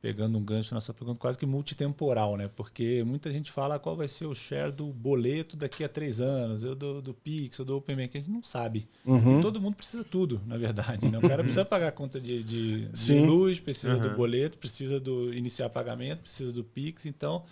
pegando 0.00 0.38
um 0.38 0.42
gancho 0.42 0.74
na 0.74 0.80
sua 0.80 0.94
pergunta, 0.94 1.20
quase 1.20 1.36
que 1.36 1.44
multitemporal, 1.44 2.36
né? 2.36 2.48
Porque 2.56 3.04
muita 3.04 3.30
gente 3.30 3.52
fala 3.52 3.78
qual 3.78 3.94
vai 3.94 4.08
ser 4.08 4.26
o 4.26 4.34
share 4.34 4.72
do 4.72 4.86
boleto 4.86 5.56
daqui 5.56 5.84
a 5.84 5.88
três 5.88 6.20
anos, 6.20 6.64
eu 6.64 6.74
do, 6.74 7.02
do 7.02 7.12
Pix, 7.12 7.58
eu 7.58 7.64
do 7.64 7.76
OpenBank, 7.76 8.16
a 8.16 8.20
gente 8.20 8.30
não 8.30 8.42
sabe. 8.42 8.88
Uhum. 9.04 9.42
todo 9.42 9.60
mundo 9.60 9.74
precisa 9.76 10.02
tudo, 10.02 10.40
na 10.46 10.56
verdade. 10.56 11.06
Né? 11.08 11.18
O 11.18 11.20
cara 11.20 11.42
precisa 11.42 11.64
pagar 11.64 11.88
a 11.88 11.92
conta 11.92 12.18
de, 12.18 12.42
de, 12.42 12.88
de 12.88 13.20
luz, 13.20 13.60
precisa 13.60 13.96
uhum. 13.96 14.08
do 14.08 14.16
boleto, 14.16 14.56
precisa 14.56 14.98
do 14.98 15.34
iniciar 15.34 15.68
pagamento, 15.68 16.20
precisa 16.20 16.50
do 16.50 16.64
Pix, 16.64 17.04
então 17.04 17.44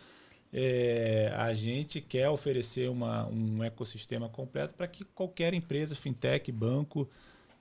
é, 0.53 1.33
a 1.37 1.53
gente 1.53 2.01
quer 2.01 2.31
oferecer 2.31 2.89
uma, 2.89 3.27
um 3.27 3.63
ecossistema 3.63 4.29
completo 4.29 4.75
para 4.75 4.89
que 4.89 5.05
qualquer 5.05 5.53
empresa, 5.53 5.95
fintech, 5.95 6.51
banco, 6.51 7.09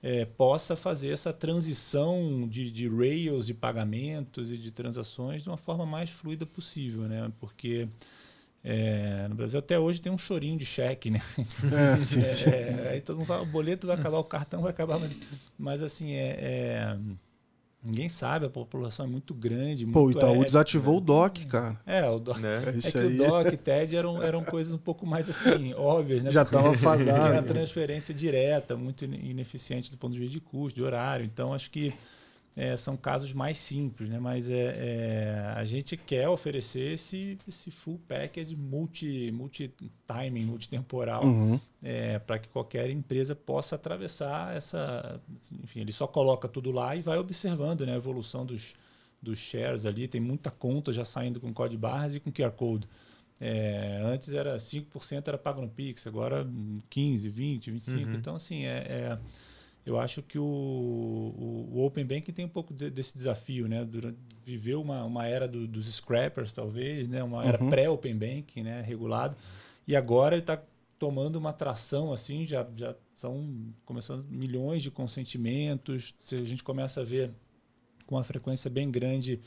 é, 0.02 0.24
possa 0.24 0.76
fazer 0.76 1.08
essa 1.08 1.32
transição 1.32 2.46
de, 2.48 2.70
de 2.70 2.88
rails 2.88 3.46
de 3.46 3.54
pagamentos 3.54 4.52
e 4.52 4.56
de 4.56 4.70
transações 4.70 5.42
de 5.42 5.48
uma 5.48 5.56
forma 5.56 5.84
mais 5.84 6.10
fluida 6.10 6.46
possível, 6.46 7.02
né? 7.02 7.32
Porque 7.40 7.88
é, 8.62 9.26
no 9.28 9.34
Brasil 9.34 9.58
até 9.58 9.78
hoje 9.78 10.00
tem 10.00 10.12
um 10.12 10.18
chorinho 10.18 10.58
de 10.58 10.64
cheque, 10.64 11.10
né? 11.10 11.20
É, 11.72 11.98
sim, 12.00 12.20
é, 12.20 12.90
aí 12.90 13.00
todo 13.00 13.16
mundo 13.16 13.26
fala, 13.26 13.42
o 13.42 13.46
boleto 13.46 13.86
vai 13.86 13.96
acabar, 13.96 14.18
o 14.18 14.24
cartão 14.24 14.62
vai 14.62 14.70
acabar, 14.70 14.98
mas, 14.98 15.16
mas 15.58 15.82
assim, 15.82 16.12
é, 16.12 16.36
é 16.40 16.98
Ninguém 17.82 18.08
sabe, 18.08 18.44
a 18.44 18.50
população 18.50 19.06
é 19.06 19.08
muito 19.08 19.32
grande. 19.32 19.86
Pô, 19.86 20.02
muito 20.02 20.16
o 20.16 20.18
Itaú 20.18 20.42
é, 20.42 20.44
desativou 20.44 20.94
é, 20.94 20.98
o 20.98 21.00
DOC, 21.00 21.46
cara. 21.46 21.80
É, 21.86 22.10
o 22.10 22.18
DOC. 22.18 22.38
Né? 22.40 22.64
É, 22.66 22.68
é 22.70 22.90
que 22.90 22.98
aí... 22.98 23.20
o 23.20 23.26
DOC 23.26 23.52
e 23.52 23.56
TED 23.56 23.96
eram, 23.96 24.22
eram 24.22 24.42
coisas 24.42 24.72
um 24.72 24.78
pouco 24.78 25.06
mais 25.06 25.30
assim, 25.30 25.72
óbvias, 25.74 26.22
né? 26.24 26.32
Já 26.32 26.42
estava 26.42 26.74
fadado. 26.74 27.08
Era 27.08 27.42
transferência 27.42 28.12
direta, 28.12 28.76
muito 28.76 29.04
ineficiente 29.04 29.92
do 29.92 29.96
ponto 29.96 30.12
de 30.12 30.18
vista 30.18 30.32
de 30.32 30.40
custo, 30.40 30.76
de 30.76 30.82
horário. 30.82 31.24
Então, 31.24 31.54
acho 31.54 31.70
que 31.70 31.94
é, 32.58 32.76
são 32.76 32.96
casos 32.96 33.32
mais 33.32 33.56
simples, 33.56 34.10
né? 34.10 34.18
Mas 34.18 34.50
é, 34.50 34.74
é, 34.76 35.52
a 35.54 35.64
gente 35.64 35.96
quer 35.96 36.28
oferecer 36.28 36.94
esse, 36.94 37.38
esse 37.46 37.70
full 37.70 38.00
package 38.08 38.56
multi, 38.56 39.30
multi 39.30 39.72
timing, 40.04 40.44
multitemporal, 40.44 41.24
uhum. 41.24 41.60
é, 41.80 42.18
para 42.18 42.40
que 42.40 42.48
qualquer 42.48 42.90
empresa 42.90 43.36
possa 43.36 43.76
atravessar 43.76 44.56
essa. 44.56 45.20
Enfim, 45.62 45.82
ele 45.82 45.92
só 45.92 46.08
coloca 46.08 46.48
tudo 46.48 46.72
lá 46.72 46.96
e 46.96 47.00
vai 47.00 47.16
observando 47.16 47.86
né, 47.86 47.92
a 47.92 47.96
evolução 47.96 48.44
dos, 48.44 48.74
dos 49.22 49.38
shares 49.38 49.86
ali. 49.86 50.08
Tem 50.08 50.20
muita 50.20 50.50
conta 50.50 50.92
já 50.92 51.04
saindo 51.04 51.38
com 51.38 51.54
código 51.54 51.80
barras 51.80 52.16
e 52.16 52.20
com 52.20 52.32
QR 52.32 52.50
Code. 52.50 52.88
É, 53.40 54.00
antes 54.02 54.32
era 54.32 54.56
5% 54.56 55.28
era 55.28 55.38
pago 55.38 55.62
no 55.62 55.68
Pix, 55.68 56.08
agora 56.08 56.44
15, 56.90 57.28
20, 57.28 57.70
25. 57.70 57.98
Uhum. 57.98 58.14
Então, 58.16 58.34
assim, 58.34 58.64
é, 58.64 58.78
é 58.78 59.18
eu 59.88 59.98
acho 59.98 60.22
que 60.22 60.38
o, 60.38 60.44
o, 60.44 61.70
o, 61.72 61.84
Open 61.86 62.04
Banking 62.04 62.30
tem 62.30 62.44
um 62.44 62.50
pouco 62.50 62.74
de, 62.74 62.90
desse 62.90 63.16
desafio, 63.16 63.66
né? 63.66 63.86
Durante, 63.86 64.18
viveu 64.44 64.82
uma, 64.82 65.02
uma 65.02 65.26
era 65.26 65.48
do, 65.48 65.66
dos 65.66 65.90
scrappers, 65.90 66.52
talvez, 66.52 67.08
né? 67.08 67.24
Uma 67.24 67.42
era 67.42 67.62
uhum. 67.62 67.70
pré-Open 67.70 68.14
Banking, 68.14 68.64
né? 68.64 68.82
Regulado. 68.82 69.34
E 69.86 69.96
agora 69.96 70.34
ele 70.34 70.42
está 70.42 70.60
tomando 70.98 71.36
uma 71.36 71.54
tração, 71.54 72.12
assim, 72.12 72.46
já, 72.46 72.66
já 72.76 72.94
são 73.16 73.72
começando 73.86 74.26
milhões 74.28 74.82
de 74.82 74.90
consentimentos. 74.90 76.14
A 76.32 76.44
gente 76.44 76.62
começa 76.62 77.00
a 77.00 77.04
ver 77.04 77.30
com 78.06 78.16
uma 78.16 78.24
frequência 78.24 78.68
bem 78.68 78.90
grande 78.90 79.40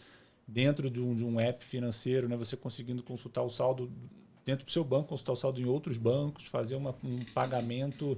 dentro 0.47 0.89
de 0.89 0.99
um, 0.99 1.13
de 1.13 1.23
um 1.23 1.39
app 1.39 1.63
financeiro, 1.63 2.27
né? 2.27 2.35
Você 2.35 2.57
conseguindo 2.57 3.03
consultar 3.03 3.43
o 3.43 3.49
saldo 3.49 3.91
dentro 4.43 4.65
do 4.65 4.71
seu 4.71 4.83
banco, 4.83 5.09
consultar 5.09 5.33
o 5.33 5.35
saldo 5.35 5.61
em 5.61 5.65
outros 5.65 5.99
bancos, 5.99 6.47
fazer 6.47 6.75
uma, 6.77 6.95
um 7.03 7.19
pagamento 7.31 8.17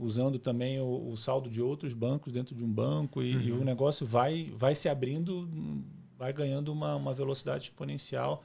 usando 0.00 0.38
também 0.38 0.80
o, 0.80 1.10
o, 1.10 1.16
saldo 1.16 1.50
de 1.50 1.60
outros 1.60 1.92
bancos 1.92 2.32
dentro 2.32 2.54
de 2.54 2.64
um 2.64 2.72
banco 2.72 3.22
e, 3.22 3.36
uhum. 3.36 3.42
e, 3.42 3.52
o 3.52 3.64
negócio 3.64 4.06
vai, 4.06 4.50
vai 4.56 4.74
se 4.74 4.88
abrindo, 4.88 5.48
vai 6.18 6.32
ganhando 6.32 6.72
uma, 6.72 6.96
uma 6.96 7.12
velocidade 7.12 7.64
exponencial 7.64 8.42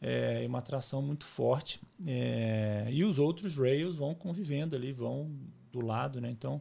é, 0.00 0.42
e 0.42 0.46
uma 0.46 0.58
atração 0.58 1.02
muito 1.02 1.26
forte. 1.26 1.80
É, 2.06 2.88
e 2.90 3.04
os 3.04 3.18
outros 3.18 3.56
rails 3.58 3.94
vão 3.94 4.14
convivendo 4.14 4.74
ali, 4.74 4.92
vão 4.92 5.30
do 5.70 5.84
lado, 5.84 6.20
né? 6.20 6.30
Então 6.30 6.60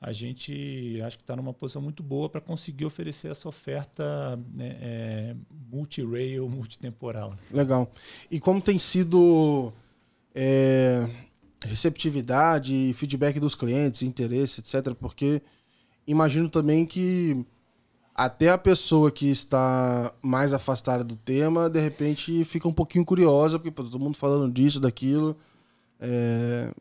a 0.00 0.12
gente 0.12 1.00
acho 1.04 1.16
que 1.16 1.22
está 1.22 1.34
numa 1.34 1.52
posição 1.52 1.82
muito 1.82 2.02
boa 2.02 2.28
para 2.28 2.40
conseguir 2.40 2.84
oferecer 2.84 3.30
essa 3.30 3.48
oferta 3.48 4.36
né, 4.54 4.76
é, 4.80 5.36
multi-rail, 5.70 6.48
multitemporal. 6.48 7.36
Legal. 7.50 7.90
E 8.30 8.38
como 8.38 8.60
tem 8.60 8.78
sido 8.78 9.72
é, 10.34 11.08
receptividade, 11.64 12.92
feedback 12.94 13.40
dos 13.40 13.54
clientes, 13.54 14.02
interesse, 14.02 14.60
etc. 14.60 14.94
Porque 14.94 15.42
imagino 16.06 16.48
também 16.48 16.86
que 16.86 17.44
até 18.14 18.50
a 18.50 18.58
pessoa 18.58 19.10
que 19.10 19.28
está 19.30 20.12
mais 20.20 20.52
afastada 20.52 21.04
do 21.04 21.14
tema, 21.16 21.70
de 21.70 21.80
repente 21.80 22.44
fica 22.44 22.66
um 22.66 22.72
pouquinho 22.72 23.04
curiosa, 23.04 23.58
porque 23.58 23.70
pô, 23.70 23.84
todo 23.84 23.98
mundo 23.98 24.16
falando 24.16 24.52
disso, 24.52 24.80
daquilo. 24.80 25.36
É, 26.00 26.72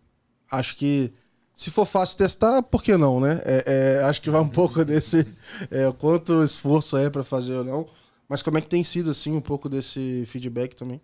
acho 0.51 0.75
que 0.75 1.13
se 1.53 1.71
for 1.71 1.85
fácil 1.85 2.17
testar, 2.17 2.61
por 2.63 2.83
que 2.83 2.95
não, 2.97 3.19
né? 3.19 3.41
É, 3.45 3.63
é, 3.99 4.03
acho 4.03 4.21
que 4.21 4.29
vai 4.29 4.41
um 4.41 4.49
pouco 4.49 4.83
desse 4.85 5.27
é, 5.71 5.91
quanto 5.91 6.43
esforço 6.43 6.97
é 6.97 7.09
para 7.09 7.23
fazer 7.23 7.53
ou 7.53 7.63
não. 7.63 7.87
Mas 8.27 8.41
como 8.41 8.57
é 8.57 8.61
que 8.61 8.67
tem 8.67 8.83
sido 8.83 9.11
assim 9.11 9.35
um 9.35 9.41
pouco 9.41 9.69
desse 9.69 10.23
feedback 10.27 10.75
também? 10.75 11.01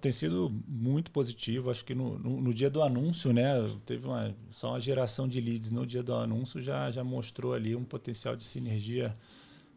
Tem 0.00 0.10
sido 0.10 0.50
muito 0.66 1.10
positivo. 1.10 1.70
Acho 1.70 1.84
que 1.84 1.94
no, 1.94 2.18
no, 2.18 2.40
no, 2.40 2.54
dia 2.54 2.70
do 2.70 2.82
anúncio, 2.82 3.32
né, 3.32 3.52
teve 3.84 4.06
uma, 4.06 4.34
só 4.50 4.70
uma 4.70 4.80
geração 4.80 5.28
de 5.28 5.40
leads 5.40 5.70
no 5.70 5.86
dia 5.86 6.02
do 6.02 6.14
anúncio 6.14 6.62
já, 6.62 6.90
já 6.90 7.04
mostrou 7.04 7.52
ali 7.52 7.76
um 7.76 7.84
potencial 7.84 8.34
de 8.34 8.44
sinergia 8.44 9.14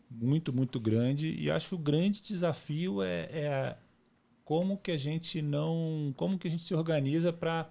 muito, 0.09 0.53
muito 0.53 0.79
grande. 0.79 1.35
E 1.37 1.51
acho 1.51 1.69
que 1.69 1.75
o 1.75 1.79
grande 1.79 2.21
desafio 2.21 3.01
é, 3.03 3.23
é 3.31 3.77
como 4.45 4.77
que 4.77 4.91
a 4.91 4.97
gente 4.97 5.41
não. 5.41 6.13
como 6.15 6.37
que 6.37 6.47
a 6.47 6.51
gente 6.51 6.63
se 6.63 6.73
organiza 6.73 7.33
para 7.33 7.69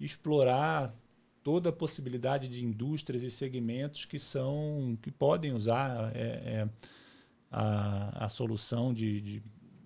explorar 0.00 0.94
toda 1.42 1.70
a 1.70 1.72
possibilidade 1.72 2.48
de 2.48 2.64
indústrias 2.64 3.22
e 3.22 3.30
segmentos 3.30 4.04
que 4.04 4.18
são 4.18 4.96
que 5.02 5.10
podem 5.10 5.52
usar 5.52 6.12
é, 6.14 6.20
é, 6.20 6.68
a, 7.50 8.24
a 8.24 8.28
solução 8.28 8.94
de, 8.94 9.20
de 9.20 9.42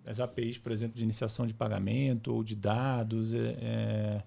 as 0.07 0.21
APIs, 0.21 0.59
por 0.59 0.73
exemplo, 0.73 0.97
de 0.97 1.03
iniciação 1.03 1.47
de 1.47 1.53
pagamento 1.53 2.33
ou 2.33 2.43
de 2.43 2.55
dados. 2.55 3.35
É, 3.35 3.39
é, 3.39 4.23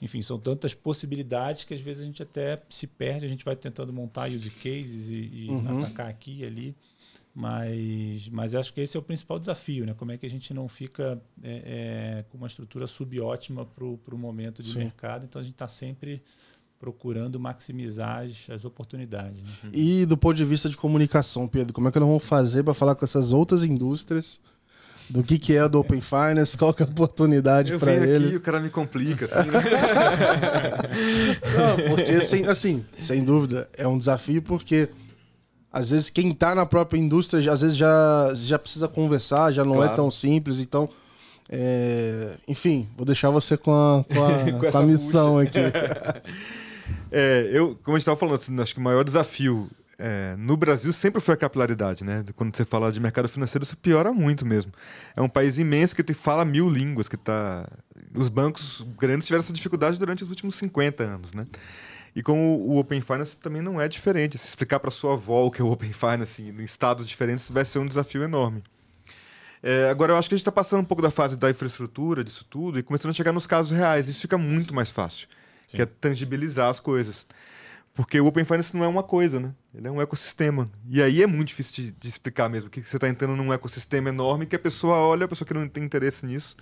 enfim, 0.00 0.20
são 0.20 0.38
tantas 0.38 0.74
possibilidades 0.74 1.64
que 1.64 1.72
às 1.72 1.80
vezes 1.80 2.02
a 2.02 2.06
gente 2.06 2.22
até 2.22 2.60
se 2.68 2.86
perde, 2.86 3.24
a 3.24 3.28
gente 3.28 3.44
vai 3.44 3.56
tentando 3.56 3.92
montar 3.92 4.30
use 4.30 4.50
cases 4.50 5.10
e, 5.10 5.30
e 5.32 5.48
uhum. 5.48 5.78
atacar 5.78 6.08
aqui 6.08 6.40
e 6.40 6.44
ali. 6.44 6.76
Mas, 7.34 8.30
mas 8.30 8.54
acho 8.54 8.72
que 8.72 8.80
esse 8.80 8.96
é 8.96 9.00
o 9.00 9.02
principal 9.02 9.38
desafio, 9.38 9.84
né? 9.84 9.92
Como 9.92 10.10
é 10.10 10.16
que 10.16 10.24
a 10.24 10.30
gente 10.30 10.54
não 10.54 10.68
fica 10.68 11.20
é, 11.42 12.18
é, 12.18 12.24
com 12.30 12.38
uma 12.38 12.46
estrutura 12.46 12.86
subótima 12.86 13.66
para 13.66 13.84
o 13.84 14.18
momento 14.18 14.62
de 14.62 14.72
Sim. 14.72 14.78
mercado. 14.78 15.26
Então 15.26 15.38
a 15.40 15.42
gente 15.44 15.52
está 15.52 15.68
sempre 15.68 16.22
procurando 16.78 17.38
maximizar 17.38 18.24
as, 18.24 18.48
as 18.48 18.64
oportunidades. 18.64 19.42
Né? 19.64 19.70
E 19.72 20.06
do 20.06 20.16
ponto 20.16 20.34
de 20.34 20.44
vista 20.44 20.68
de 20.68 20.76
comunicação, 20.76 21.46
Pedro, 21.46 21.74
como 21.74 21.88
é 21.88 21.92
que 21.92 21.98
nós 21.98 22.08
vamos 22.08 22.24
fazer 22.24 22.62
para 22.62 22.74
falar 22.74 22.94
com 22.94 23.04
essas 23.04 23.32
outras 23.32 23.64
indústrias 23.64 24.40
do 25.08 25.22
que, 25.22 25.38
que 25.38 25.56
é 25.56 25.68
do 25.68 25.78
Open 25.78 26.00
Finance, 26.00 26.56
qual 26.56 26.74
que 26.74 26.82
é 26.82 26.86
a 26.86 26.88
oportunidade 26.88 27.76
para 27.78 27.94
eles? 27.94 28.28
Aqui, 28.28 28.36
o 28.36 28.40
cara 28.40 28.60
me 28.60 28.70
complica. 28.70 29.26
Assim, 29.26 29.50
né? 29.50 29.60
Não, 31.56 31.88
porque, 31.88 32.10
assim, 32.12 32.44
assim, 32.46 32.84
sem 33.00 33.24
dúvida, 33.24 33.68
é 33.76 33.86
um 33.86 33.96
desafio 33.96 34.42
porque 34.42 34.88
às 35.72 35.90
vezes 35.90 36.10
quem 36.10 36.30
está 36.30 36.54
na 36.54 36.66
própria 36.66 36.98
indústria, 36.98 37.52
às 37.52 37.60
vezes 37.60 37.76
já, 37.76 38.32
já 38.34 38.58
precisa 38.58 38.88
conversar, 38.88 39.52
já 39.52 39.64
não 39.64 39.74
é 39.74 39.78
claro. 39.78 39.92
é 39.92 39.96
tão 39.96 40.10
simples, 40.10 40.58
então... 40.58 40.88
É... 41.48 42.32
enfim, 42.48 42.88
vou 42.96 43.06
deixar 43.06 43.30
você 43.30 43.56
com 43.56 43.72
a, 43.72 44.04
com 44.04 44.24
a, 44.24 44.50
com 44.58 44.72
com 44.72 44.78
a 44.78 44.82
missão 44.82 45.38
aqui. 45.38 45.60
é, 47.12 47.50
eu, 47.52 47.78
como 47.84 47.96
a 47.96 47.98
gente 47.98 48.02
estava 48.02 48.16
falando, 48.16 48.34
assim, 48.34 48.60
acho 48.60 48.74
que 48.74 48.80
o 48.80 48.82
maior 48.82 49.04
desafio 49.04 49.70
é, 49.98 50.36
no 50.36 50.56
Brasil 50.56 50.92
sempre 50.92 51.20
foi 51.20 51.34
a 51.34 51.36
capilaridade, 51.36 52.04
né? 52.04 52.24
Quando 52.34 52.54
você 52.54 52.64
fala 52.64 52.92
de 52.92 53.00
mercado 53.00 53.28
financeiro, 53.28 53.62
isso 53.62 53.76
piora 53.76 54.12
muito 54.12 54.44
mesmo. 54.44 54.72
É 55.14 55.22
um 55.22 55.28
país 55.28 55.58
imenso 55.58 55.94
que 55.96 56.14
fala 56.14 56.44
mil 56.44 56.68
línguas, 56.68 57.08
que 57.08 57.16
tá. 57.16 57.68
Os 58.14 58.28
bancos 58.28 58.84
grandes 58.98 59.26
tiveram 59.26 59.42
essa 59.42 59.52
dificuldade 59.52 59.98
durante 59.98 60.22
os 60.22 60.30
últimos 60.30 60.54
50 60.56 61.02
anos, 61.02 61.32
né? 61.32 61.46
E 62.14 62.22
com 62.22 62.56
o 62.56 62.78
Open 62.78 63.00
Finance 63.00 63.36
também 63.36 63.60
não 63.60 63.80
é 63.80 63.88
diferente. 63.88 64.38
Se 64.38 64.48
explicar 64.48 64.80
para 64.80 64.90
sua 64.90 65.14
avó 65.14 65.46
o 65.46 65.50
que 65.50 65.60
é 65.60 65.64
o 65.64 65.70
Open 65.70 65.92
Finance 65.92 66.42
em 66.42 66.64
estados 66.64 67.06
diferentes 67.06 67.50
vai 67.50 67.64
ser 67.64 67.78
um 67.78 67.86
desafio 67.86 68.22
enorme. 68.22 68.62
É, 69.62 69.90
agora, 69.90 70.12
eu 70.12 70.16
acho 70.16 70.28
que 70.28 70.34
a 70.34 70.38
gente 70.38 70.42
está 70.42 70.52
passando 70.52 70.80
um 70.80 70.84
pouco 70.84 71.02
da 71.02 71.10
fase 71.10 71.36
da 71.36 71.50
infraestrutura, 71.50 72.22
disso 72.22 72.44
tudo, 72.48 72.78
e 72.78 72.82
começando 72.82 73.10
a 73.10 73.14
chegar 73.14 73.32
nos 73.32 73.46
casos 73.46 73.76
reais. 73.76 74.08
Isso 74.08 74.20
fica 74.20 74.38
muito 74.38 74.74
mais 74.74 74.90
fácil, 74.90 75.26
Sim. 75.66 75.76
que 75.76 75.82
é 75.82 75.86
tangibilizar 75.86 76.68
as 76.68 76.78
coisas. 76.78 77.26
Porque 77.96 78.20
o 78.20 78.26
Open 78.26 78.44
Finance 78.44 78.76
não 78.76 78.84
é 78.84 78.88
uma 78.88 79.02
coisa, 79.02 79.40
né? 79.40 79.54
Ele 79.74 79.88
é 79.88 79.90
um 79.90 80.02
ecossistema. 80.02 80.68
E 80.86 81.02
aí 81.02 81.22
é 81.22 81.26
muito 81.26 81.48
difícil 81.48 81.86
de, 81.86 81.90
de 81.92 82.08
explicar 82.08 82.46
mesmo. 82.46 82.68
que 82.68 82.82
você 82.82 82.98
está 82.98 83.08
entrando 83.08 83.34
num 83.34 83.50
ecossistema 83.54 84.10
enorme 84.10 84.44
que 84.44 84.54
a 84.54 84.58
pessoa 84.58 84.96
olha, 84.96 85.24
a 85.24 85.28
pessoa 85.28 85.48
que 85.48 85.54
não 85.54 85.66
tem 85.66 85.82
interesse 85.82 86.26
nisso, 86.26 86.58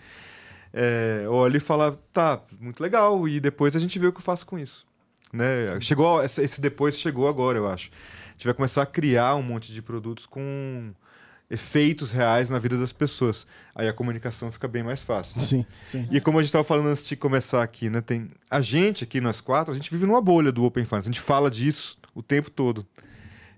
é, 0.72 1.26
olha 1.28 1.56
e 1.56 1.60
fala, 1.60 2.00
tá, 2.12 2.40
muito 2.60 2.80
legal, 2.80 3.28
e 3.28 3.40
depois 3.40 3.74
a 3.74 3.80
gente 3.80 3.98
vê 3.98 4.06
o 4.06 4.12
que 4.12 4.18
eu 4.18 4.22
faço 4.22 4.46
com 4.46 4.56
isso. 4.56 4.86
Né? 5.32 5.80
Chegou 5.80 6.22
esse 6.22 6.60
depois 6.60 6.96
chegou 6.96 7.26
agora, 7.26 7.58
eu 7.58 7.68
acho. 7.68 7.90
A 8.28 8.32
gente 8.32 8.44
vai 8.44 8.54
começar 8.54 8.82
a 8.82 8.86
criar 8.86 9.34
um 9.34 9.42
monte 9.42 9.72
de 9.72 9.82
produtos 9.82 10.26
com 10.26 10.94
efeitos 11.54 12.12
reais 12.12 12.50
na 12.50 12.58
vida 12.58 12.76
das 12.76 12.92
pessoas. 12.92 13.46
Aí 13.74 13.88
a 13.88 13.92
comunicação 13.92 14.52
fica 14.52 14.68
bem 14.68 14.82
mais 14.82 15.02
fácil. 15.02 15.36
Né? 15.36 15.42
Sim, 15.42 15.66
sim. 15.86 16.08
E 16.10 16.20
como 16.20 16.38
a 16.38 16.42
gente 16.42 16.48
estava 16.48 16.64
falando 16.64 16.88
antes 16.88 17.04
de 17.04 17.16
começar 17.16 17.62
aqui, 17.62 17.88
né? 17.88 18.00
Tem 18.00 18.28
a 18.50 18.60
gente 18.60 19.04
aqui, 19.04 19.20
nós 19.20 19.40
quatro, 19.40 19.72
a 19.72 19.76
gente 19.76 19.90
vive 19.90 20.06
numa 20.06 20.20
bolha 20.20 20.52
do 20.52 20.64
Open 20.64 20.84
Finance. 20.84 21.08
A 21.08 21.12
gente 21.12 21.20
fala 21.20 21.50
disso 21.50 21.98
o 22.14 22.22
tempo 22.22 22.50
todo. 22.50 22.86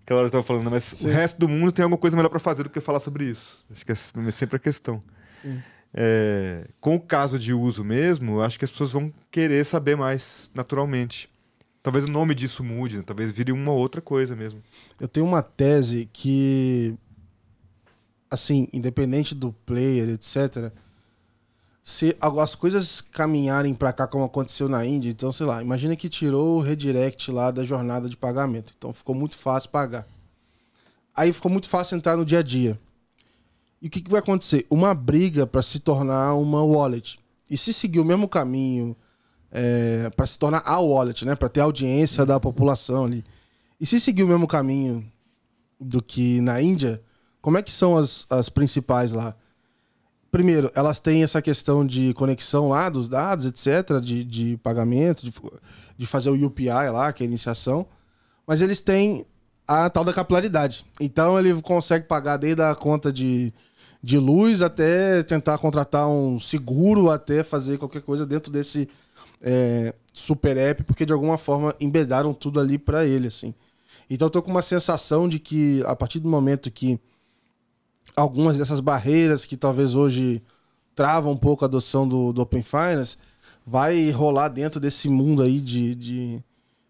Aquela 0.03 0.21
hora 0.21 0.27
eu 0.27 0.29
estava 0.29 0.45
falando, 0.45 0.71
mas 0.71 0.85
sim. 0.85 1.09
o 1.09 1.13
resto 1.13 1.39
do 1.39 1.49
mundo 1.49 1.73
tem 1.73 1.83
alguma 1.83 1.99
coisa 1.99 2.17
melhor 2.17 2.29
para 2.29 2.39
fazer 2.39 2.63
do 2.63 2.71
que 2.71 2.81
falar 2.81 3.01
sobre 3.01 3.25
isso. 3.25 3.67
Acho 3.71 3.85
que 3.85 3.93
é 3.93 3.97
sempre 4.31 4.57
a 4.57 4.61
questão. 4.61 5.03
É, 5.93 6.67
com 6.81 6.95
o 6.97 7.01
caso 7.01 7.39
de 7.39 7.53
uso 7.53 7.83
mesmo, 7.83 8.41
acho 8.41 8.59
que 8.59 8.65
as 8.65 8.71
pessoas 8.71 8.93
vão 8.93 9.13
querer 9.31 9.65
saber 9.65 9.97
mais 9.97 10.51
naturalmente. 10.55 11.29
Talvez 11.83 12.05
o 12.05 12.11
nome 12.11 12.35
disso 12.35 12.65
mude, 12.65 12.99
né? 12.99 13.05
talvez 13.07 13.31
vire 13.31 13.53
uma 13.53 13.73
outra 13.73 14.01
coisa 14.01 14.35
mesmo. 14.35 14.61
Eu 15.01 15.07
tenho 15.07 15.25
uma 15.25 15.41
tese 15.41 16.09
que, 16.13 16.95
assim, 18.37 18.69
independente 18.73 19.35
do 19.35 19.53
player, 19.65 20.09
etc., 20.11 20.73
se 21.83 22.17
as 22.21 22.55
coisas 22.57 23.01
caminharem 23.01 23.73
para 23.73 23.93
cá 23.93 24.09
como 24.09 24.25
aconteceu 24.25 24.69
na 24.69 24.85
Índia, 24.85 25.09
então, 25.09 25.31
sei 25.31 25.47
lá, 25.47 25.63
imagina 25.63 25.95
que 25.95 26.09
tirou 26.09 26.57
o 26.57 26.61
redirect 26.61 27.31
lá 27.31 27.53
da 27.53 27.63
jornada 27.63 28.09
de 28.09 28.17
pagamento. 28.17 28.73
Então 28.77 28.93
ficou 28.93 29.15
muito 29.15 29.37
fácil 29.37 29.71
pagar. 29.71 30.05
Aí 31.15 31.33
ficou 31.33 31.49
muito 31.49 31.69
fácil 31.69 31.97
entrar 31.97 32.17
no 32.17 32.25
dia 32.25 32.41
a 32.41 32.43
dia. 32.43 32.77
E 33.81 33.87
o 33.87 33.91
que, 33.91 34.01
que 34.01 34.11
vai 34.11 34.19
acontecer? 34.19 34.67
Uma 34.69 34.95
briga 34.95 35.47
para 35.47 35.63
se 35.63 35.79
tornar 35.79 36.35
uma 36.35 36.65
wallet. 36.65 37.21
E 37.49 37.57
se 37.57 37.73
seguir 37.73 38.01
o 38.01 38.05
mesmo 38.05 38.29
caminho 38.29 38.97
é, 39.53 40.11
para 40.11 40.27
se 40.27 40.37
tornar 40.41 40.63
a 40.67 40.81
wallet, 40.81 41.25
né? 41.25 41.37
Para 41.37 41.49
ter 41.49 41.61
audiência 41.61 42.27
da 42.27 42.41
população 42.41 43.05
ali. 43.05 43.25
E 43.81 43.87
se 43.87 44.01
seguir 44.01 44.25
o 44.25 44.29
mesmo 44.29 44.49
caminho 44.49 45.07
do 45.81 46.03
que 46.03 46.41
na 46.41 46.61
Índia, 46.61 47.01
como 47.47 47.59
é 47.59 47.63
que 47.63 47.71
são 47.71 47.97
as, 47.97 48.27
as 48.29 48.49
principais 48.49 49.13
lá? 49.13 49.33
Primeiro, 50.33 50.69
elas 50.75 50.99
têm 50.99 51.23
essa 51.23 51.41
questão 51.41 51.87
de 51.87 52.13
conexão 52.15 52.71
lá 52.71 52.89
dos 52.89 53.09
dados, 53.09 53.47
etc., 53.47 54.01
de, 54.01 54.25
de 54.25 54.57
pagamento, 54.57 55.25
de, 55.25 55.33
de 55.97 56.07
fazer 56.09 56.29
o 56.29 56.45
UPI 56.45 56.91
lá, 56.91 57.13
que 57.13 57.23
é 57.23 57.25
a 57.25 57.29
iniciação, 57.29 57.87
mas 58.45 58.61
eles 58.61 58.81
têm 58.81 59.25
a 59.65 59.89
tal 59.89 60.03
da 60.03 60.13
capilaridade. 60.13 60.85
Então 61.01 61.39
ele 61.39 61.63
consegue 61.63 62.09
pagar 62.09 62.37
desde 62.37 62.63
a 62.63 62.75
conta 62.75 63.13
de, 63.13 63.55
de 64.03 64.19
luz 64.19 64.61
até 64.61 65.23
tentar 65.23 65.57
contratar 65.59 66.09
um 66.09 66.41
seguro, 66.41 67.11
até 67.11 67.45
fazer 67.45 67.79
qualquer 67.79 68.03
coisa 68.03 68.27
dentro 68.27 68.51
desse, 68.51 68.89
é, 69.41 69.95
super 70.13 70.57
app, 70.57 70.83
porque 70.83 71.07
de 71.07 71.13
alguma 71.13 71.39
forma 71.39 71.77
embedaram 71.79 72.35
tudo 72.35 72.59
ali 72.59 72.77
para 72.77 73.07
ele, 73.07 73.29
assim. 73.29 73.55
Então 74.11 74.27
eu 74.27 74.31
tô 74.31 74.43
com 74.43 74.51
uma 74.51 74.63
sensação 74.63 75.29
de 75.29 75.39
que 75.39 75.81
a 75.87 75.95
partir 75.95 76.19
do 76.19 76.29
momento 76.29 76.73
que 76.73 76.99
algumas 78.17 78.59
dessas 78.59 78.81
barreiras 78.81 79.45
que 79.45 79.57
talvez 79.57 79.95
hoje 79.95 80.43
travam 80.95 81.33
um 81.33 81.37
pouco 81.37 81.65
a 81.65 81.69
adoção 81.69 82.09
do, 82.09 82.33
do 82.33 82.41
Open 82.41 82.63
Finance, 82.63 83.19
vai 83.65 84.11
rolar 84.11 84.49
dentro 84.49 84.81
desse 84.81 85.09
mundo 85.09 85.43
aí 85.43 85.61
de, 85.61 85.95
de, 85.95 86.45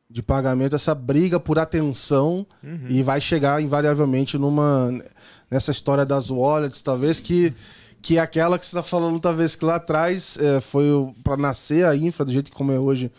de 0.08 0.22
pagamento 0.22 0.76
essa 0.76 0.94
briga 0.94 1.40
por 1.40 1.58
atenção 1.58 2.46
uhum. 2.62 2.86
e 2.88 3.02
vai 3.02 3.20
chegar 3.20 3.60
invariavelmente 3.60 4.38
numa 4.38 4.92
nessa 5.50 5.72
história 5.72 6.06
das 6.06 6.30
wallets, 6.30 6.82
talvez 6.82 7.18
que 7.20 7.52
que 8.06 8.18
é 8.18 8.20
aquela 8.20 8.56
que 8.56 8.64
você 8.64 8.76
está 8.76 8.84
falando, 8.84 9.18
talvez, 9.18 9.56
que 9.56 9.64
lá 9.64 9.76
atrás 9.76 10.38
é, 10.38 10.60
foi 10.60 10.84
para 11.24 11.36
nascer 11.36 11.84
a 11.84 11.96
infra 11.96 12.24
do 12.24 12.30
jeito 12.30 12.52
como 12.52 12.70
é 12.70 12.78
hoje 12.78 13.10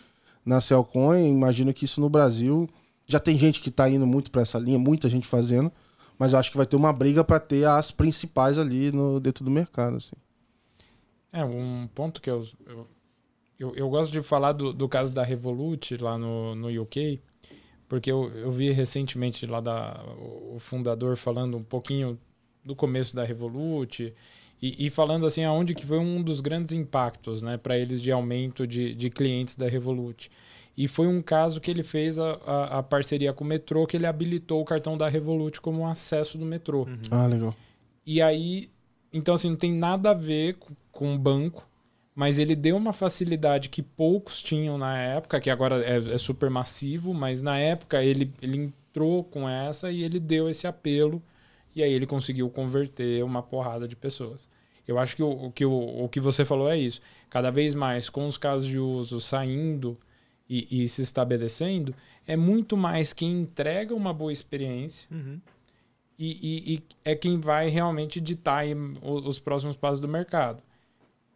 na 0.46 0.62
Cellcoin. 0.62 1.28
Imagino 1.28 1.74
que 1.74 1.84
isso 1.84 2.00
no 2.00 2.08
Brasil 2.08 2.66
já 3.06 3.20
tem 3.20 3.36
gente 3.36 3.60
que 3.60 3.68
está 3.68 3.86
indo 3.90 4.06
muito 4.06 4.30
para 4.30 4.40
essa 4.40 4.58
linha, 4.58 4.78
muita 4.78 5.06
gente 5.06 5.28
fazendo, 5.28 5.70
mas 6.18 6.32
eu 6.32 6.38
acho 6.38 6.50
que 6.50 6.56
vai 6.56 6.66
ter 6.66 6.76
uma 6.76 6.92
briga 6.92 7.22
para 7.22 7.38
ter 7.38 7.64
as 7.66 7.90
principais 7.90 8.58
ali 8.58 8.90
no, 8.90 9.20
dentro 9.20 9.44
do 9.44 9.50
mercado. 9.50 9.96
Assim. 9.96 10.16
É, 11.32 11.44
um 11.44 11.88
ponto 11.94 12.20
que 12.20 12.28
eu, 12.28 12.44
eu, 12.66 12.86
eu, 13.58 13.74
eu 13.76 13.88
gosto 13.88 14.10
de 14.10 14.22
falar 14.22 14.52
do, 14.52 14.72
do 14.72 14.88
caso 14.88 15.12
da 15.12 15.22
Revolut 15.22 15.96
lá 15.96 16.18
no, 16.18 16.54
no 16.54 16.82
UK, 16.82 17.20
porque 17.88 18.10
eu, 18.10 18.30
eu 18.34 18.50
vi 18.50 18.70
recentemente 18.70 19.46
lá 19.46 19.60
da, 19.60 20.02
o 20.52 20.58
fundador 20.58 21.16
falando 21.16 21.56
um 21.56 21.62
pouquinho 21.62 22.18
do 22.64 22.74
começo 22.74 23.14
da 23.14 23.24
Revolut 23.24 24.12
e, 24.60 24.86
e, 24.86 24.90
falando 24.90 25.24
assim, 25.24 25.44
aonde 25.44 25.74
que 25.74 25.86
foi 25.86 25.98
um 25.98 26.20
dos 26.20 26.40
grandes 26.40 26.72
impactos 26.72 27.42
né, 27.42 27.56
para 27.56 27.78
eles 27.78 28.02
de 28.02 28.10
aumento 28.10 28.66
de, 28.66 28.94
de 28.94 29.08
clientes 29.08 29.56
da 29.56 29.68
Revolut. 29.68 30.30
E 30.78 30.86
foi 30.86 31.08
um 31.08 31.20
caso 31.20 31.60
que 31.60 31.68
ele 31.72 31.82
fez 31.82 32.20
a, 32.20 32.38
a, 32.46 32.78
a, 32.78 32.82
parceria 32.84 33.32
com 33.32 33.42
o 33.42 33.46
metrô, 33.48 33.84
que 33.84 33.96
ele 33.96 34.06
habilitou 34.06 34.62
o 34.62 34.64
cartão 34.64 34.96
da 34.96 35.08
Revolut 35.08 35.60
como 35.60 35.80
um 35.80 35.86
acesso 35.88 36.38
do 36.38 36.46
metrô. 36.46 36.84
Uhum. 36.84 37.00
Ah, 37.10 37.26
legal. 37.26 37.52
E 38.06 38.22
aí, 38.22 38.70
então 39.12 39.34
assim, 39.34 39.50
não 39.50 39.56
tem 39.56 39.72
nada 39.72 40.12
a 40.12 40.14
ver 40.14 40.54
com, 40.54 40.72
com 40.92 41.14
o 41.16 41.18
banco, 41.18 41.66
mas 42.14 42.38
ele 42.38 42.54
deu 42.54 42.76
uma 42.76 42.92
facilidade 42.92 43.68
que 43.68 43.82
poucos 43.82 44.40
tinham 44.40 44.78
na 44.78 44.96
época, 44.96 45.40
que 45.40 45.50
agora 45.50 45.84
é, 45.84 46.14
é 46.14 46.16
super 46.16 46.48
massivo, 46.48 47.12
mas 47.12 47.42
na 47.42 47.58
época 47.58 48.00
ele, 48.00 48.32
ele 48.40 48.58
entrou 48.58 49.24
com 49.24 49.48
essa 49.48 49.90
e 49.90 50.04
ele 50.04 50.20
deu 50.20 50.48
esse 50.48 50.64
apelo 50.64 51.20
e 51.74 51.82
aí 51.82 51.92
ele 51.92 52.06
conseguiu 52.06 52.48
converter 52.50 53.24
uma 53.24 53.42
porrada 53.42 53.88
de 53.88 53.96
pessoas. 53.96 54.48
Eu 54.86 54.96
acho 54.96 55.16
que 55.16 55.24
o, 55.24 55.46
o 55.46 55.50
que 55.50 55.66
o, 55.66 56.04
o 56.04 56.08
que 56.08 56.20
você 56.20 56.44
falou 56.44 56.70
é 56.70 56.78
isso. 56.78 57.00
Cada 57.28 57.50
vez 57.50 57.74
mais, 57.74 58.08
com 58.08 58.28
os 58.28 58.38
casos 58.38 58.68
de 58.68 58.78
uso 58.78 59.20
saindo 59.20 59.98
e, 60.48 60.84
e 60.84 60.88
se 60.88 61.02
estabelecendo, 61.02 61.94
é 62.26 62.36
muito 62.36 62.76
mais 62.76 63.12
quem 63.12 63.40
entrega 63.40 63.94
uma 63.94 64.12
boa 64.12 64.32
experiência 64.32 65.06
uhum. 65.10 65.40
e, 66.18 66.30
e, 66.30 66.74
e, 66.74 66.82
é 67.04 67.14
quem 67.14 67.38
vai 67.38 67.68
realmente 67.68 68.20
ditar 68.20 68.64
os, 69.02 69.26
os 69.26 69.38
próximos 69.38 69.76
passos 69.76 70.00
do 70.00 70.08
mercado. 70.08 70.62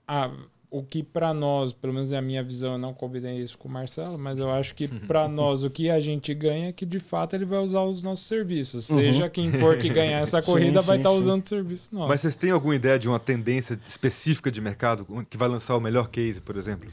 Ah, 0.07 0.31
o 0.73 0.83
que 0.83 1.03
para 1.03 1.35
nós, 1.35 1.75
pelo 1.75 1.93
menos 1.93 2.13
é 2.13 2.17
a 2.17 2.23
minha 2.23 2.43
visão, 2.43 2.73
eu 2.73 2.79
não 2.79 2.95
combinei 2.95 3.39
isso 3.39 3.59
com 3.59 3.69
o 3.69 3.71
Marcelo, 3.71 4.19
mas 4.19 4.39
eu 4.39 4.51
acho 4.51 4.75
que 4.75 4.89
para 4.89 5.29
nós 5.29 5.63
o 5.63 5.69
que 5.69 5.91
a 5.91 6.01
gente 6.01 6.33
ganha 6.33 6.69
é 6.69 6.73
que 6.73 6.87
de 6.87 6.99
fato 6.99 7.37
ele 7.37 7.45
vai 7.45 7.59
usar 7.59 7.83
os 7.83 8.03
nossos 8.03 8.27
serviços. 8.27 8.89
Uhum. 8.89 8.97
Seja 8.97 9.29
quem 9.29 9.53
for 9.53 9.77
que 9.77 9.91
ganhar 9.91 10.21
essa 10.25 10.41
corrida, 10.41 10.81
sim, 10.81 10.87
vai 10.87 10.97
estar 10.97 11.11
tá 11.11 11.15
usando 11.15 11.45
o 11.45 11.49
serviço 11.49 11.95
nosso. 11.95 12.09
Mas 12.09 12.23
vocês 12.23 12.35
têm 12.35 12.51
alguma 12.51 12.75
ideia 12.75 12.99
de 12.99 13.07
uma 13.07 13.21
tendência 13.21 13.79
específica 13.87 14.51
de 14.51 14.63
mercado 14.63 15.07
que 15.29 15.37
vai 15.37 15.47
lançar 15.47 15.77
o 15.77 15.81
melhor 15.81 16.09
case, 16.09 16.41
por 16.41 16.57
exemplo? 16.57 16.91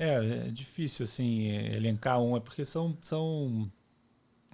É, 0.00 0.46
é 0.46 0.50
difícil 0.50 1.04
assim 1.04 1.48
elencar 1.50 2.18
um, 2.18 2.34
é 2.34 2.40
porque 2.40 2.64
são, 2.64 2.96
são 3.02 3.70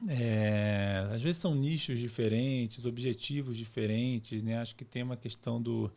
é, 0.09 1.07
às 1.13 1.23
vezes 1.23 1.41
são 1.41 1.55
nichos 1.55 2.01
diferentes, 2.01 2.85
objetivos 2.85 3.57
diferentes, 3.57 4.43
né? 4.43 4.59
Acho 4.59 4.75
que 4.75 4.85
tem 4.85 5.05
uma 5.05 5.17
questão 5.17 5.63
do 5.63 5.89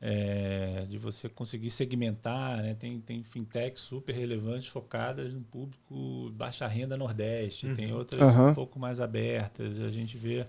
é, 0.00 0.86
de 0.88 0.96
você 0.96 1.28
conseguir 1.28 1.70
segmentar, 1.70 2.62
né? 2.62 2.74
Tem, 2.74 3.00
tem 3.00 3.24
fintechs 3.24 3.82
super 3.82 4.14
relevantes 4.14 4.68
focadas 4.68 5.34
no 5.34 5.40
público 5.40 6.30
baixa 6.36 6.66
renda 6.68 6.96
nordeste, 6.96 7.66
uhum. 7.66 7.74
tem 7.74 7.92
outras 7.92 8.22
uhum. 8.22 8.50
um 8.50 8.54
pouco 8.54 8.78
mais 8.78 9.00
abertas. 9.00 9.80
A 9.80 9.90
gente 9.90 10.16
vê 10.16 10.46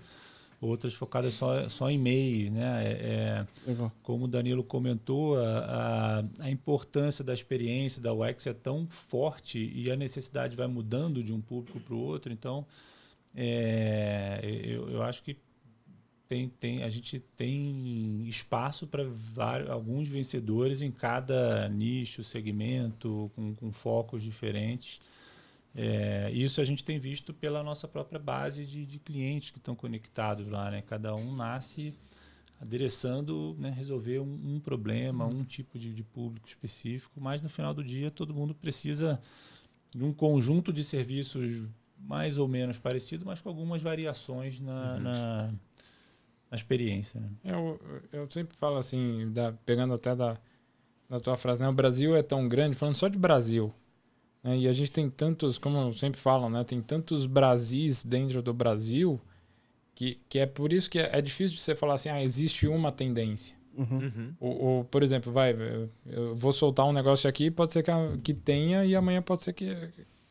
outras 0.61 0.93
focadas 0.93 1.33
só, 1.33 1.67
só 1.69 1.89
em 1.89 1.97
MEIs, 1.97 2.51
né? 2.51 2.83
É, 2.83 3.45
é 3.67 3.75
como 4.03 4.25
o 4.25 4.27
Danilo 4.27 4.63
comentou, 4.63 5.37
a, 5.37 6.21
a, 6.39 6.45
a, 6.45 6.49
importância 6.51 7.23
da 7.23 7.33
experiência 7.33 8.01
da 8.01 8.13
UX 8.13 8.45
é 8.47 8.53
tão 8.53 8.87
forte 8.87 9.71
e 9.73 9.89
a 9.89 9.95
necessidade 9.95 10.55
vai 10.55 10.67
mudando 10.67 11.23
de 11.23 11.31
um 11.31 11.39
público 11.39 11.79
para 11.79 11.95
o 11.95 11.99
outro. 11.99 12.33
Então, 12.33 12.65
é, 13.33 14.39
eu, 14.43 14.89
eu 14.89 15.01
acho 15.01 15.23
que 15.23 15.37
tem, 16.27 16.47
tem, 16.47 16.83
a 16.83 16.89
gente 16.89 17.19
tem 17.35 18.27
espaço 18.27 18.85
para 18.85 19.03
alguns 19.71 20.07
vencedores 20.07 20.83
em 20.83 20.91
cada 20.91 21.67
nicho, 21.69 22.23
segmento, 22.23 23.31
com, 23.35 23.55
com 23.55 23.71
focos 23.71 24.21
diferentes. 24.21 24.99
É, 25.75 26.31
isso 26.31 26.59
a 26.59 26.63
gente 26.63 26.83
tem 26.83 26.99
visto 26.99 27.33
pela 27.33 27.63
nossa 27.63 27.87
própria 27.87 28.19
base 28.19 28.65
de, 28.65 28.85
de 28.85 28.99
clientes 28.99 29.51
que 29.51 29.59
estão 29.59 29.75
conectados 29.75 30.47
lá. 30.47 30.71
Né? 30.71 30.81
Cada 30.81 31.15
um 31.15 31.35
nasce 31.35 31.93
adereçando 32.59 33.55
né, 33.57 33.69
resolver 33.69 34.19
um, 34.19 34.55
um, 34.55 34.59
problema, 34.59 35.29
um 35.33 35.43
tipo 35.43 35.79
de, 35.79 35.93
de, 35.93 36.03
público 36.03 36.47
específico, 36.47 37.19
mas 37.21 37.41
no 37.41 37.47
final 37.47 37.73
do 37.73 37.83
dia 37.83 38.11
todo 38.11 38.33
mundo 38.33 38.53
precisa 38.53 39.19
de 39.95 40.03
um 40.03 40.11
conjunto 40.11 40.73
de 40.73 40.83
serviços 40.83 41.65
mais 41.97 42.37
ou 42.37 42.47
menos 42.47 42.77
parecido, 42.77 43.25
mas 43.25 43.41
com 43.41 43.49
algumas 43.49 43.81
variações 43.81 44.59
na, 44.59 44.93
uhum. 44.93 44.99
na, 44.99 45.53
na, 46.51 46.55
experiência. 46.55 47.19
Né? 47.19 47.29
Eu, 47.43 47.79
eu 48.11 48.27
sempre 48.29 48.57
falo 48.57 48.77
assim, 48.77 49.31
da, 49.31 49.53
pegando 49.65 49.93
até 49.93 50.13
da, 50.13 50.37
da 51.09 51.19
tua 51.19 51.37
frase, 51.37 51.61
né? 51.61 51.69
o 51.69 51.73
Brasil 51.73 52.15
é 52.15 52.23
tão 52.23 52.47
grande, 52.47 52.75
falando 52.75 52.95
só 52.95 53.07
de 53.07 53.17
Brasil, 53.17 53.73
né? 54.43 54.57
E 54.57 54.67
a 54.67 54.73
gente 54.73 54.91
tem 54.91 55.09
tantos, 55.09 55.57
como 55.57 55.93
sempre 55.93 56.19
falam, 56.19 56.49
né? 56.49 56.63
Tem 56.63 56.81
tantos 56.81 57.25
Brasis 57.25 58.03
dentro 58.03 58.41
do 58.41 58.53
Brasil 58.53 59.19
que, 59.93 60.19
que 60.29 60.39
é 60.39 60.45
por 60.45 60.71
isso 60.71 60.89
que 60.89 60.99
é, 60.99 61.09
é 61.13 61.21
difícil 61.21 61.57
de 61.57 61.61
você 61.61 61.75
falar 61.75 61.95
assim, 61.95 62.09
ah, 62.09 62.23
existe 62.23 62.67
uma 62.67 62.91
tendência. 62.91 63.55
Uhum. 63.77 64.33
Ou, 64.39 64.83
por 64.85 65.03
exemplo, 65.03 65.31
vai, 65.31 65.55
eu 66.05 66.35
vou 66.35 66.51
soltar 66.51 66.85
um 66.85 66.91
negócio 66.91 67.29
aqui, 67.29 67.49
pode 67.51 67.71
ser 67.71 67.83
que, 67.83 67.91
que 68.23 68.33
tenha 68.33 68.83
e 68.83 68.95
amanhã 68.95 69.21
pode 69.21 69.43
ser 69.43 69.53
que, 69.53 69.75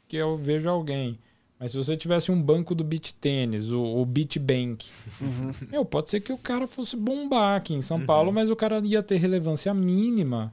que 0.06 0.16
eu 0.16 0.36
veja 0.36 0.70
alguém. 0.70 1.18
Mas 1.59 1.72
se 1.72 1.76
você 1.76 1.96
tivesse 1.96 2.30
um 2.30 2.40
banco 2.40 2.74
do 2.74 2.84
beat 2.84 3.12
tênis, 3.14 3.70
o, 3.70 3.82
o 3.82 4.06
beat 4.06 4.38
bank, 4.38 4.88
uhum. 5.20 5.52
meu, 5.70 5.84
pode 5.84 6.09
ser 6.09 6.20
que 6.20 6.32
o 6.32 6.38
cara 6.38 6.66
fosse 6.66 6.96
bombar 6.96 7.56
aqui 7.56 7.74
em 7.74 7.82
São 7.82 7.98
uhum. 7.98 8.06
Paulo, 8.06 8.32
mas 8.32 8.50
o 8.50 8.56
cara 8.56 8.80
ia 8.84 9.02
ter 9.02 9.16
relevância 9.16 9.74
mínima 9.74 10.52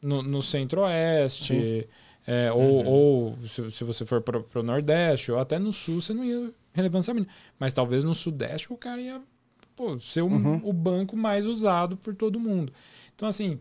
no, 0.00 0.22
no 0.22 0.42
centro-oeste. 0.42 1.88
É, 2.26 2.52
uhum. 2.52 2.58
Ou, 2.58 2.84
ou 2.86 3.38
se, 3.48 3.70
se, 3.70 3.84
você 3.84 4.04
for 4.04 4.20
para 4.20 4.60
o 4.60 4.62
Nordeste, 4.62 5.32
ou 5.32 5.38
até 5.38 5.58
no 5.58 5.72
Sul, 5.72 6.00
você 6.00 6.14
não 6.14 6.24
ia 6.24 6.52
relevância 6.72 7.12
mínima. 7.12 7.32
Mas 7.58 7.72
talvez 7.72 8.04
no 8.04 8.14
Sudeste 8.14 8.72
o 8.72 8.76
cara 8.76 9.00
ia 9.00 9.20
pô, 9.74 9.98
ser 9.98 10.22
um, 10.22 10.32
uhum. 10.32 10.60
o 10.64 10.72
banco 10.72 11.16
mais 11.16 11.46
usado 11.46 11.96
por 11.96 12.14
todo 12.14 12.38
mundo. 12.38 12.72
Então, 13.14 13.28
assim, 13.28 13.58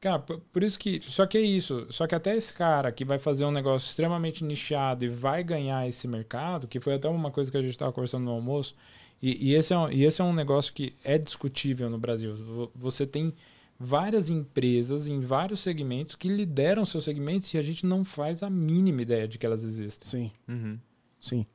cara, 0.00 0.18
por, 0.18 0.38
por 0.52 0.62
isso 0.62 0.78
que. 0.78 1.00
Só 1.06 1.26
que 1.26 1.38
é 1.38 1.40
isso. 1.40 1.86
Só 1.90 2.06
que 2.06 2.14
até 2.14 2.36
esse 2.36 2.52
cara 2.52 2.92
que 2.92 3.04
vai 3.04 3.18
fazer 3.18 3.44
um 3.44 3.50
negócio 3.50 3.86
extremamente 3.86 4.44
nichado 4.44 5.04
e 5.04 5.08
vai 5.08 5.42
ganhar 5.42 5.88
esse 5.88 6.06
mercado, 6.06 6.68
que 6.68 6.80
foi 6.80 6.94
até 6.94 7.08
uma 7.08 7.30
coisa 7.30 7.50
que 7.50 7.56
a 7.56 7.62
gente 7.62 7.72
estava 7.72 7.92
conversando 7.92 8.24
no 8.24 8.32
almoço, 8.32 8.74
e, 9.20 9.50
e, 9.50 9.54
esse 9.54 9.72
é 9.72 9.78
um, 9.78 9.90
e 9.90 10.04
esse 10.04 10.20
é 10.20 10.24
um 10.24 10.32
negócio 10.32 10.72
que 10.72 10.94
é 11.02 11.18
discutível 11.18 11.90
no 11.90 11.98
Brasil. 11.98 12.34
Você 12.74 13.06
tem 13.06 13.34
várias 13.78 14.28
empresas 14.28 15.08
em 15.08 15.20
vários 15.20 15.60
segmentos 15.60 16.16
que 16.16 16.28
lideram 16.28 16.84
seus 16.84 17.04
segmentos 17.04 17.52
e 17.54 17.58
a 17.58 17.62
gente 17.62 17.86
não 17.86 18.04
faz 18.04 18.42
a 18.42 18.50
mínima 18.50 19.02
ideia 19.02 19.28
de 19.28 19.38
que 19.38 19.46
elas 19.46 19.62
existem. 19.62 20.08
Sim. 20.08 20.30
Uhum. 20.48 20.78
Sim. 21.20 21.46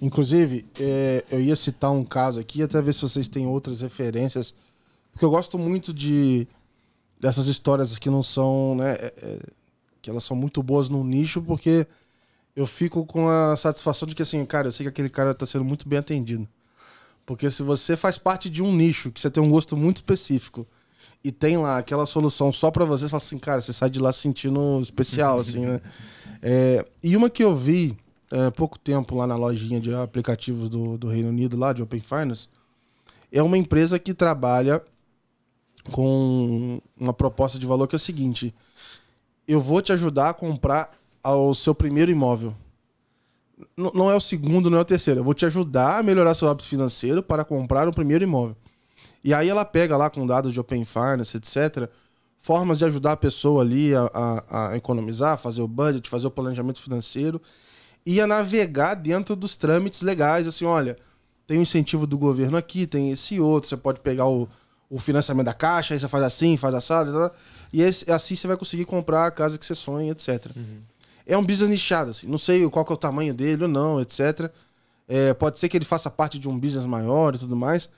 Inclusive, 0.00 0.64
é, 0.78 1.24
eu 1.30 1.40
ia 1.40 1.56
citar 1.56 1.90
um 1.90 2.04
caso 2.04 2.40
aqui, 2.40 2.62
até 2.62 2.80
ver 2.80 2.94
se 2.94 3.02
vocês 3.02 3.28
têm 3.28 3.46
outras 3.46 3.80
referências, 3.80 4.54
porque 5.12 5.24
eu 5.24 5.30
gosto 5.30 5.58
muito 5.58 5.92
de 5.92 6.46
dessas 7.18 7.46
histórias 7.48 7.98
que 7.98 8.08
não 8.08 8.22
são, 8.22 8.76
né, 8.76 8.92
é, 8.92 9.14
é, 9.20 9.38
que 10.00 10.08
elas 10.08 10.24
são 10.24 10.34
muito 10.34 10.62
boas 10.62 10.88
no 10.88 11.04
nicho, 11.04 11.42
porque 11.42 11.86
eu 12.56 12.66
fico 12.66 13.04
com 13.04 13.28
a 13.28 13.56
satisfação 13.56 14.08
de 14.08 14.14
que 14.14 14.22
assim, 14.22 14.44
cara, 14.46 14.68
eu 14.68 14.72
sei 14.72 14.84
que 14.84 14.88
aquele 14.88 15.10
cara 15.10 15.32
está 15.32 15.44
sendo 15.44 15.64
muito 15.64 15.86
bem 15.86 15.98
atendido. 15.98 16.48
Porque 17.26 17.50
se 17.50 17.62
você 17.62 17.96
faz 17.96 18.16
parte 18.16 18.48
de 18.48 18.62
um 18.62 18.74
nicho, 18.74 19.12
que 19.12 19.20
você 19.20 19.30
tem 19.30 19.42
um 19.42 19.50
gosto 19.50 19.76
muito 19.76 19.96
específico, 19.96 20.66
e 21.22 21.30
tem 21.30 21.56
lá 21.56 21.78
aquela 21.78 22.06
solução 22.06 22.52
só 22.52 22.70
para 22.70 22.84
você, 22.84 23.04
você 23.04 23.10
fala 23.10 23.22
assim, 23.22 23.38
cara, 23.38 23.60
você 23.60 23.72
sai 23.72 23.90
de 23.90 23.98
lá 23.98 24.12
se 24.12 24.20
sentindo 24.20 24.80
especial, 24.80 25.40
assim, 25.40 25.66
né? 25.66 25.80
É, 26.42 26.86
e 27.02 27.16
uma 27.16 27.28
que 27.28 27.44
eu 27.44 27.54
vi 27.54 27.96
há 28.32 28.44
é, 28.44 28.50
pouco 28.50 28.78
tempo 28.78 29.14
lá 29.14 29.26
na 29.26 29.36
lojinha 29.36 29.80
de 29.80 29.94
aplicativos 29.94 30.68
do, 30.68 30.96
do 30.96 31.08
Reino 31.08 31.28
Unido, 31.28 31.56
lá 31.56 31.72
de 31.72 31.82
Open 31.82 32.00
Finance, 32.00 32.48
é 33.30 33.42
uma 33.42 33.58
empresa 33.58 33.98
que 33.98 34.14
trabalha 34.14 34.82
com 35.92 36.80
uma 36.98 37.12
proposta 37.12 37.58
de 37.58 37.66
valor 37.66 37.86
que 37.86 37.94
é 37.94 37.98
o 37.98 38.00
seguinte: 38.00 38.54
eu 39.46 39.60
vou 39.60 39.82
te 39.82 39.92
ajudar 39.92 40.30
a 40.30 40.34
comprar 40.34 40.90
o 41.22 41.54
seu 41.54 41.74
primeiro 41.74 42.10
imóvel. 42.10 42.54
N 43.76 43.90
não 43.94 44.10
é 44.10 44.14
o 44.14 44.20
segundo, 44.20 44.70
não 44.70 44.78
é 44.78 44.80
o 44.80 44.84
terceiro. 44.84 45.20
Eu 45.20 45.24
vou 45.24 45.34
te 45.34 45.44
ajudar 45.44 45.98
a 45.98 46.02
melhorar 46.02 46.34
seu 46.34 46.48
hábito 46.48 46.66
financeiro 46.66 47.22
para 47.22 47.44
comprar 47.44 47.86
o 47.86 47.92
primeiro 47.92 48.24
imóvel. 48.24 48.56
E 49.22 49.34
aí 49.34 49.48
ela 49.48 49.64
pega 49.64 49.96
lá 49.96 50.08
com 50.08 50.26
dados 50.26 50.52
de 50.52 50.60
Open 50.60 50.84
Finance, 50.84 51.36
etc., 51.36 51.88
formas 52.38 52.78
de 52.78 52.84
ajudar 52.86 53.12
a 53.12 53.16
pessoa 53.16 53.62
ali 53.62 53.94
a, 53.94 54.10
a, 54.14 54.70
a 54.70 54.76
economizar, 54.76 55.36
fazer 55.36 55.60
o 55.60 55.68
budget, 55.68 56.08
fazer 56.08 56.26
o 56.26 56.30
planejamento 56.30 56.80
financeiro 56.80 57.40
e 58.04 58.20
a 58.20 58.26
navegar 58.26 58.94
dentro 58.94 59.36
dos 59.36 59.56
trâmites 59.56 60.02
legais, 60.02 60.46
assim, 60.46 60.64
olha, 60.64 60.96
tem 61.46 61.58
um 61.58 61.62
incentivo 61.62 62.06
do 62.06 62.16
governo 62.16 62.56
aqui, 62.56 62.86
tem 62.86 63.10
esse 63.10 63.38
outro, 63.38 63.68
você 63.68 63.76
pode 63.76 64.00
pegar 64.00 64.26
o, 64.26 64.48
o 64.88 64.98
financiamento 64.98 65.46
da 65.46 65.54
caixa, 65.54 65.94
aí 65.94 66.00
você 66.00 66.08
faz 66.08 66.24
assim, 66.24 66.56
faz 66.56 66.74
assado, 66.74 67.12
tá? 67.12 67.32
e 67.72 67.82
esse, 67.82 68.10
assim 68.10 68.34
você 68.34 68.46
vai 68.46 68.56
conseguir 68.56 68.84
comprar 68.84 69.26
a 69.26 69.30
casa 69.30 69.58
que 69.58 69.66
você 69.66 69.74
sonha, 69.74 70.12
etc. 70.12 70.46
Uhum. 70.56 70.80
É 71.26 71.36
um 71.36 71.44
business 71.44 71.68
nichado, 71.68 72.10
assim, 72.10 72.26
não 72.26 72.38
sei 72.38 72.68
qual 72.70 72.84
que 72.84 72.92
é 72.92 72.94
o 72.94 72.98
tamanho 72.98 73.34
dele 73.34 73.64
ou 73.64 73.68
não, 73.68 74.00
etc. 74.00 74.50
É, 75.06 75.34
pode 75.34 75.58
ser 75.58 75.68
que 75.68 75.76
ele 75.76 75.84
faça 75.84 76.10
parte 76.10 76.38
de 76.38 76.48
um 76.48 76.58
business 76.58 76.86
maior 76.86 77.34
e 77.34 77.38
tudo 77.38 77.54
mais, 77.54 77.90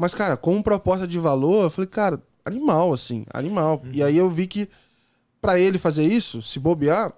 mas, 0.00 0.14
cara, 0.14 0.34
com 0.34 0.62
proposta 0.62 1.06
de 1.06 1.18
valor, 1.18 1.64
eu 1.64 1.70
falei, 1.70 1.86
cara, 1.86 2.22
animal, 2.42 2.94
assim, 2.94 3.26
animal. 3.34 3.82
Uhum. 3.84 3.90
E 3.92 4.02
aí 4.02 4.16
eu 4.16 4.30
vi 4.30 4.46
que 4.46 4.66
para 5.42 5.60
ele 5.60 5.76
fazer 5.76 6.02
isso, 6.02 6.40
se 6.40 6.58
bobear, 6.58 7.12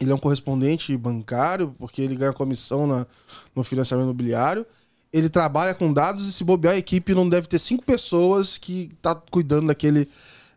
ele 0.00 0.10
é 0.10 0.14
um 0.14 0.18
correspondente 0.18 0.96
bancário, 0.96 1.76
porque 1.78 2.00
ele 2.00 2.16
ganha 2.16 2.32
comissão 2.32 2.86
na, 2.86 3.06
no 3.54 3.62
financiamento 3.62 4.06
imobiliário. 4.06 4.64
Ele 5.12 5.28
trabalha 5.28 5.74
com 5.74 5.92
dados 5.92 6.26
e 6.26 6.32
se 6.32 6.42
bobear 6.42 6.72
a 6.72 6.78
equipe 6.78 7.14
não 7.14 7.28
deve 7.28 7.46
ter 7.46 7.58
cinco 7.58 7.84
pessoas 7.84 8.56
que 8.56 8.90
tá 9.02 9.14
cuidando 9.14 9.66
daquele 9.66 10.08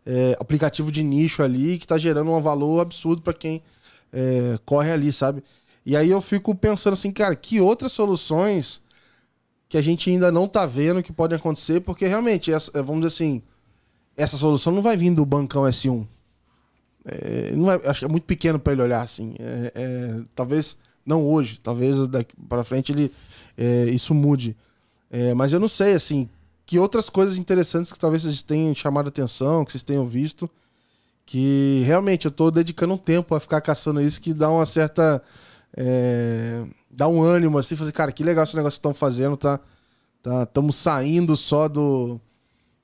é, 0.06 0.38
aplicativo 0.40 0.90
de 0.90 1.02
nicho 1.02 1.42
ali 1.42 1.78
que 1.78 1.86
tá 1.86 1.98
gerando 1.98 2.30
um 2.30 2.40
valor 2.40 2.80
absurdo 2.80 3.20
para 3.20 3.34
quem 3.34 3.62
é, 4.10 4.58
corre 4.64 4.90
ali, 4.90 5.12
sabe? 5.12 5.44
E 5.84 5.94
aí 5.94 6.10
eu 6.10 6.22
fico 6.22 6.54
pensando 6.54 6.94
assim, 6.94 7.12
cara, 7.12 7.36
que 7.36 7.60
outras 7.60 7.92
soluções 7.92 8.80
que 9.68 9.76
a 9.76 9.82
gente 9.82 10.10
ainda 10.10 10.30
não 10.30 10.46
tá 10.46 10.64
vendo 10.64 11.02
que 11.02 11.12
podem 11.12 11.36
acontecer, 11.36 11.80
porque 11.80 12.06
realmente, 12.06 12.52
essa, 12.52 12.70
é, 12.74 12.82
vamos 12.82 13.02
dizer 13.02 13.08
assim, 13.08 13.42
essa 14.16 14.36
solução 14.36 14.72
não 14.72 14.82
vai 14.82 14.96
vir 14.96 15.12
do 15.12 15.26
bancão 15.26 15.62
S1. 15.62 16.06
É, 17.04 17.52
não 17.54 17.70
é, 17.70 17.80
acho 17.84 18.00
que 18.00 18.04
é 18.04 18.08
muito 18.08 18.24
pequeno 18.24 18.58
para 18.58 18.72
ele 18.72 18.82
olhar 18.82 19.02
assim. 19.02 19.34
É, 19.38 19.72
é, 19.74 20.20
talvez 20.34 20.76
não 21.04 21.24
hoje, 21.24 21.60
talvez 21.62 21.96
para 22.48 22.64
frente 22.64 22.92
ele 22.92 23.12
é, 23.56 23.84
isso 23.86 24.14
mude. 24.14 24.56
É, 25.10 25.34
mas 25.34 25.52
eu 25.52 25.60
não 25.60 25.68
sei 25.68 25.92
assim 25.92 26.28
que 26.64 26.80
outras 26.80 27.08
coisas 27.08 27.38
interessantes 27.38 27.92
que 27.92 27.98
talvez 27.98 28.24
vocês 28.24 28.42
tenham 28.42 28.74
chamado 28.74 29.06
a 29.06 29.08
atenção, 29.08 29.64
que 29.64 29.70
vocês 29.70 29.84
tenham 29.84 30.04
visto, 30.04 30.50
que 31.24 31.82
realmente 31.86 32.24
eu 32.26 32.30
estou 32.30 32.50
dedicando 32.50 32.94
um 32.94 32.98
tempo 32.98 33.36
a 33.36 33.40
ficar 33.40 33.60
caçando 33.60 34.00
isso 34.00 34.20
que 34.20 34.34
dá 34.34 34.50
uma 34.50 34.66
certa 34.66 35.22
é, 35.76 36.64
dá 36.90 37.06
um 37.06 37.22
ânimo 37.22 37.58
assim, 37.58 37.76
fazer, 37.76 37.92
cara, 37.92 38.10
que 38.10 38.24
legal 38.24 38.44
esse 38.44 38.56
negócio 38.56 38.78
que 38.78 38.80
estão 38.80 38.94
fazendo, 38.94 39.36
tá? 39.36 39.60
Estamos 40.42 40.76
tá, 40.76 40.90
saindo 40.90 41.36
só 41.36 41.68
do, 41.68 42.20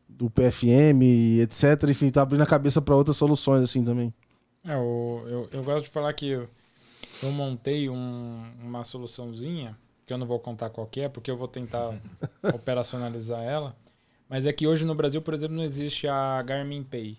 do 0.08 0.30
PFM, 0.30 1.02
etc. 1.42 1.88
Enfim, 1.88 2.10
tá 2.10 2.22
abrindo 2.22 2.42
a 2.42 2.46
cabeça 2.46 2.80
para 2.80 2.94
outras 2.94 3.16
soluções 3.16 3.62
assim 3.64 3.82
também. 3.82 4.12
É, 4.64 4.74
eu, 4.74 5.24
eu, 5.26 5.48
eu, 5.52 5.64
gosto 5.64 5.84
de 5.84 5.90
falar 5.90 6.12
que 6.12 6.28
eu, 6.28 6.48
eu 7.22 7.32
montei 7.32 7.88
um, 7.88 8.44
uma 8.62 8.84
soluçãozinha, 8.84 9.76
que 10.06 10.12
eu 10.12 10.18
não 10.18 10.26
vou 10.26 10.38
contar 10.38 10.70
qual 10.70 10.88
é, 10.98 11.08
porque 11.08 11.30
eu 11.30 11.36
vou 11.36 11.48
tentar 11.48 11.98
operacionalizar 12.54 13.42
ela. 13.42 13.74
Mas 14.28 14.46
é 14.46 14.52
que 14.52 14.66
hoje 14.66 14.84
no 14.84 14.94
Brasil, 14.94 15.20
por 15.20 15.34
exemplo, 15.34 15.56
não 15.56 15.64
existe 15.64 16.06
a 16.06 16.40
Garmin 16.42 16.84
Pay, 16.84 17.18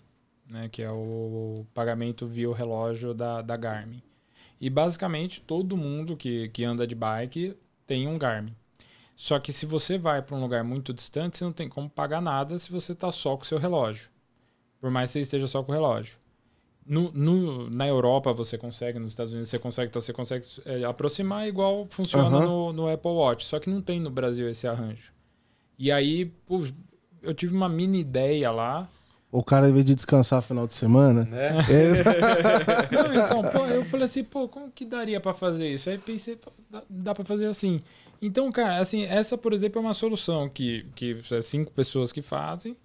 né, 0.50 0.70
que 0.70 0.82
é 0.82 0.90
o 0.90 1.66
pagamento 1.74 2.26
via 2.26 2.50
o 2.50 2.54
relógio 2.54 3.14
da, 3.14 3.42
da 3.42 3.58
Garmin. 3.58 4.02
E 4.60 4.70
basicamente 4.70 5.42
todo 5.42 5.78
mundo 5.78 6.16
que, 6.16 6.50
que 6.50 6.64
anda 6.64 6.88
de 6.88 6.96
bike 6.96 7.58
tem 7.86 8.08
um 8.08 8.18
Garmin. 8.18 8.56
Só 9.16 9.40
que 9.40 9.54
se 9.54 9.66
você 9.66 9.98
vai 9.98 10.22
para 10.22 10.36
um 10.36 10.42
lugar 10.42 10.64
muito 10.64 10.94
distante, 10.94 11.38
você 11.38 11.44
não 11.44 11.54
tem 11.54 11.70
como 11.70 11.90
pagar 11.90 12.22
nada 12.22 12.58
se 12.58 12.72
você 12.72 12.94
está 12.94 13.12
só 13.12 13.36
com 13.36 13.44
o 13.44 13.46
seu 13.46 13.58
relógio. 13.58 14.10
Por 14.80 14.90
mais 14.90 15.10
que 15.10 15.14
você 15.14 15.20
esteja 15.20 15.48
só 15.48 15.64
com 15.64 15.72
o 15.72 15.76
relógio. 15.76 16.18
No, 16.86 17.12
no, 17.14 17.70
na 17.70 17.88
Europa 17.88 18.34
você 18.34 18.58
consegue, 18.58 19.00
nos 19.00 19.12
Estados 19.12 19.32
Unidos 19.32 19.50
você 19.50 19.58
consegue, 19.58 19.90
então 19.90 20.02
você 20.02 20.12
consegue 20.12 20.46
é, 20.66 20.84
aproximar 20.84 21.48
igual 21.48 21.88
funciona 21.90 22.38
Aham. 22.38 22.46
no, 22.46 22.74
no 22.74 22.90
Apple 22.90 23.12
Watch. 23.12 23.46
Só 23.46 23.60
que 23.60 23.70
não 23.70 23.82
tem 23.82 24.00
no 24.00 24.10
Brasil 24.10 24.50
esse 24.50 24.68
arranjo. 24.68 25.14
E 25.78 25.92
aí, 25.92 26.26
pô, 26.46 26.66
eu 27.22 27.34
tive 27.34 27.56
uma 27.56 27.70
mini 27.70 28.00
ideia 28.00 28.52
lá. 28.52 28.90
O 29.36 29.44
cara, 29.44 29.68
em 29.68 29.74
vez 29.74 29.84
de 29.84 29.96
descansar 29.96 30.44
final 30.44 30.68
de 30.68 30.74
semana, 30.74 31.24
Né? 31.26 31.58
é- 31.70 32.96
Não, 32.96 33.14
então, 33.14 33.42
pô, 33.52 33.66
eu 33.66 33.84
falei 33.84 34.06
assim, 34.06 34.24
pô, 34.24 34.48
como 34.48 34.70
que 34.72 34.86
daria 34.86 35.20
pra 35.20 35.34
fazer 35.34 35.68
isso? 35.74 35.90
Aí 35.90 35.98
pensei, 35.98 36.36
pô, 36.36 36.52
dá, 36.70 36.84
dá 36.88 37.14
pra 37.16 37.26
fazer 37.26 37.48
assim. 37.48 37.80
Então, 38.22 38.52
cara, 38.52 38.78
assim, 38.78 39.04
essa, 39.06 39.36
por 39.36 39.52
exemplo, 39.52 39.80
é 39.80 39.82
uma 39.82 39.94
solução 39.96 40.48
que, 40.48 40.86
que 40.96 41.18
é 41.32 41.42
cinco 41.42 41.72
pessoas 41.72 42.12
que 42.12 42.22
fazem. 42.22 42.78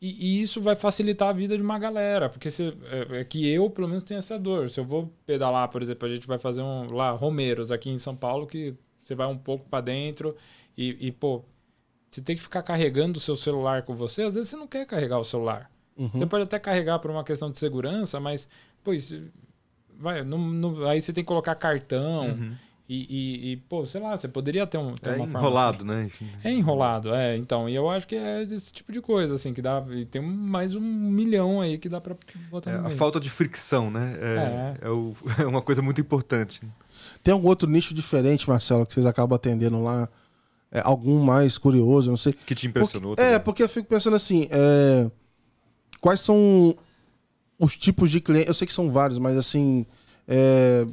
E, 0.00 0.38
e 0.38 0.40
isso 0.42 0.60
vai 0.62 0.74
facilitar 0.74 1.28
a 1.28 1.32
vida 1.32 1.56
de 1.56 1.62
uma 1.62 1.78
galera. 1.78 2.28
Porque 2.30 2.50
se, 2.50 2.74
é, 3.12 3.20
é 3.20 3.24
que 3.24 3.46
eu, 3.46 3.68
pelo 3.68 3.86
menos, 3.86 4.02
tenho 4.02 4.18
essa 4.18 4.38
dor. 4.38 4.70
Se 4.70 4.80
eu 4.80 4.84
vou 4.84 5.12
pedalar, 5.26 5.68
por 5.68 5.82
exemplo, 5.82 6.08
a 6.08 6.10
gente 6.10 6.26
vai 6.26 6.38
fazer 6.38 6.62
um 6.62 6.90
lá, 6.92 7.10
Romeiros, 7.10 7.70
aqui 7.70 7.90
em 7.90 7.98
São 7.98 8.16
Paulo, 8.16 8.46
que 8.46 8.74
você 8.98 9.14
vai 9.14 9.26
um 9.26 9.36
pouco 9.38 9.68
pra 9.68 9.80
dentro 9.82 10.34
e, 10.76 11.06
e, 11.06 11.12
pô, 11.12 11.44
você 12.10 12.20
tem 12.22 12.34
que 12.34 12.42
ficar 12.42 12.62
carregando 12.62 13.18
o 13.18 13.20
seu 13.22 13.36
celular 13.36 13.82
com 13.82 13.94
você. 13.94 14.22
Às 14.22 14.34
vezes 14.34 14.48
você 14.48 14.56
não 14.56 14.66
quer 14.66 14.86
carregar 14.86 15.18
o 15.18 15.24
celular. 15.24 15.70
Você 15.96 16.26
pode 16.26 16.44
até 16.44 16.58
carregar 16.58 16.98
por 16.98 17.10
uma 17.10 17.22
questão 17.24 17.50
de 17.50 17.58
segurança, 17.58 18.18
mas, 18.18 18.48
pois, 18.82 19.14
vai, 19.98 20.24
não, 20.24 20.38
não- 20.38 20.84
aí 20.86 21.00
você 21.00 21.12
tem 21.12 21.22
que 21.22 21.28
colocar 21.28 21.54
cartão 21.54 22.28
Uhum. 22.28 22.52
e, 22.88 22.96
e- 23.08 23.52
e, 23.52 23.56
pô, 23.56 23.84
sei 23.84 24.00
lá, 24.00 24.16
você 24.16 24.26
poderia 24.26 24.66
ter, 24.66 24.78
um, 24.78 24.94
ter 24.94 25.10
É 25.10 25.12
uma 25.16 25.26
forma 25.26 25.38
enrolado, 25.40 25.84
né? 25.84 26.04
Enfim. 26.04 26.26
assim. 26.38 26.48
É 26.48 26.52
enrolado, 26.52 27.14
é. 27.14 27.36
Então, 27.36 27.68
e 27.68 27.74
eu 27.74 27.88
acho 27.88 28.06
que 28.08 28.16
é 28.16 28.42
esse 28.42 28.72
tipo 28.72 28.90
de 28.90 29.00
coisa, 29.00 29.34
assim, 29.34 29.52
que 29.54 29.62
dá. 29.62 29.84
E 29.90 30.04
tem 30.04 30.20
mais 30.22 30.74
um 30.74 30.80
milhão 30.80 31.60
aí 31.60 31.78
que 31.78 31.88
dá 31.88 32.00
pra 32.00 32.16
botar 32.50 32.70
É, 32.70 32.78
no 32.78 32.86
a 32.88 32.90
falta 32.90 33.20
de 33.20 33.30
fricção, 33.30 33.90
né? 33.90 34.16
É, 34.20 34.86
é 34.86 34.90
o- 34.90 35.14
é 35.38 35.46
uma 35.46 35.62
coisa 35.62 35.80
muito 35.82 36.00
importante. 36.00 36.64
né? 36.64 36.70
tem 37.24 37.32
algum 37.32 37.48
outro 37.48 37.68
nicho 37.68 37.92
diferente, 37.94 38.48
Marcelo, 38.48 38.86
que 38.86 38.94
vocês 38.94 39.06
acabam 39.06 39.34
atendendo 39.36 39.82
lá? 39.82 40.08
É, 40.70 40.80
algum 40.84 41.18
mais 41.22 41.58
curioso, 41.58 42.08
não 42.10 42.16
sei. 42.16 42.32
Que 42.32 42.54
te 42.54 42.66
impressionou. 42.66 43.14
Porque- 43.16 43.28
é, 43.28 43.38
porque 43.38 43.62
eu 43.62 43.68
fico 43.68 43.86
pensando 43.88 44.14
assim, 44.16 44.48
é, 44.50 45.10
quais 46.02 46.20
são 46.20 46.76
os 47.58 47.76
tipos 47.76 48.10
de 48.10 48.20
clientes? 48.20 48.48
Eu 48.48 48.54
sei 48.54 48.66
que 48.66 48.72
são 48.72 48.90
vários, 48.90 49.18
mas 49.18 49.38
assim, 49.38 49.86
é, 50.28 50.86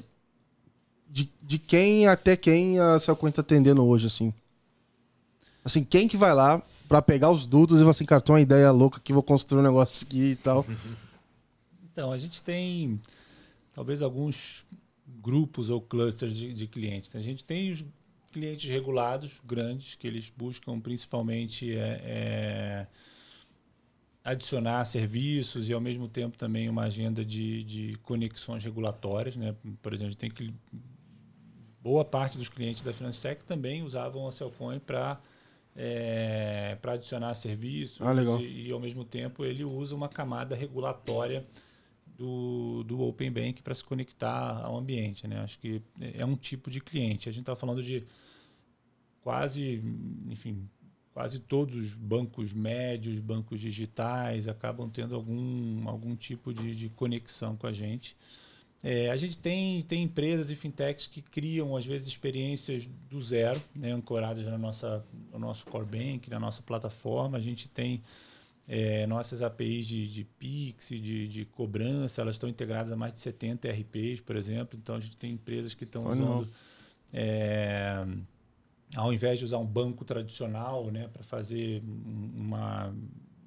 de, 1.09 1.29
de 1.41 1.57
quem 1.57 2.07
até 2.07 2.37
quem 2.37 2.79
a 2.79 2.97
Celcoin 2.99 3.31
tá 3.31 3.41
atendendo 3.41 3.83
hoje, 3.83 4.07
assim? 4.07 4.31
Assim, 5.65 5.83
quem 5.83 6.07
que 6.07 6.15
vai 6.15 6.33
lá 6.33 6.63
pra 6.87 7.01
pegar 7.01 7.31
os 7.31 7.45
dutos 7.45 7.77
e 7.77 7.79
falar 7.79 7.91
assim, 7.91 8.05
cara, 8.05 8.21
tem 8.21 8.33
uma 8.33 8.39
ideia 8.39 8.71
louca 8.71 8.99
que 8.99 9.11
vou 9.11 9.23
construir 9.23 9.59
um 9.59 9.63
negócio 9.63 10.05
aqui 10.07 10.31
e 10.31 10.35
tal. 10.37 10.65
Então, 11.91 12.13
a 12.13 12.17
gente 12.17 12.41
tem 12.41 12.97
talvez 13.75 14.01
alguns 14.01 14.65
grupos 15.21 15.69
ou 15.69 15.81
clusters 15.81 16.33
de, 16.33 16.53
de 16.53 16.65
clientes. 16.65 17.13
A 17.13 17.19
gente 17.19 17.43
tem 17.43 17.71
os 17.71 17.83
clientes 18.31 18.69
regulados, 18.69 19.33
grandes, 19.45 19.95
que 19.95 20.07
eles 20.07 20.31
buscam 20.33 20.79
principalmente 20.79 21.75
é, 21.75 22.01
é, 22.05 22.87
adicionar 24.31 24.83
serviços 24.85 25.69
e, 25.69 25.73
ao 25.73 25.81
mesmo 25.81 26.07
tempo, 26.07 26.37
também 26.37 26.69
uma 26.69 26.83
agenda 26.83 27.23
de, 27.25 27.63
de 27.63 27.95
conexões 28.03 28.63
regulatórias. 28.63 29.35
Né? 29.35 29.55
Por 29.81 29.93
exemplo, 29.93 30.07
a 30.07 30.11
gente 30.11 30.17
tem 30.17 30.31
que 30.31 30.53
boa 31.81 32.03
parte 32.03 32.37
dos 32.37 32.49
clientes 32.49 32.83
da 32.83 32.93
Finansec 32.93 33.43
também 33.45 33.81
usavam 33.83 34.27
a 34.27 34.31
Cellcoin 34.31 34.79
para 34.79 35.19
é, 35.75 36.77
para 36.81 36.93
adicionar 36.93 37.33
serviços 37.33 38.01
Ah, 38.01 38.11
legal. 38.11 38.39
E, 38.41 38.67
e, 38.67 38.71
ao 38.71 38.79
mesmo 38.79 39.05
tempo 39.05 39.45
ele 39.45 39.63
usa 39.63 39.95
uma 39.95 40.09
camada 40.09 40.55
regulatória 40.55 41.45
do, 42.17 42.83
do 42.83 42.99
Open 43.01 43.31
Bank 43.31 43.61
para 43.63 43.73
se 43.73 43.83
conectar 43.83 44.61
ao 44.61 44.77
ambiente. 44.77 45.25
Né? 45.27 45.39
Acho 45.39 45.57
que 45.57 45.81
é 46.15 46.25
um 46.25 46.35
tipo 46.35 46.69
de 46.69 46.81
cliente. 46.81 47.29
A 47.29 47.31
gente 47.31 47.43
está 47.43 47.55
falando 47.55 47.81
de 47.81 48.03
quase, 49.21 49.81
enfim, 50.27 50.67
quase 51.13 51.39
todos 51.39 51.75
os 51.75 51.93
bancos 51.93 52.53
médios, 52.53 53.19
bancos 53.19 53.59
digitais 53.59 54.47
acabam 54.47 54.89
tendo 54.89 55.15
algum, 55.15 55.87
algum 55.87 56.15
tipo 56.15 56.53
de, 56.53 56.75
de 56.75 56.89
conexão 56.89 57.55
com 57.55 57.67
a 57.67 57.71
gente. 57.71 58.15
É, 58.81 59.09
a 59.09 59.15
gente 59.17 59.37
tem, 59.37 59.81
tem 59.81 60.03
empresas 60.03 60.49
e 60.49 60.55
fintechs 60.55 61.07
que 61.07 61.21
criam, 61.21 61.75
às 61.75 61.85
vezes, 61.85 62.07
experiências 62.07 62.87
do 63.09 63.21
zero, 63.21 63.61
né, 63.75 63.91
ancoradas 63.91 64.45
na 64.45 64.57
nossa, 64.57 65.05
no 65.33 65.39
nosso 65.39 65.65
core 65.65 65.85
bank, 65.85 66.29
na 66.29 66.39
nossa 66.39 66.61
plataforma. 66.61 67.37
A 67.37 67.41
gente 67.41 67.67
tem 67.67 68.01
é, 68.69 69.05
nossas 69.05 69.41
APIs 69.41 69.85
de, 69.85 70.07
de 70.07 70.23
Pix, 70.23 70.89
de, 70.89 71.27
de 71.27 71.43
cobrança, 71.43 72.21
elas 72.21 72.35
estão 72.35 72.47
integradas 72.47 72.91
a 72.91 72.95
mais 72.95 73.13
de 73.13 73.19
70 73.19 73.69
RPs, 73.69 74.21
por 74.21 74.37
exemplo. 74.37 74.79
Então, 74.81 74.95
a 74.95 74.99
gente 75.01 75.17
tem 75.17 75.31
empresas 75.31 75.73
que 75.73 75.83
estão 75.83 76.09
usando, 76.09 76.47
é, 77.11 78.05
ao 78.95 79.13
invés 79.13 79.39
de 79.39 79.45
usar 79.45 79.57
um 79.59 79.65
banco 79.65 80.03
tradicional 80.05 80.89
né, 80.91 81.07
para 81.13 81.23
fazer 81.23 81.81
um- 81.83 82.31
uma 82.35 82.93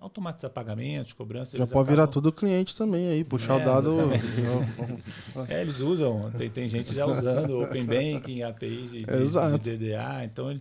automatizar 0.00 0.50
pagamentos, 0.50 1.12
cobranças. 1.12 1.56
Já 1.56 1.64
pode 1.66 1.88
virar 1.88 2.04
acabam- 2.04 2.12
tudo 2.24 2.32
cliente 2.32 2.74
também 2.76 3.06
aí, 3.08 3.22
puxar 3.22 3.60
É, 3.60 3.62
o 3.62 3.64
dado. 3.64 3.96
É, 5.48 5.60
eles 5.62 5.78
usam, 5.80 6.30
tem, 6.36 6.50
tem 6.50 6.68
gente 6.68 6.92
já 6.94 7.06
usando 7.06 7.60
Open 7.60 7.84
Banking, 7.86 8.42
APIs 8.42 8.90
de, 8.90 9.04
de, 9.04 9.58
de 9.60 9.76
DDA, 9.76 10.24
então 10.24 10.50
ele 10.50 10.60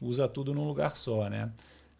usa 0.00 0.26
tudo 0.26 0.54
num 0.54 0.66
lugar 0.66 0.96
só, 0.96 1.28
né? 1.28 1.50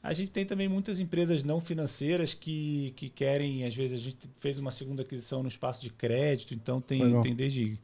A 0.03 0.13
gente 0.13 0.31
tem 0.31 0.47
também 0.47 0.69
muitas 0.69 1.01
empresas 1.01 1.43
não 1.45 1.61
financeiras 1.61 2.33
que, 2.33 2.93
que 2.97 3.09
querem, 3.11 3.65
às 3.65 3.75
vezes 3.75 4.01
a 4.01 4.03
gente 4.03 4.29
fez 4.39 4.59
uma 4.59 4.71
segunda 4.71 5.03
aquisição 5.03 5.43
no 5.43 5.49
espaço 5.49 5.83
de 5.83 5.91
crédito, 5.91 6.55
então 6.55 6.81
tem, 6.81 7.03
Legal. 7.03 7.21
tem 7.23 7.35
desde 7.35 7.79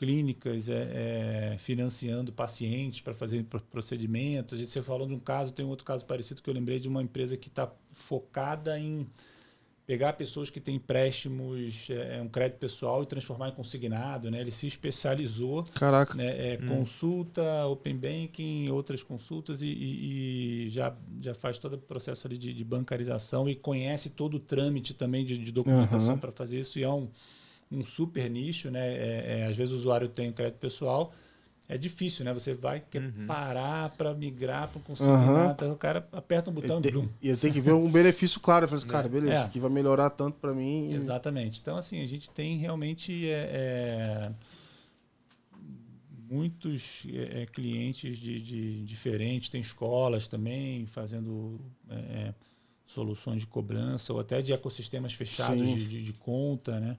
clínicas 0.00 0.70
é, 0.70 1.52
é, 1.52 1.58
financiando 1.58 2.32
pacientes 2.32 3.02
para 3.02 3.12
fazer 3.12 3.44
pro- 3.44 3.60
procedimentos. 3.60 4.58
Você 4.58 4.80
falou 4.80 5.06
de 5.06 5.12
um 5.12 5.18
caso, 5.18 5.52
tem 5.52 5.66
um 5.66 5.68
outro 5.68 5.84
caso 5.84 6.06
parecido 6.06 6.40
que 6.40 6.48
eu 6.48 6.54
lembrei 6.54 6.80
de 6.80 6.88
uma 6.88 7.02
empresa 7.02 7.36
que 7.36 7.48
está 7.48 7.70
focada 7.92 8.80
em 8.80 9.06
pegar 9.86 10.14
pessoas 10.14 10.48
que 10.48 10.58
têm 10.58 10.76
empréstimos, 10.76 11.88
é, 11.90 12.18
um 12.22 12.28
crédito 12.28 12.58
pessoal 12.58 13.02
e 13.02 13.06
transformar 13.06 13.50
em 13.50 13.52
consignado, 13.52 14.30
né? 14.30 14.40
Ele 14.40 14.50
se 14.50 14.66
especializou, 14.66 15.64
Caraca. 15.74 16.14
né? 16.14 16.52
É, 16.54 16.56
Consulta, 16.66 17.66
open 17.66 17.96
banking, 17.96 18.70
outras 18.70 19.02
consultas 19.02 19.60
e, 19.60 19.66
e- 19.66 20.66
e 20.66 20.70
já, 20.70 20.96
já 21.20 21.34
faz 21.34 21.58
todo 21.58 21.74
o 21.74 21.78
processo 21.78 22.26
ali 22.26 22.38
de, 22.38 22.54
de 22.54 22.64
bancarização 22.64 23.48
e 23.50 23.54
conhece 23.54 24.10
todo 24.10 24.34
o 24.36 24.40
trâmite 24.40 24.94
também 24.94 25.24
de, 25.26 25.36
de 25.36 25.52
documentação 25.52 26.12
Aham. 26.12 26.18
para 26.18 26.32
fazer 26.32 26.58
isso 26.58 26.78
e 26.78 26.84
é 26.84 26.88
um, 26.88 27.08
um 27.70 27.84
super 27.84 28.28
nicho, 28.28 28.70
né? 28.70 28.86
É, 28.88 29.40
é, 29.40 29.46
às 29.46 29.56
vezes 29.56 29.72
o 29.72 29.76
usuário 29.76 30.08
tem 30.08 30.32
crédito 30.32 30.58
pessoal, 30.58 31.12
é 31.68 31.78
difícil, 31.78 32.24
né? 32.24 32.34
Você 32.34 32.52
vai 32.52 32.80
quer 32.80 33.12
parar 33.28 33.90
para 33.90 34.12
migrar 34.12 34.68
para 34.68 34.78
um 34.80 34.82
consignado, 34.82 35.52
então 35.52 35.72
o 35.72 35.76
cara 35.76 36.06
aperta 36.10 36.50
um 36.50 36.52
botão 36.52 36.78
Ele 36.78 36.88
e 36.88 36.92
tem-. 36.92 37.10
E 37.22 37.28
ele 37.28 37.36
tem 37.36 37.52
que 37.52 37.60
ver 37.60 37.72
um 37.72 37.88
benefício 37.88 38.40
claro. 38.40 38.64
Eu 38.64 38.68
falei 38.68 38.82
assim, 38.82 38.92
cara, 38.92 39.08
beleza, 39.08 39.32
É. 39.32 39.36
isso 39.36 39.44
aqui 39.44 39.60
vai 39.60 39.70
melhorar 39.70 40.10
tanto 40.10 40.36
pra 40.38 40.52
mim. 40.52 40.92
Exatamente. 40.92 41.60
Então, 41.60 41.76
assim, 41.76 42.02
a 42.02 42.06
gente 42.06 42.28
tem 42.28 42.58
realmente 42.58 43.28
é, 43.30 43.50
é, 43.52 44.32
muitos 46.28 47.06
é, 47.08 47.42
é, 47.42 47.46
clientes 47.46 48.18
de, 48.18 48.40
de 48.40 48.84
diferentes, 48.84 49.48
tem 49.48 49.60
escolas 49.60 50.26
também 50.26 50.86
fazendo 50.86 51.60
é, 51.88 51.94
é, 51.94 52.34
soluções 52.84 53.42
de 53.42 53.46
cobrança 53.46 54.12
ou 54.12 54.18
até 54.18 54.42
de 54.42 54.52
ecossistemas 54.52 55.12
fechados 55.12 55.68
de, 55.68 55.86
de, 55.86 56.02
de 56.02 56.12
conta, 56.14 56.80
né? 56.80 56.98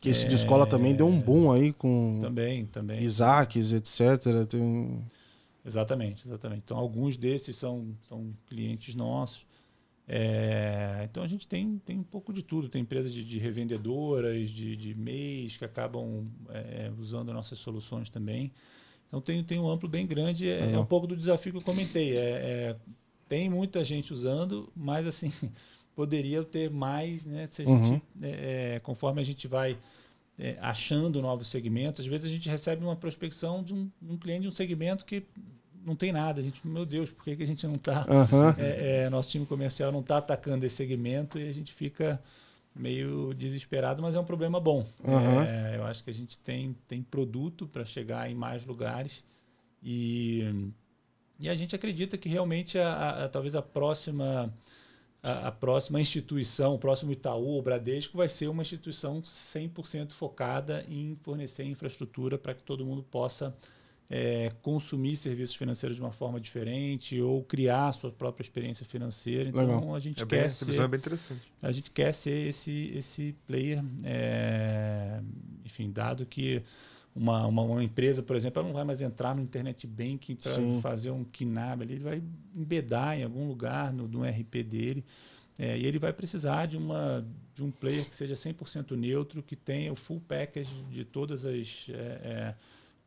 Que 0.00 0.10
esse 0.10 0.28
de 0.28 0.36
escola 0.36 0.66
também 0.66 0.94
deu 0.94 1.06
um 1.08 1.20
boom 1.20 1.50
aí 1.50 1.72
com 1.72 2.18
Também, 2.20 2.66
também. 2.66 3.02
Isaacs, 3.02 3.72
etc. 3.72 4.46
Tem... 4.48 5.04
Exatamente, 5.64 6.26
exatamente. 6.26 6.62
Então, 6.64 6.78
alguns 6.78 7.16
desses 7.16 7.56
são, 7.56 7.96
são 8.00 8.32
clientes 8.46 8.94
nossos. 8.94 9.44
É, 10.06 11.06
então, 11.10 11.22
a 11.22 11.26
gente 11.26 11.46
tem, 11.46 11.78
tem 11.84 11.98
um 11.98 12.04
pouco 12.04 12.32
de 12.32 12.42
tudo. 12.42 12.68
Tem 12.68 12.80
empresas 12.80 13.12
de, 13.12 13.24
de 13.24 13.38
revendedoras, 13.38 14.50
de, 14.50 14.76
de 14.76 14.94
MEIs, 14.94 15.56
que 15.56 15.64
acabam 15.64 16.26
é, 16.48 16.90
usando 16.98 17.32
nossas 17.32 17.58
soluções 17.58 18.08
também. 18.08 18.52
Então, 19.08 19.20
tem, 19.20 19.42
tem 19.42 19.58
um 19.58 19.68
amplo 19.68 19.88
bem 19.88 20.06
grande. 20.06 20.48
É, 20.48 20.72
é 20.72 20.78
um 20.78 20.86
pouco 20.86 21.06
do 21.06 21.16
desafio 21.16 21.52
que 21.52 21.58
eu 21.58 21.62
comentei. 21.62 22.16
É, 22.16 22.20
é, 22.20 22.76
tem 23.28 23.50
muita 23.50 23.82
gente 23.82 24.12
usando, 24.14 24.72
mas, 24.74 25.06
assim, 25.06 25.32
poderia 25.98 26.44
ter 26.44 26.70
mais, 26.70 27.26
né? 27.26 27.44
Se 27.48 27.62
a 27.62 27.66
Uhum. 27.66 27.84
gente, 27.84 28.02
é, 28.22 28.74
é, 28.76 28.78
conforme 28.78 29.20
a 29.20 29.24
gente 29.24 29.48
vai 29.48 29.76
é, 30.38 30.56
achando 30.60 31.20
novos 31.20 31.48
segmentos, 31.48 32.02
às 32.02 32.06
vezes 32.06 32.24
a 32.24 32.28
gente 32.28 32.48
recebe 32.48 32.84
uma 32.84 32.94
prospecção 32.94 33.64
de 33.64 33.74
um, 33.74 33.90
um 34.00 34.16
cliente 34.16 34.42
de 34.42 34.46
um 34.46 34.52
segmento 34.52 35.04
que 35.04 35.24
não 35.84 35.96
tem 35.96 36.12
nada. 36.12 36.38
A 36.38 36.42
gente, 36.44 36.64
meu 36.64 36.86
Deus, 36.86 37.10
por 37.10 37.24
que, 37.24 37.34
que 37.34 37.42
a 37.42 37.46
gente 37.46 37.66
não 37.66 37.74
está. 37.74 38.06
Aham. 38.08 38.54
É, 38.56 39.06
é, 39.06 39.10
nosso 39.10 39.28
time 39.28 39.44
comercial 39.44 39.90
não 39.90 39.98
está 39.98 40.18
atacando 40.18 40.64
esse 40.64 40.76
segmento 40.76 41.36
e 41.36 41.48
a 41.48 41.52
gente 41.52 41.74
fica 41.74 42.22
meio 42.72 43.34
desesperado, 43.34 44.00
mas 44.00 44.14
é 44.14 44.20
um 44.20 44.24
problema 44.24 44.60
bom. 44.60 44.86
Uhum. 45.02 45.74
Eu 45.74 45.84
acho 45.84 46.04
que 46.04 46.10
a 46.10 46.14
gente 46.14 46.38
tem, 46.38 46.76
tem 46.86 47.02
produto 47.02 47.66
para 47.66 47.84
chegar 47.84 48.30
em 48.30 48.36
mais 48.36 48.64
lugares 48.64 49.24
e, 49.82 50.70
e 51.40 51.48
a 51.48 51.56
gente 51.56 51.74
acredita 51.74 52.16
que 52.16 52.28
realmente 52.28 52.78
a, 52.78 53.24
a 53.24 53.28
talvez 53.28 53.56
a 53.56 53.62
próxima 53.62 54.54
a, 55.22 55.48
a, 55.48 55.52
próxima 55.52 56.00
instituição, 56.00 56.74
o 56.74 56.78
próximo 56.78 57.12
Itaú, 57.12 57.58
o 57.58 57.62
Bradesco, 57.62 58.16
vai 58.16 58.28
ser 58.28 58.48
uma 58.48 58.62
instituição 58.62 59.20
100% 59.20 60.12
focada 60.12 60.84
em 60.88 61.16
fornecer 61.22 61.64
infraestrutura 61.64 62.38
para 62.38 62.54
que 62.54 62.62
todo 62.62 62.84
mundo 62.84 63.02
possa 63.02 63.56
é, 64.10 64.50
consumir 64.62 65.16
serviços 65.16 65.54
financeiros 65.54 65.96
de 65.96 66.02
uma 66.02 66.12
forma 66.12 66.40
diferente 66.40 67.20
ou 67.20 67.42
criar 67.44 67.88
a 67.88 67.92
sua 67.92 68.10
própria 68.10 68.42
experiência 68.42 68.86
financeira. 68.86 69.48
Então 69.48 69.60
Legal. 69.60 69.94
a 69.94 69.98
gente 69.98 70.22
É 70.22 70.26
quer 70.26 70.40
bem, 70.40 70.48
ser, 70.48 70.80
é 70.80 70.88
bem 70.88 70.98
interessante. 70.98 71.52
a 71.60 71.70
gente 71.72 71.90
quer 71.90 72.14
ser 72.14 72.48
esse 72.48 72.92
esse 72.94 73.34
player, 73.46 73.84
é, 74.04 75.20
enfim, 75.64 75.90
dado 75.90 76.24
que 76.24 76.62
uma, 77.18 77.46
uma, 77.46 77.62
uma 77.62 77.84
empresa, 77.84 78.22
por 78.22 78.36
exemplo, 78.36 78.60
ela 78.60 78.68
não 78.68 78.74
vai 78.74 78.84
mais 78.84 79.02
entrar 79.02 79.34
no 79.34 79.42
internet 79.42 79.86
banking 79.86 80.36
para 80.36 80.52
fazer 80.80 81.10
um 81.10 81.24
KNAB 81.24 81.82
ali, 81.82 81.94
ele 81.94 82.04
vai 82.04 82.22
embedar 82.54 83.18
em 83.18 83.24
algum 83.24 83.46
lugar 83.48 83.92
no, 83.92 84.06
no 84.08 84.22
RP 84.24 84.62
dele. 84.62 85.04
é, 85.58 85.76
e 85.76 85.84
ele 85.84 85.98
vai 85.98 86.12
precisar 86.12 86.66
de, 86.66 86.76
uma, 86.76 87.26
de 87.54 87.64
um 87.64 87.70
player 87.70 88.04
que 88.08 88.14
seja 88.14 88.34
100% 88.34 88.92
neutro, 88.96 89.42
que 89.42 89.56
tenha 89.56 89.92
o 89.92 89.96
full 89.96 90.20
package 90.26 90.74
de 90.90 91.04
todas 91.04 91.44
as. 91.44 91.86
é, 91.90 91.92
é, 91.94 92.54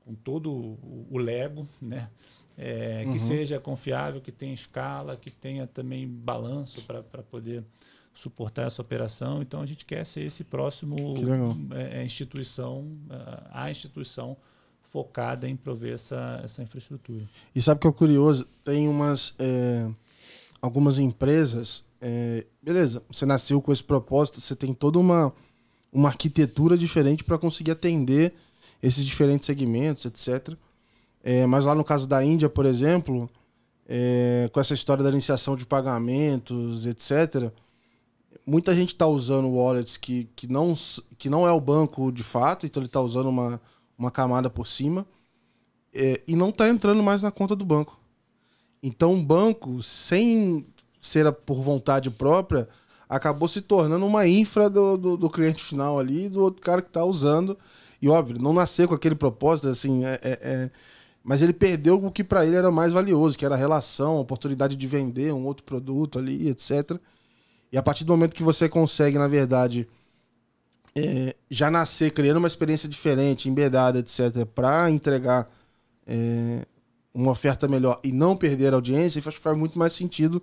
com 0.03 0.16
todo 0.16 0.51
o, 0.51 1.07
o 1.12 1.18
Lego, 1.18 1.68
né? 1.82 2.09
É, 2.57 3.03
Uhum. 3.05 3.14
que 3.14 3.20
seja 3.20 3.59
confiável, 3.59 4.20
que 4.20 4.32
tenha 4.32 4.53
escala, 4.53 5.16
que 5.16 5.32
tenha 5.32 5.66
também 5.66 6.07
balanço 6.07 6.82
para 6.84 7.01
poder 7.24 7.64
suportar 8.14 8.68
essa 8.68 8.82
operação. 8.82 9.41
Então 9.41 9.62
a 9.62 9.66
gente 9.66 9.86
quer 9.86 10.05
ser 10.05 10.22
esse 10.22 10.43
próximo 10.43 11.16
é, 11.74 11.99
é, 11.99 12.05
instituição, 12.05 12.88
é, 13.09 13.47
a 13.51 13.72
instituição 13.72 14.38
focada 14.91 15.47
em 15.47 15.55
prover 15.55 15.93
essa, 15.93 16.41
essa 16.43 16.62
infraestrutura. 16.62 17.24
E 17.55 17.62
sabe 17.62 17.78
o 17.78 17.82
que 17.82 17.88
é 17.88 17.91
curioso? 17.91 18.45
Tem 18.64 18.88
umas. 18.88 19.34
é, 19.39 19.89
algumas 20.62 20.99
empresas. 20.99 21.84
é, 22.01 22.45
beleza, 22.62 23.01
você 23.09 23.26
nasceu 23.26 23.62
com 23.62 23.72
esse 23.72 23.84
propósito, 23.84 24.41
você 24.41 24.55
tem 24.55 24.74
toda 24.74 24.99
uma, 24.99 25.34
uma 25.91 26.09
arquitetura 26.09 26.78
diferente 26.78 27.24
para 27.24 27.38
conseguir 27.38 27.72
atender 27.72 28.34
esses 28.84 29.05
diferentes 29.05 29.45
segmentos, 29.45 30.05
etc. 30.05 30.55
É, 31.24 31.45
mas 31.45 31.66
lá 31.66 31.76
no 31.76 31.84
caso 31.84 32.07
da 32.07 32.24
Índia, 32.24 32.49
por 32.49 32.66
exemplo, 32.66 33.30
é, 33.88 34.49
com 34.51 34.59
essa 34.59 34.74
história 34.74 35.03
da 35.03 35.09
iniciação 35.09 35.55
de 35.55 35.66
pagamentos, 35.66 36.86
etc., 36.86 37.51
muita 38.52 38.76
gente 38.76 38.89
está 38.89 39.08
usando 39.08 39.47
wallets 39.49 39.95
que, 39.95 40.26
que, 40.36 40.45
não, 40.45 40.76
que 41.18 41.30
não 41.30 41.47
é 41.47 41.52
o 41.54 41.62
banco 41.62 42.12
de 42.12 42.22
fato, 42.22 42.66
então 42.66 42.82
ele 42.82 42.88
está 42.88 42.99
usando 42.99 43.30
uma, 43.30 43.62
uma 43.97 44.12
camada 44.12 44.49
por 44.49 44.68
cima 44.68 45.08
é, 45.93 46.22
e 46.28 46.36
não 46.36 46.49
está 46.49 46.68
entrando 46.68 47.02
mais 47.02 47.22
na 47.22 47.32
conta 47.32 47.56
do 47.56 47.64
banco. 47.64 47.97
Então 48.84 49.14
o 49.14 49.24
banco, 49.24 49.82
sem 49.82 50.66
ser 50.99 51.32
por 51.32 51.62
vontade 51.62 52.10
própria, 52.12 52.68
acabou 53.08 53.47
se 53.47 53.62
tornando 53.62 54.06
uma 54.06 54.28
infra 54.28 54.70
do, 54.70 54.97
do, 54.97 55.16
do 55.18 55.30
cliente 55.30 55.64
final 55.64 55.97
ali, 55.97 56.28
do 56.28 56.41
outro 56.41 56.62
cara 56.62 56.82
que 56.82 56.89
está 56.89 57.06
usando. 57.06 57.58
E 58.02 58.10
óbvio, 58.10 58.38
não 58.38 58.52
nasceu 58.52 58.86
com 58.86 58.95
aquele 58.95 59.16
propósito, 59.16 59.70
assim, 59.70 60.04
é, 60.04 60.20
é- 60.22 60.39
é- 60.41 60.72
mas 61.24 61.41
ele 61.41 61.54
perdeu 61.54 62.04
o 62.04 62.12
que 62.12 62.24
para 62.24 62.45
ele 62.45 62.56
era 62.58 62.70
mais 62.70 62.91
valioso, 62.91 63.38
que 63.38 63.45
era 63.45 63.56
a 63.56 63.58
relação, 63.58 64.18
a 64.18 64.20
oportunidade 64.20 64.76
de 64.76 64.88
vender 64.88 65.32
um 65.32 65.45
outro 65.45 65.64
produto 65.64 66.20
ali, 66.20 66.49
etc. 66.49 66.99
E 67.72 67.78
a 67.78 67.84
partir 67.84 68.03
do 68.03 68.11
momento 68.11 68.36
que 68.36 68.43
você 68.43 68.67
consegue, 68.67 69.17
na 69.17 69.28
verdade, 69.28 69.88
é, 70.95 71.36
já 71.49 71.72
nascer 71.72 72.11
criando 72.11 72.38
uma 72.38 72.47
experiência 72.47 72.88
diferente, 72.89 73.49
embedada, 73.49 73.99
etc., 73.99 74.45
para 74.53 74.89
entregar 74.91 75.49
é, 76.05 76.65
uma 77.13 77.32
oferta 77.32 77.67
melhor 77.67 77.99
e 78.03 78.11
não 78.11 78.36
perder 78.36 78.74
a 78.74 78.78
audiência, 78.78 79.22
faz, 79.22 79.57
muito 79.57 79.80
mais 79.80 79.93
sentido 79.93 80.41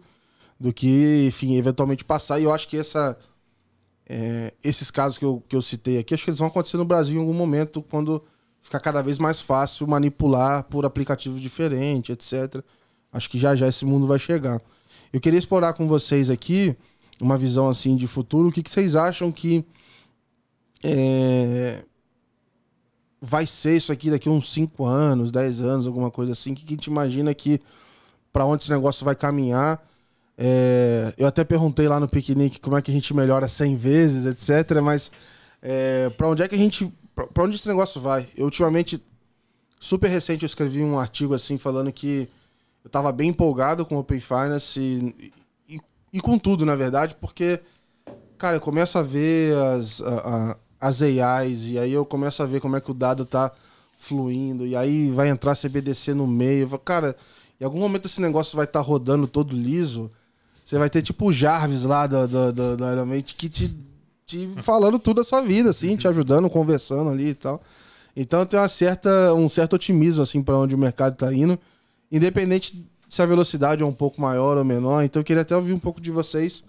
do 0.58 0.72
que, 0.72 1.26
enfim, 1.26 1.56
eventualmente 1.56 2.04
passar. 2.04 2.40
E 2.40 2.44
eu 2.44 2.52
acho 2.52 2.66
que 2.66 2.76
essa, 2.76 3.16
é, 4.06 4.54
esses 4.64 4.90
casos 4.90 5.18
que 5.18 5.24
eu, 5.24 5.42
que 5.46 5.54
eu 5.54 5.62
citei 5.62 5.98
aqui, 5.98 6.14
acho 6.14 6.24
que 6.24 6.30
eles 6.30 6.38
vão 6.38 6.48
acontecer 6.48 6.78
no 6.78 6.84
Brasil 6.84 7.16
em 7.16 7.20
algum 7.20 7.34
momento, 7.34 7.82
quando 7.82 8.22
ficar 8.62 8.80
cada 8.80 9.02
vez 9.02 9.18
mais 9.18 9.40
fácil 9.40 9.86
manipular 9.86 10.64
por 10.64 10.84
aplicativos 10.84 11.40
diferentes, 11.40 12.10
etc. 12.10 12.62
Acho 13.12 13.30
que 13.30 13.38
já 13.38 13.54
já 13.54 13.68
esse 13.68 13.84
mundo 13.84 14.06
vai 14.06 14.18
chegar. 14.18 14.60
Eu 15.12 15.20
queria 15.20 15.38
explorar 15.38 15.74
com 15.74 15.86
vocês 15.86 16.28
aqui 16.28 16.76
uma 17.20 17.36
visão 17.36 17.68
assim 17.68 17.96
de 17.96 18.06
futuro. 18.06 18.48
O 18.48 18.52
que, 18.52 18.62
que 18.62 18.70
vocês 18.70 18.94
acham 18.94 19.30
que 19.32 19.64
é, 20.82 21.84
vai 23.20 23.46
ser 23.46 23.76
isso 23.76 23.92
aqui 23.92 24.10
daqui 24.10 24.28
uns 24.28 24.52
5 24.52 24.84
anos, 24.84 25.32
10 25.32 25.62
anos, 25.62 25.86
alguma 25.86 26.10
coisa 26.10 26.32
assim? 26.32 26.52
O 26.52 26.54
que, 26.54 26.64
que 26.64 26.74
a 26.74 26.76
gente 26.76 26.86
imagina 26.86 27.34
que 27.34 27.60
para 28.32 28.44
onde 28.44 28.64
esse 28.64 28.72
negócio 28.72 29.04
vai 29.04 29.14
caminhar? 29.14 29.82
É, 30.36 31.12
eu 31.18 31.26
até 31.26 31.42
perguntei 31.42 31.88
lá 31.88 31.98
no 31.98 32.08
piquenique 32.08 32.60
como 32.60 32.76
é 32.76 32.82
que 32.82 32.90
a 32.90 32.94
gente 32.94 33.12
melhora 33.12 33.48
100 33.48 33.76
vezes, 33.76 34.24
etc. 34.24 34.80
Mas 34.80 35.10
é, 35.60 36.10
para 36.10 36.28
onde 36.28 36.42
é 36.42 36.48
que 36.48 36.54
a 36.54 36.58
gente. 36.58 36.92
Para 37.34 37.42
onde 37.42 37.56
esse 37.56 37.66
negócio 37.66 38.00
vai? 38.00 38.28
Eu, 38.36 38.44
ultimamente, 38.44 39.02
super 39.80 40.08
recente, 40.08 40.44
eu 40.44 40.46
escrevi 40.46 40.82
um 40.84 40.98
artigo 40.98 41.34
assim 41.34 41.58
falando 41.58 41.92
que 41.92 42.28
eu 42.84 42.90
tava 42.90 43.10
bem 43.10 43.30
empolgado 43.30 43.84
com 43.84 43.96
o 43.96 43.98
Open 43.98 44.20
Finance 44.20 44.78
e, 44.78 45.32
e, 46.12 46.20
com 46.20 46.38
tudo, 46.38 46.64
na 46.66 46.74
verdade, 46.76 47.16
porque, 47.20 47.60
cara, 48.36 48.56
eu 48.56 48.60
começo 48.60 48.98
a 48.98 49.02
ver 49.02 49.56
as, 49.56 50.00
a- 50.00 50.52
a- 50.80 50.88
as 50.88 51.02
AIs 51.02 51.66
e 51.70 51.78
aí 51.78 51.92
eu 51.92 52.04
começo 52.04 52.42
a 52.42 52.46
ver 52.46 52.60
como 52.60 52.76
é 52.76 52.80
que 52.80 52.90
o 52.90 52.94
dado 52.94 53.24
tá 53.24 53.50
fluindo 53.96 54.64
e 54.66 54.76
aí 54.76 55.10
vai 55.10 55.28
entrar 55.28 55.54
CBDC 55.56 56.14
no 56.14 56.26
meio. 56.26 56.68
Falo, 56.68 56.82
Cara, 56.84 57.16
em 57.60 57.64
algum 57.64 57.80
momento 57.80 58.06
esse 58.06 58.20
negócio 58.20 58.56
vai 58.56 58.64
estar 58.64 58.80
rodando 58.80 59.26
todo 59.26 59.54
liso. 59.56 60.10
Você 60.64 60.78
vai 60.78 60.88
ter 60.88 61.02
tipo 61.02 61.26
o 61.26 61.32
Jarvis 61.32 61.82
lá 61.82 62.06
Iron 62.92 63.06
Man 63.06 63.22
que 63.22 63.48
te, 63.48 63.76
te 64.26 64.48
falando 64.62 64.98
tudo 64.98 65.16
da 65.16 65.24
sua 65.24 65.40
vida, 65.42 65.70
assim, 65.70 65.96
te 65.96 66.06
ajudando, 66.06 66.48
conversando 66.48 67.10
ali 67.10 67.30
e 67.30 67.34
tal. 67.34 67.60
Então 68.14 68.44
tem 68.46 68.58
uma 68.60 68.68
certa, 68.68 69.32
um 69.34 69.48
certo 69.48 69.74
otimismo 69.74 70.22
assim 70.22 70.42
para 70.42 70.56
onde 70.56 70.74
o 70.74 70.78
mercado 70.78 71.14
está 71.14 71.32
indo, 71.32 71.58
independente 72.12 72.84
se 73.08 73.22
a 73.22 73.26
velocidade 73.26 73.82
é 73.82 73.86
um 73.86 73.92
pouco 73.92 74.20
maior 74.20 74.56
ou 74.58 74.64
menor. 74.64 75.02
Então 75.04 75.20
eu 75.20 75.24
queria 75.24 75.42
até 75.42 75.56
ouvir 75.56 75.72
um 75.72 75.78
pouco 75.78 76.00
de 76.00 76.10
vocês, 76.10 76.64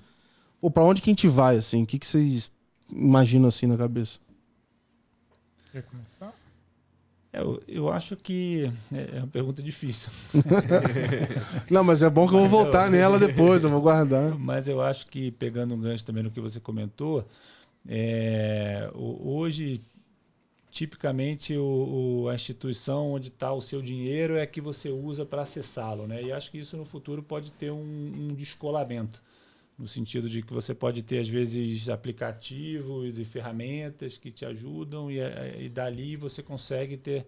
para 0.74 0.84
onde 0.84 1.02
que 1.02 1.10
a 1.10 1.14
gente 1.14 1.28
vai 1.28 1.58
assim? 1.58 1.84
O 1.84 1.86
que, 1.86 2.00
que 2.00 2.08
vocês 2.08 2.52
imaginam 2.92 3.48
assim 3.50 3.68
na 3.68 3.78
cabeça? 3.78 4.20
Quer 5.72 5.84
começar? 5.84 6.34
É, 7.32 7.42
Eu, 7.42 7.62
eu 7.68 7.92
acho 7.92 8.16
que 8.18 8.72
é 8.92 9.18
é 9.18 9.20
uma 9.20 9.28
pergunta 9.28 9.62
difícil, 9.62 10.12
Não, 11.70 11.84
mas 11.84 12.02
é 12.02 12.10
bom 12.10 12.28
que 12.28 12.34
eu 12.34 12.40
vou 12.40 12.50
voltar 12.50 12.90
nela 12.90 13.20
depois, 13.20 13.64
eu 13.64 13.70
vou 13.70 13.82
guardar. 13.82 14.38
mas 14.38 14.68
eu 14.68 14.82
acho 14.82 15.08
que 15.08 15.32
pegando 15.32 15.74
um 15.76 15.80
gancho 15.80 16.06
também 16.06 16.24
no 16.24 16.32
que 16.32 16.42
você 16.42 16.60
comentou, 16.60 17.26
é, 17.88 18.90
hoje 18.96 19.82
tipicamente 20.80 21.58
o, 21.58 22.24
o- 22.24 22.30
a 22.30 22.36
instituição 22.36 23.12
onde 23.12 23.28
está 23.28 23.52
o 23.54 23.60
seu 23.62 23.82
dinheiro 23.82 24.38
é 24.38 24.46
que 24.48 24.62
você 24.62 24.90
usa 24.90 25.26
para 25.26 25.42
acessá-lo, 25.42 26.08
né? 26.08 26.24
E 26.24 26.32
acho 26.32 26.50
que 26.52 26.58
isso 26.58 26.78
no 26.78 26.86
futuro 26.86 27.22
pode 27.22 27.52
ter 27.52 27.70
um, 27.72 27.82
um 28.30 28.34
descolamento 28.34 29.22
no 29.78 29.88
sentido 29.88 30.30
de 30.30 30.42
que 30.42 30.54
você 30.54 30.74
pode 30.76 31.04
ter 31.04 31.20
às 31.20 31.28
vezes 31.30 31.90
aplicativos 31.90 33.20
e 33.20 33.26
ferramentas 33.26 34.18
que 34.18 34.32
te 34.32 34.46
ajudam 34.46 35.12
e, 35.12 35.20
eh, 35.20 35.58
e 35.64 35.70
dali 35.70 36.16
você 36.18 36.44
consegue 36.44 36.98
ter 36.98 37.26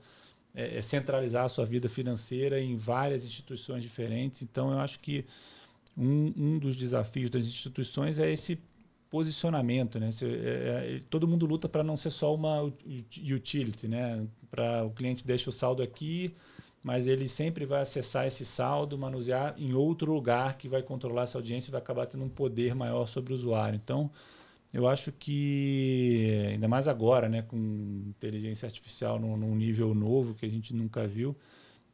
eh, 0.55 0.77
eh, 0.77 0.81
centralizar 0.81 1.45
a 1.45 1.49
sua 1.49 1.65
vida 1.65 1.89
financeira 1.89 2.59
em 2.61 2.77
várias 2.77 3.25
instituições 3.25 3.83
diferentes. 3.83 4.41
Então 4.43 4.71
eu 4.71 4.79
acho 4.79 4.99
que 5.01 5.25
um, 5.97 6.33
um 6.37 6.59
dos 6.59 6.75
desafios 6.77 7.29
das 7.29 7.45
instituições 7.45 8.19
é 8.19 8.31
esse 8.31 8.59
posicionamento, 9.11 9.99
né? 9.99 10.11
Se, 10.11 10.25
é, 10.25 10.97
é, 10.97 11.01
todo 11.09 11.27
mundo 11.27 11.45
luta 11.45 11.69
para 11.69 11.83
não 11.83 11.97
ser 11.97 12.11
só 12.11 12.33
uma 12.33 12.63
ut- 12.63 13.33
utility, 13.33 13.87
né? 13.87 14.25
Para 14.49 14.85
o 14.85 14.91
cliente 14.91 15.27
deixa 15.27 15.49
o 15.51 15.53
saldo 15.53 15.83
aqui, 15.83 16.33
mas 16.83 17.07
ele 17.07 17.27
sempre 17.27 17.65
vai 17.65 17.81
acessar 17.81 18.25
esse 18.27 18.45
saldo, 18.45 18.97
manusear 18.97 19.55
em 19.57 19.73
outro 19.73 20.13
lugar 20.13 20.57
que 20.57 20.69
vai 20.69 20.81
controlar 20.83 21.23
essa 21.23 21.37
audiência 21.37 21.69
e 21.69 21.73
vai 21.73 21.81
acabar 21.81 22.07
tendo 22.07 22.23
um 22.25 22.29
poder 22.29 22.75
maior 22.75 23.07
sobre 23.07 23.33
o 23.33 23.35
usuário. 23.35 23.79
Então, 23.83 24.09
eu 24.73 24.87
acho 24.87 25.11
que, 25.11 26.47
ainda 26.49 26.67
mais 26.67 26.87
agora, 26.87 27.27
né, 27.29 27.41
com 27.43 27.57
inteligência 28.07 28.65
artificial 28.67 29.19
num, 29.19 29.35
num 29.37 29.55
nível 29.55 29.93
novo 29.93 30.33
que 30.33 30.45
a 30.45 30.49
gente 30.49 30.73
nunca 30.73 31.05
viu, 31.07 31.35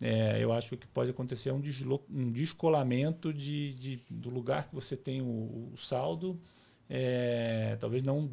é, 0.02 0.38
eu 0.44 0.54
acho 0.54 0.78
que 0.78 0.88
pode 0.88 1.10
acontecer 1.12 1.52
um, 1.52 1.62
um 2.10 2.32
descolamento 2.32 3.34
de, 3.34 3.74
de- 3.74 4.02
do 4.10 4.30
lugar 4.30 4.70
que 4.70 4.76
você 4.76 4.96
tem 4.96 5.22
o, 5.22 5.72
o 5.74 5.78
saldo. 5.78 6.40
É, 6.90 7.76
talvez 7.80 8.04
não 8.04 8.30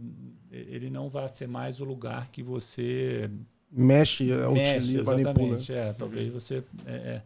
ele 0.51 0.89
não 0.89 1.09
vá 1.09 1.27
ser 1.27 1.49
mais 1.49 1.81
o 1.81 1.85
lugar 1.85 2.31
que 2.31 2.43
você 2.43 3.29
Mexe, 3.77 4.25
mexe, 4.25 4.79
utiliza, 4.79 5.05
manipula. 5.05 5.57
exatamente. 5.57 5.73
É, 5.73 5.93
talvez 5.93 6.33
você 6.33 6.63
é, 6.87 6.93
é, 6.93 7.23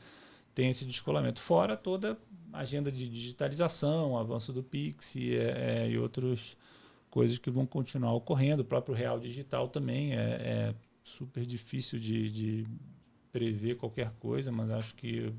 tenha 0.54 0.70
esse 0.70 0.86
descolamento. 0.86 1.40
Fora 1.40 1.76
toda 1.76 2.16
a 2.50 2.60
agenda 2.60 2.90
de 2.90 3.06
digitalização, 3.06 4.16
avanço 4.16 4.50
do 4.50 4.62
Pix 4.62 5.14
e, 5.14 5.36
é, 5.36 5.84
é, 5.84 5.90
e 5.90 5.98
outros, 5.98 6.56
coisas 7.10 7.36
que 7.36 7.50
vão 7.50 7.66
continuar 7.66 8.14
ocorrendo. 8.14 8.62
O 8.62 8.64
próprio 8.64 8.94
real 8.94 9.20
digital 9.20 9.68
também 9.68 10.14
é, 10.14 10.16
é 10.16 10.74
super 11.02 11.44
difícil 11.44 11.98
de, 11.98 12.30
de, 12.30 12.66
prever 13.30 13.76
qualquer 13.76 14.10
coisa, 14.18 14.50
mas 14.50 14.70
acho 14.70 14.94
que 14.94 15.30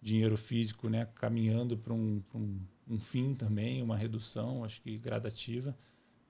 dinheiro 0.00 0.36
físico 0.36 0.88
né, 0.88 1.06
caminhando 1.14 1.76
para 1.76 1.92
um, 1.92 2.22
um, 2.34 2.58
um, 2.88 2.98
fim 2.98 3.34
também, 3.34 3.82
uma 3.82 3.96
redução, 3.96 4.64
acho 4.64 4.80
que 4.80 4.96
gradativa. 4.96 5.76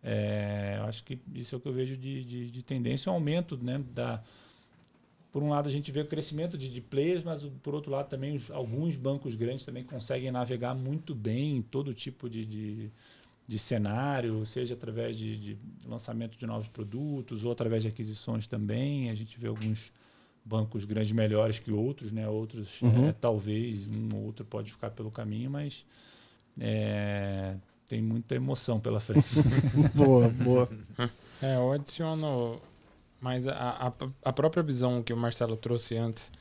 É, 0.03 0.81
acho 0.85 1.05
que 1.05 1.19
isso 1.35 1.55
é 1.55 1.59
o 1.59 1.61
que 1.61 1.69
eu 1.69 1.73
vejo 1.73 1.97
de, 1.97 2.25
de, 2.25 2.51
de 2.51 2.63
tendência, 2.65 3.13
um 3.13 3.15
aumento 3.15 3.57
né, 3.63 3.85
da 3.93 4.23
por 5.33 5.43
um 5.43 5.49
lado 5.49 5.69
a 5.69 5.73
gente 5.73 5.93
vê 5.93 6.01
o 6.01 6.07
crescimento 6.07 6.59
de, 6.59 6.69
de 6.69 6.81
players, 6.81 7.23
mas 7.23 7.45
por 7.63 7.75
outro 7.75 7.91
lado 7.91 8.09
também 8.09 8.35
os, 8.35 8.51
alguns 8.51 8.97
bancos 8.97 9.35
grandes 9.35 9.65
também 9.65 9.85
conseguem 9.85 10.31
navegar 10.31 10.75
muito 10.75 11.15
bem 11.15 11.59
em 11.59 11.63
todo 11.63 11.95
tipo 11.95 12.29
de, 12.29 12.45
de, 12.45 12.91
de 13.47 13.59
cenário, 13.59 14.45
seja 14.45 14.75
através 14.75 15.17
de, 15.17 15.37
de, 15.37 15.59
lançamento 15.87 16.37
de 16.37 16.47
novos 16.47 16.69
produtos 16.69 17.45
ou 17.45 17.53
através 17.53 17.83
de 17.83 17.89
aquisições 17.89 18.47
também. 18.47 19.09
A 19.11 19.15
gente 19.15 19.39
vê 19.39 19.47
alguns 19.47 19.93
bancos 20.51 20.85
grandes 20.85 21.13
melhores 21.13 21.61
que 21.61 21.71
outros, 21.71 22.11
né? 22.11 22.29
Outros 22.29 22.83
uhum. 22.83 23.09
é, 23.09 23.13
talvez 23.13 23.87
um 23.87 24.17
ou 24.17 24.25
outro 24.25 24.45
pode 24.45 24.73
ficar 24.73 24.91
pelo 24.91 25.11
caminho, 25.11 25.49
mas 25.49 25.87
é, 26.59 27.55
tem 27.87 28.03
muita 28.03 28.35
emoção 28.35 28.81
pela 28.81 28.99
frente. 28.99 29.29
boa, 29.95 30.29
boa. 30.29 30.69
É, 31.43 31.57
eu 31.57 31.73
adiciono 31.73 32.61
mas 33.21 33.47
a, 33.47 33.53
a, 33.55 33.93
a, 34.25 34.33
própria 34.33 34.63
visão 34.63 35.03
que 35.03 35.13
o 35.13 35.17
Marcelo 35.17 35.57
trouxe 35.57 35.97
antes, 35.97 36.33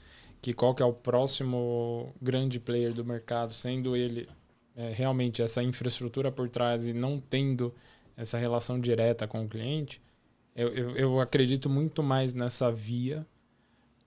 que 0.41 0.53
qual 0.53 0.73
que 0.73 0.81
é 0.81 0.85
o 0.85 0.93
próximo 0.93 2.13
grande 2.21 2.59
player 2.59 2.93
do 2.93 3.03
mercado, 3.03 3.51
sendo 3.51 3.95
ele 3.95 4.27
é, 4.75 4.91
realmente 4.91 5.41
essa 5.41 5.61
infraestrutura 5.61 6.31
por 6.31 6.47
trás 6.47 6.87
e 6.87 6.93
não 6.93 7.19
tendo 7.19 7.73
essa 8.15 8.37
relação 8.37 8.79
direta 8.79 9.27
com 9.27 9.43
o 9.43 9.47
cliente, 9.47 10.01
eu, 10.55 10.69
eu, 10.69 10.95
eu 10.95 11.19
acredito 11.19 11.69
muito 11.69 12.01
mais 12.01 12.33
nessa 12.33 12.71
via, 12.71 13.27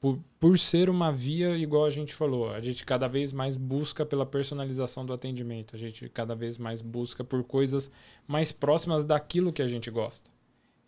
por, 0.03 0.19
por 0.41 0.59
ser 0.59 0.91
uma 0.91 1.13
via, 1.13 1.57
igual 1.57 1.85
a 1.85 1.91
gente 1.91 2.13
falou, 2.13 2.51
a 2.51 2.61
gente 2.61 2.85
cada 2.85 3.07
vez 3.07 3.33
mais 3.33 3.57
busca 3.57 4.05
pela 4.05 4.27
personalização 4.27 5.07
do 5.07 5.13
atendimento, 5.13 5.77
a 5.77 5.79
gente 5.79 6.09
cada 6.09 6.35
vez 6.35 6.59
mais 6.59 6.83
busca 6.83 7.23
por 7.23 7.45
coisas 7.45 7.89
mais 8.27 8.51
próximas 8.51 9.05
daquilo 9.05 9.53
que 9.53 9.63
a 9.63 9.69
gente 9.69 9.89
gosta. 9.93 10.29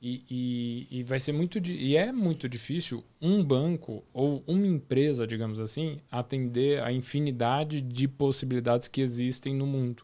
E, 0.03 0.25
e, 0.29 0.99
e, 0.99 1.05
vai 1.05 1.21
ser 1.21 1.31
muito 1.31 1.59
e 1.65 1.97
é 1.97 2.11
muito 2.11 2.49
difícil 2.49 3.05
um 3.23 3.43
banco 3.43 4.03
ou 4.13 4.43
uma 4.49 4.67
empresa, 4.67 5.29
digamos 5.29 5.61
assim, 5.61 6.01
atender 6.11 6.83
a 6.83 6.93
infinidade 6.93 7.81
de 7.81 8.09
possibilidades 8.09 8.89
que 8.89 9.01
existem 9.01 9.55
no 9.55 9.65
mundo. 9.65 10.03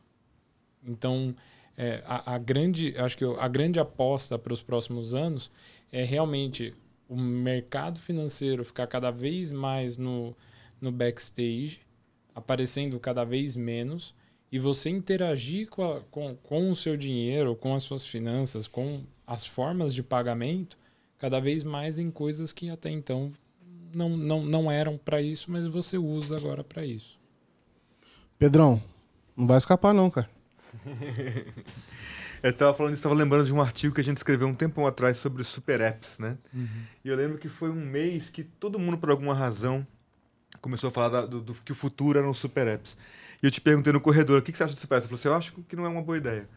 Então, 0.87 1.35
é, 1.77 2.01
a, 2.07 2.37
a, 2.37 2.39
grande, 2.39 2.95
acho 2.97 3.19
que 3.19 3.25
a 3.25 3.49
grande 3.49 3.81
aposta 3.81 4.39
para 4.39 4.53
os 4.53 4.63
próximos 4.63 5.17
anos 5.17 5.51
é 5.91 6.05
realmente 6.05 6.75
o 7.11 7.17
mercado 7.17 8.01
financeiro 8.01 8.65
ficar 8.65 8.87
cada 8.87 9.11
vez 9.11 9.51
mais 9.51 9.97
no, 9.97 10.35
no 10.81 10.93
backstage, 10.93 11.81
aparecendo 12.33 13.01
cada 13.01 13.25
vez 13.25 13.57
menos, 13.57 14.15
e 14.53 14.61
você 14.61 14.91
interagir 14.91 15.69
com, 15.69 15.83
a, 15.83 16.01
com, 16.03 16.37
com 16.37 16.71
o 16.71 16.77
seu 16.77 16.97
dinheiro, 16.97 17.57
com 17.57 17.75
as 17.75 17.83
suas 17.83 18.07
finanças, 18.07 18.69
com 18.69 19.03
as 19.27 19.45
formas 19.45 19.93
de 19.93 20.05
pagamento 20.05 20.79
cada 21.19 21.41
vez 21.41 21.65
mais 21.65 21.99
em 21.99 22.11
coisas 22.11 22.53
que 22.53 22.71
até 22.71 22.91
então 22.91 23.31
não, 23.93 24.09
não, 24.09 24.45
não 24.45 24.71
eram 24.71 24.97
para 24.97 25.21
isso, 25.21 25.51
mas 25.51 25.67
você 25.67 25.99
usa 25.99 26.37
agora 26.37 26.63
para 26.63 26.87
isso. 26.87 27.19
Pedrão, 28.39 28.81
não 29.37 29.49
vai 29.49 29.59
escapar 29.59 29.93
não, 29.93 30.09
cara. 30.09 30.31
eu 32.43 32.51
estava 32.51 32.75
falando, 32.75 32.95
estava 32.95 33.15
lembrando 33.15 33.45
de 33.45 33.53
um 33.53 33.61
artigo 33.61 33.95
que 33.95 34.01
a 34.01 34.05
gente 34.05 34.17
escreveu 34.17 34.49
um 34.49 34.55
tempão 34.55 34.87
atrás 34.87 35.19
sobre 35.19 35.45
super 35.45 35.81
apps, 35.81 36.19
né? 36.19 36.39
Uhum. 36.53 36.67
E 37.05 37.09
eu 37.09 37.17
lembro 37.17 37.39
que 37.39 37.49
foi 37.49 37.71
um 37.71 37.85
mês 37.85 38.31
que 38.31 38.43
todo 38.43 38.79
mundo 38.79 38.99
por 38.99 39.11
alguma 39.11 39.35
razão 39.35 39.87
começou 40.61 40.89
a 40.89 40.91
falar 40.91 41.09
da, 41.09 41.27
do, 41.27 41.41
do, 41.41 41.55
que 41.55 41.73
o 41.73 41.75
futuro 41.75 42.19
eram 42.19 42.33
super 42.33 42.67
apps. 42.67 42.97
E 43.43 43.47
eu 43.47 43.51
te 43.51 43.61
perguntei 43.61 43.93
no 43.93 44.01
corredor, 44.01 44.39
o 44.39 44.43
que, 44.43 44.53
que 44.53 44.59
você 44.59 44.65
acha 44.65 44.75
de 44.75 44.81
super 44.81 44.97
apps? 44.97 45.09
Você 45.09 45.09
falou 45.09 45.21
assim, 45.21 45.29
eu 45.29 45.35
acho 45.35 45.69
que 45.69 45.77
não 45.77 45.85
é 45.85 45.89
uma 45.89 46.03
boa 46.03 46.19
ideia. 46.19 46.49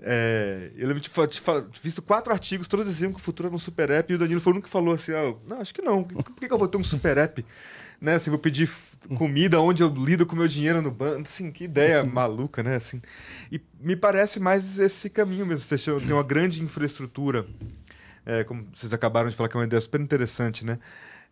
É, 0.00 0.70
eu 0.76 0.86
lembro 0.86 1.00
de 1.00 1.10
visto 1.82 2.00
quatro 2.00 2.32
artigos, 2.32 2.68
todos 2.68 2.86
diziam 2.86 3.12
que 3.12 3.18
o 3.18 3.22
futuro 3.22 3.48
era 3.48 3.56
um 3.56 3.58
super 3.58 3.90
app, 3.90 4.12
e 4.12 4.16
o 4.16 4.18
Danilo 4.18 4.40
foi 4.40 4.52
o 4.52 4.54
único 4.54 4.66
que 4.66 4.72
falou 4.72 4.94
assim: 4.94 5.12
ah, 5.12 5.34
não, 5.46 5.60
acho 5.60 5.74
que 5.74 5.82
não. 5.82 6.04
Por 6.04 6.34
que, 6.36 6.46
que 6.46 6.54
eu 6.54 6.58
vou 6.58 6.68
ter 6.68 6.78
um 6.78 6.84
super 6.84 7.18
app? 7.18 7.44
né? 8.00 8.14
Assim, 8.14 8.30
vou 8.30 8.38
pedir 8.38 8.70
comida 9.16 9.60
onde 9.60 9.82
eu 9.82 9.88
lido 9.88 10.26
com 10.26 10.36
meu 10.36 10.48
dinheiro 10.48 10.80
no 10.80 10.90
banco. 10.90 11.22
Assim, 11.22 11.50
que 11.50 11.64
ideia 11.64 12.02
maluca, 12.04 12.62
né? 12.62 12.76
Assim, 12.76 13.00
e 13.50 13.60
me 13.80 13.96
parece 13.96 14.40
mais 14.40 14.78
esse 14.78 15.10
caminho 15.10 15.46
mesmo. 15.46 15.60
Você 15.60 16.00
tem 16.00 16.12
uma 16.12 16.22
grande 16.22 16.62
infraestrutura, 16.62 17.46
é, 18.24 18.44
como 18.44 18.66
vocês 18.74 18.92
acabaram 18.92 19.28
de 19.28 19.36
falar, 19.36 19.48
que 19.48 19.56
é 19.56 19.60
uma 19.60 19.66
ideia 19.66 19.80
super 19.80 20.00
interessante, 20.00 20.64
né? 20.64 20.78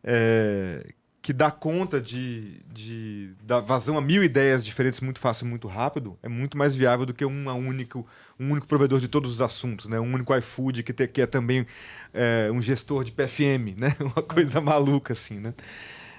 É, 0.03 0.87
que 1.27 1.33
dá 1.33 1.51
conta 1.51 2.01
de, 2.01 2.61
de 2.72 3.33
dar 3.43 3.59
vazão 3.59 3.99
a 3.99 4.01
mil 4.01 4.22
ideias 4.22 4.64
diferentes 4.64 5.01
muito 5.01 5.18
fácil 5.18 5.45
e 5.45 5.51
muito 5.51 5.66
rápido, 5.66 6.16
é 6.22 6.29
muito 6.29 6.57
mais 6.57 6.77
viável 6.77 7.05
do 7.05 7.12
que 7.12 7.24
uma 7.24 7.53
único, 7.53 8.07
um 8.39 8.53
único 8.53 8.64
provedor 8.68 9.01
de 9.01 9.09
todos 9.09 9.33
os 9.33 9.41
assuntos, 9.43 9.89
né? 9.89 9.99
Um 9.99 10.14
único 10.14 10.33
iFood 10.37 10.85
que, 10.85 10.93
te, 10.93 11.09
que 11.09 11.20
é 11.20 11.27
também 11.27 11.66
é, 12.14 12.49
um 12.53 12.62
gestor 12.62 13.03
de 13.03 13.11
PFM, 13.11 13.74
né? 13.77 13.97
Uma 13.99 14.22
coisa 14.22 14.61
maluca 14.61 15.14
assim, 15.14 15.41
né? 15.41 15.53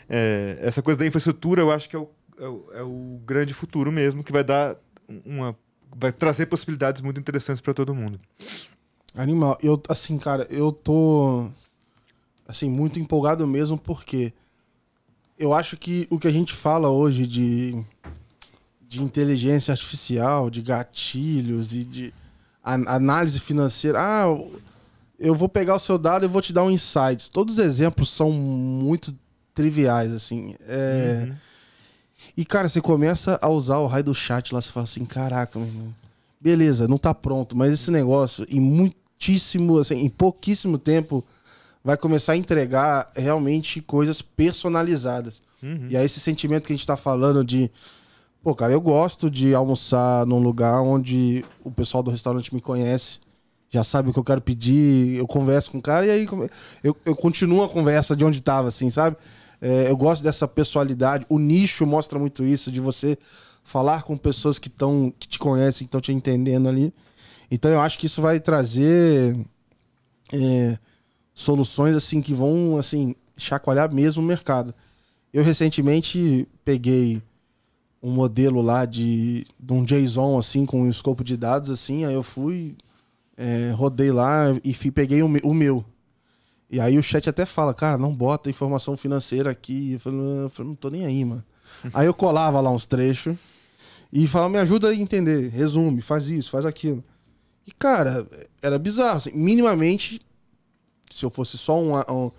É, 0.10 0.58
essa 0.60 0.82
coisa 0.82 0.99
da 0.99 1.08
infraestrutura, 1.08 1.62
eu 1.62 1.72
acho 1.72 1.88
que 1.88 1.95
é 1.95 1.99
o, 1.99 2.10
é 2.38 2.47
o, 2.49 2.70
é 2.74 2.84
o 2.84 3.22
grande 3.26 3.53
futuro 3.53 3.93
mesmo, 3.93 4.26
que 4.26 4.34
vai 4.34 4.43
dar 4.43 4.76
uma 5.26 5.58
vai 5.95 6.12
trazer 6.12 6.47
possibilidades 6.47 7.01
muito 7.01 7.18
interessantes 7.18 7.62
para 7.62 7.74
todo 7.74 7.95
mundo. 7.95 8.20
Animal, 9.16 9.58
eu 9.64 9.82
assim, 9.88 10.18
cara, 10.18 10.45
eu 10.49 10.70
tô 10.70 11.49
assim 12.45 12.70
muito 12.70 12.99
empolgado 12.99 13.47
mesmo 13.47 13.78
porque 13.78 14.34
eu 15.38 15.54
acho 15.54 15.78
que 15.78 16.08
o 16.10 16.18
que 16.20 16.28
a 16.28 16.32
gente 16.32 16.54
fala 16.54 16.90
hoje 16.90 17.28
de, 17.28 17.84
de 18.82 19.02
inteligência 19.02 19.72
artificial, 19.72 20.50
de 20.50 20.62
gatilhos 20.62 21.76
e 21.76 21.84
de 21.84 22.14
análise 22.64 23.40
financeira. 23.40 24.00
Ah, 24.02 24.26
eu 25.20 25.34
vou 25.34 25.48
pegar 25.48 25.76
o 25.76 25.80
seu 25.80 25.98
dado 25.98 26.26
e 26.26 26.28
vou 26.28 26.42
te 26.42 26.52
dar 26.52 26.64
um 26.64 26.72
insight. 26.72 27.32
Todos 27.32 27.58
os 27.58 27.64
exemplos 27.64 28.10
são 28.10 28.32
muito 28.32 29.16
triviais, 29.54 30.12
assim. 30.12 30.56
É... 30.68 31.28
Uhum. 31.28 31.36
E, 32.36 32.46
cara, 32.46 32.68
você 32.68 32.82
começa 32.82 33.40
a 33.42 33.50
usar 33.50 33.78
o 33.78 33.88
raio 33.88 34.04
do 34.04 34.14
chat 34.14 34.54
lá, 34.54 34.62
você 34.62 34.72
fala 34.72 34.84
assim, 34.84 35.06
caraca, 35.06 35.60
beleza, 36.40 36.88
não 36.88 36.98
tá 36.98 37.14
pronto, 37.14 37.58
mas 37.58 37.74
esse 37.74 37.90
negócio, 37.90 38.46
em 38.48 38.60
muitíssimo, 38.60 39.80
assim, 39.80 39.96
em 39.96 40.10
pouquíssimo 40.10 40.78
tempo, 40.78 41.24
vai 41.88 41.96
começar 41.96 42.34
a 42.34 42.36
entregar 42.36 43.08
realmente 43.16 43.80
coisas 43.80 44.22
personalizadas. 44.22 45.42
Uhum. 45.64 45.88
E 45.90 45.96
aí 45.96 46.06
esse 46.06 46.20
sentimento 46.20 46.66
que 46.68 46.74
a 46.74 46.76
gente 46.76 46.84
está 46.84 46.98
falando 46.98 47.46
de 47.46 47.72
Pô, 48.44 48.54
cara, 48.54 48.74
eu 48.74 48.82
gosto 48.82 49.30
de 49.30 49.56
almoçar 49.56 50.26
num 50.26 50.40
lugar 50.40 50.82
onde 50.82 51.46
o 51.64 51.72
pessoal 51.72 52.04
do 52.04 52.12
restaurante 52.12 52.54
me 52.54 52.60
conhece, 52.60 53.20
já 53.70 53.86
sabe 53.86 54.10
o 54.10 54.14
que 54.14 54.20
eu 54.20 54.24
quero 54.24 54.42
pedir, 54.42 55.18
eu 55.18 55.26
converso 55.26 55.72
com 55.72 55.78
o 55.78 55.82
cara 55.82 56.06
e 56.06 56.10
aí 56.10 56.28
eu, 56.84 56.96
eu 57.06 57.16
continuo 57.16 57.64
a 57.64 57.70
conversa 57.70 58.18
de 58.18 58.26
onde 58.26 58.40
estava, 58.40 58.68
assim, 58.68 58.90
sabe? 58.90 59.16
É, 59.62 59.90
eu 59.90 59.96
gosto 59.96 60.24
dessa 60.24 60.46
pessoalidade. 60.48 61.26
O 61.30 61.40
nicho 61.40 61.86
mostra 61.86 62.20
muito 62.20 62.44
isso, 62.44 62.70
de 62.70 62.82
você 62.82 63.18
falar 63.64 64.04
com 64.04 64.18
pessoas 64.18 64.60
que, 64.60 64.70
tão, 64.70 65.14
que 65.18 65.28
te 65.28 65.40
conhecem, 65.40 65.80
que 65.80 65.90
estão 65.90 66.02
te 66.02 66.12
entendendo 66.12 66.68
ali. 66.68 66.94
Então 67.50 67.72
eu 67.72 67.80
acho 67.80 67.98
que 67.98 68.08
isso 68.08 68.22
vai 68.22 68.42
trazer. 68.42 69.38
É, 70.34 70.78
soluções 71.38 71.96
assim 71.96 72.20
que 72.20 72.34
vão 72.34 72.78
assim 72.80 73.16
chacoalhar 73.38 73.94
mesmo 73.94 74.24
o 74.24 74.26
mercado. 74.26 74.74
Eu 75.32 75.44
recentemente 75.44 76.48
peguei 76.66 77.22
um 78.02 78.12
modelo 78.12 78.60
lá 78.60 78.86
de, 78.86 79.46
de 79.60 79.74
um 79.74 79.86
JSON 79.86 80.40
assim 80.40 80.66
com 80.66 80.82
um 80.82 80.90
escopo 80.90 81.24
de 81.24 81.38
dados 81.38 81.70
assim, 81.70 82.06
aí 82.06 82.14
eu 82.16 82.24
fui 82.24 82.76
é, 83.38 83.70
rodei 83.70 84.12
lá 84.12 84.46
e 84.64 84.74
fui, 84.74 84.90
peguei 84.90 85.22
o, 85.22 85.28
o, 85.44 85.54
meu. 85.54 85.86
E 86.72 86.80
aí 86.80 86.98
o 86.98 87.04
chat 87.04 87.30
até 87.30 87.46
fala, 87.46 87.72
cara, 87.72 88.00
não 88.00 88.12
bota 88.12 88.50
informação 88.50 88.98
financeira 88.98 89.52
aqui. 89.52 89.94
Eu 89.94 90.00
falei, 90.00 90.20
não, 90.20 90.42
eu 90.42 90.50
falei, 90.50 90.70
não 90.70 90.76
tô 90.76 90.90
nem 90.90 91.06
aí, 91.06 91.24
mano. 91.24 91.44
aí 91.94 92.08
eu 92.08 92.16
colava 92.16 92.60
lá 92.60 92.72
uns 92.72 92.88
trechos 92.88 93.38
e 94.12 94.26
falava, 94.28 94.54
me 94.54 94.58
ajuda 94.58 94.90
a 94.90 94.96
entender, 94.96 95.50
resume, 95.50 96.02
faz 96.02 96.30
isso, 96.30 96.50
faz 96.50 96.66
aquilo. 96.66 97.04
E, 97.68 97.72
cara, 97.72 98.26
era 98.60 98.80
bizarro. 98.80 99.18
Assim, 99.18 99.32
minimamente 99.34 100.20
se 101.12 101.26
eu 101.26 101.30
fosse 101.30 101.58
só 101.58 101.80
um, 101.80 102.32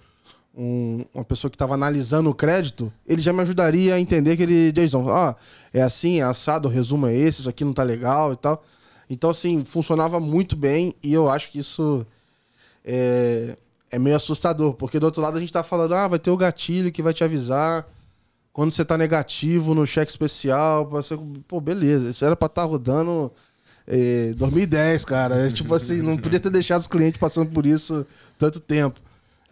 um, 0.57 1.05
uma 1.14 1.25
pessoa 1.25 1.51
que 1.51 1.55
estava 1.55 1.75
analisando 1.75 2.31
o 2.31 2.35
crédito, 2.35 2.93
ele 3.07 3.23
já 3.23 3.33
me 3.33 3.41
ajudaria 3.43 3.95
a 3.95 4.01
entender 4.01 4.37
que 4.37 4.43
ele, 4.43 4.73
Jason, 4.73 5.09
ah, 5.09 5.37
é 5.73 5.81
assim, 5.81 6.21
é 6.21 6.23
assado, 6.23 6.69
o 6.69 6.71
resumo 6.71 7.07
é 7.07 7.14
esse, 7.14 7.41
isso 7.41 7.49
aqui 7.49 7.64
não 7.64 7.73
tá 7.73 7.83
legal 7.83 8.33
e 8.33 8.37
tal. 8.37 8.62
Então, 9.09 9.31
assim, 9.31 9.64
funcionava 9.64 10.21
muito 10.21 10.57
bem 10.57 10.95
e 11.03 11.12
eu 11.12 11.31
acho 11.31 11.51
que 11.51 11.61
isso 11.61 12.07
é, 12.85 13.57
é 13.91 13.99
meio 13.99 14.16
assustador, 14.16 14.75
porque 14.75 14.99
do 14.99 15.05
outro 15.05 15.23
lado 15.23 15.37
a 15.37 15.41
gente 15.41 15.53
tá 15.53 15.62
falando, 15.62 15.95
ah, 15.95 16.09
vai 16.09 16.19
ter 16.19 16.31
o 16.31 16.37
gatilho 16.37 16.93
que 16.93 17.03
vai 17.03 17.14
te 17.14 17.25
avisar 17.25 17.87
quando 18.53 18.73
você 18.73 18.85
tá 18.85 18.99
negativo 18.99 19.75
no 19.75 19.87
cheque 19.87 20.11
especial. 20.11 20.85
Você... 20.89 21.16
Pô, 21.47 21.61
beleza, 21.61 22.11
isso 22.11 22.25
era 22.25 22.35
pra 22.35 22.47
estar 22.47 22.62
tá 22.62 22.69
rodando 22.69 23.31
É, 23.91 24.34
2010, 24.34 25.05
cara. 25.07 25.34
É, 25.34 25.51
tipo 25.51 25.74
assim, 25.74 26.03
não 26.03 26.18
podia 26.18 26.39
ter 26.39 26.51
deixado 26.51 26.82
os 26.82 26.86
clientes 26.86 27.18
passando 27.18 27.51
por 27.51 27.64
isso 27.64 28.07
tanto 28.36 28.61
tempo. 28.61 29.01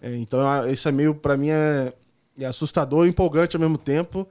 É, 0.03 0.15
então, 0.17 0.41
isso 0.71 0.87
é 0.87 0.93
meio, 0.93 1.15
para 1.15 1.39
mim, 1.39 1.49
é, 1.49 1.95
é, 2.39 2.45
assustador 2.45 3.07
e 3.07 3.09
empolgante 3.09 3.57
ao 3.57 3.61
mesmo 3.61 3.79
tempo. 3.79 4.29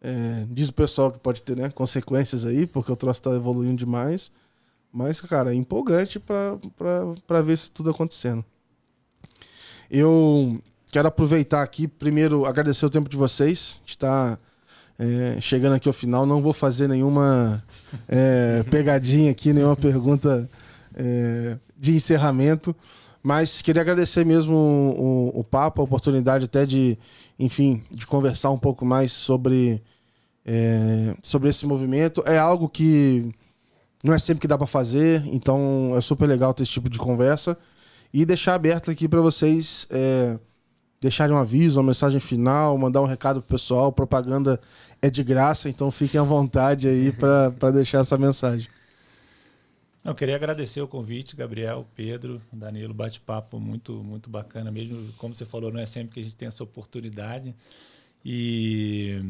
É, 0.00 0.46
diz 0.48 0.70
o 0.70 0.72
pessoal 0.72 1.12
que 1.12 1.18
pode 1.18 1.42
ter 1.42 1.54
né, 1.54 1.68
consequências 1.68 2.46
aí, 2.46 2.66
porque 2.66 2.90
o 2.90 2.96
troço 2.96 3.22
tá 3.22 3.30
evoluindo 3.32 3.76
demais. 3.76 4.32
Mas, 4.90 5.20
cara, 5.20 5.52
é 5.52 5.54
empolgante 5.54 6.18
para 6.18 7.40
ver 7.42 7.52
isso 7.52 7.70
tudo 7.70 7.90
acontecendo. 7.90 8.42
Eu 9.90 10.62
quero 10.90 11.08
aproveitar 11.08 11.62
aqui, 11.62 11.86
primeiro, 11.86 12.46
agradecer 12.46 12.86
o 12.86 12.90
tempo 12.90 13.08
de 13.08 13.16
vocês. 13.18 13.82
Está 13.86 14.38
é, 14.98 15.40
chegando 15.40 15.74
aqui 15.74 15.88
ao 15.88 15.92
final, 15.92 16.24
não 16.26 16.42
vou 16.42 16.52
fazer 16.52 16.88
nenhuma 16.88 17.62
é, 18.08 18.64
pegadinha 18.70 19.30
aqui, 19.30 19.52
nenhuma 19.52 19.76
pergunta 19.76 20.48
é, 20.94 21.56
de 21.76 21.94
encerramento. 21.94 22.74
Mas 23.22 23.62
queria 23.62 23.82
agradecer 23.82 24.26
mesmo 24.26 24.54
o, 24.54 25.36
o, 25.36 25.40
o, 25.40 25.44
papo, 25.44 25.80
a 25.80 25.84
oportunidade 25.84 26.46
até 26.46 26.66
de, 26.66 26.98
enfim, 27.38 27.82
de 27.90 28.04
conversar 28.04 28.50
um 28.50 28.58
pouco 28.58 28.84
mais 28.84 29.12
sobre, 29.12 29.80
é, 30.44 31.14
sobre 31.22 31.48
esse 31.48 31.64
movimento. 31.64 32.22
É 32.26 32.36
algo 32.36 32.68
que 32.68 33.32
não 34.02 34.12
é 34.12 34.18
sempre 34.18 34.40
que 34.40 34.48
dá 34.48 34.58
para 34.58 34.66
fazer, 34.66 35.24
então 35.26 35.94
é 35.96 36.00
super 36.00 36.26
legal 36.26 36.52
ter 36.52 36.64
esse 36.64 36.72
tipo 36.72 36.90
de 36.90 36.98
conversa. 36.98 37.56
E 38.12 38.26
deixar 38.26 38.54
aberto 38.54 38.90
aqui 38.90 39.08
para 39.08 39.20
vocês 39.20 39.86
é, 39.88 40.38
deixarem 41.02 41.34
um 41.34 41.38
aviso, 41.38 41.80
uma 41.80 41.88
mensagem 41.88 42.20
final, 42.20 42.78
mandar 42.78 43.02
um 43.02 43.06
recado 43.06 43.42
pro 43.42 43.56
pessoal. 43.56 43.90
Propaganda 43.90 44.60
é 45.02 45.10
de 45.10 45.24
graça, 45.24 45.68
então 45.68 45.90
fiquem 45.90 46.20
à 46.20 46.22
vontade 46.22 46.86
aí 46.86 47.10
para 47.10 47.72
deixar 47.72 47.98
essa 47.98 48.16
mensagem. 48.16 48.68
Eu 50.04 50.14
queria 50.14 50.36
agradecer 50.36 50.80
o 50.80 50.86
convite, 50.86 51.34
Gabriel, 51.34 51.86
Pedro, 51.96 52.40
Danilo, 52.52 52.94
bate-papo 52.94 53.58
muito, 53.58 53.92
muito 54.04 54.30
bacana 54.30 54.70
mesmo. 54.70 55.12
Como 55.18 55.34
você 55.34 55.44
falou, 55.44 55.72
não 55.72 55.80
é 55.80 55.86
sempre 55.86 56.14
que 56.14 56.20
a 56.20 56.22
gente 56.22 56.36
tem 56.36 56.46
essa 56.46 56.62
oportunidade. 56.62 57.54
E, 58.24 59.20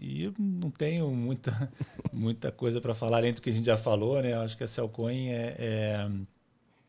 e 0.00 0.24
eu 0.24 0.34
não 0.38 0.70
tenho 0.70 1.10
muita, 1.10 1.70
muita 2.12 2.50
coisa 2.50 2.80
para 2.80 2.94
falar 2.94 3.18
além 3.18 3.34
do 3.34 3.42
que 3.42 3.50
a 3.50 3.52
gente 3.52 3.66
já 3.66 3.76
falou, 3.76 4.22
né? 4.22 4.32
Eu 4.32 4.40
acho 4.40 4.56
que 4.56 4.64
a 4.64 4.66
Celcoin 4.66 5.28
é, 5.28 5.56
é, 5.58 6.10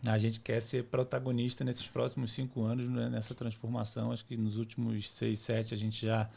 a 0.06 0.18
gente 0.18 0.40
quer 0.40 0.60
ser 0.62 0.86
protagonista 0.86 1.64
nesses 1.64 1.88
próximos 1.88 2.32
cinco 2.32 2.64
anos 2.64 2.90
né? 2.90 3.10
nessa 3.10 3.36
transformação. 3.36 4.12
Acho 4.12 4.26
que 4.26 4.36
nos 4.36 4.58
últimos 4.58 5.10
seis, 5.10 5.40
sete 5.40 5.74
a 5.74 5.78
gente 5.78 6.06
já 6.06 6.30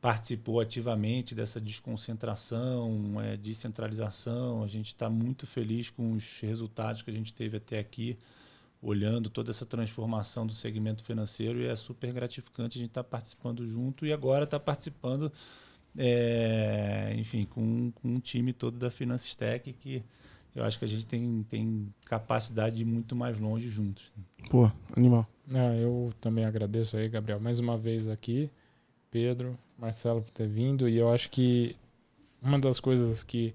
participou 0.00 0.60
ativamente 0.60 1.34
dessa 1.34 1.60
desconcentração, 1.60 3.20
é, 3.20 3.36
descentralização. 3.36 4.62
A 4.62 4.66
gente 4.66 4.88
está 4.88 5.08
muito 5.08 5.46
feliz 5.46 5.88
com 5.88 6.12
os 6.12 6.40
resultados 6.40 7.02
que 7.02 7.10
a 7.10 7.14
gente 7.14 7.32
teve 7.32 7.56
até 7.56 7.78
aqui 7.78 8.18
olhando 8.82 9.30
toda 9.30 9.50
essa 9.50 9.64
transformação 9.64 10.46
do 10.46 10.52
segmento 10.52 11.02
financeiro 11.02 11.60
e 11.60 11.66
é 11.66 11.74
super 11.74 12.12
gratificante 12.12 12.78
a 12.78 12.80
gente 12.80 12.90
estar 12.90 13.02
tá 13.02 13.08
participando 13.08 13.66
junto 13.66 14.04
e 14.04 14.12
agora 14.12 14.44
está 14.44 14.60
participando, 14.60 15.32
é, 15.96 17.14
enfim, 17.16 17.44
com, 17.44 17.90
com 17.92 18.08
um 18.08 18.20
time 18.20 18.52
todo 18.52 18.76
da 18.78 18.90
Finances 18.90 19.34
Tech 19.34 19.72
que 19.72 20.04
eu 20.56 20.64
acho 20.64 20.78
que 20.78 20.84
a 20.86 20.88
gente 20.88 21.06
tem, 21.06 21.44
tem 21.48 21.86
capacidade 22.06 22.76
de 22.76 22.82
ir 22.82 22.86
muito 22.86 23.14
mais 23.14 23.38
longe 23.38 23.68
juntos. 23.68 24.12
Pô, 24.48 24.70
animal. 24.96 25.26
Ah, 25.52 25.76
eu 25.76 26.12
também 26.20 26.46
agradeço 26.46 26.96
aí, 26.96 27.08
Gabriel, 27.08 27.38
mais 27.38 27.58
uma 27.58 27.76
vez 27.76 28.08
aqui, 28.08 28.50
Pedro, 29.10 29.56
Marcelo 29.78 30.22
por 30.22 30.30
ter 30.30 30.48
vindo 30.48 30.88
e 30.88 30.96
eu 30.96 31.12
acho 31.12 31.30
que 31.30 31.76
uma 32.42 32.58
das 32.58 32.80
coisas 32.80 33.22
que 33.22 33.54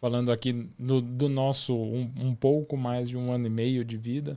falando 0.00 0.30
aqui 0.30 0.70
do, 0.78 1.00
do 1.00 1.28
nosso 1.28 1.74
um, 1.76 2.10
um 2.16 2.34
pouco 2.34 2.76
mais 2.76 3.08
de 3.08 3.16
um 3.16 3.32
ano 3.32 3.46
e 3.48 3.50
meio 3.50 3.84
de 3.84 3.96
vida 3.96 4.36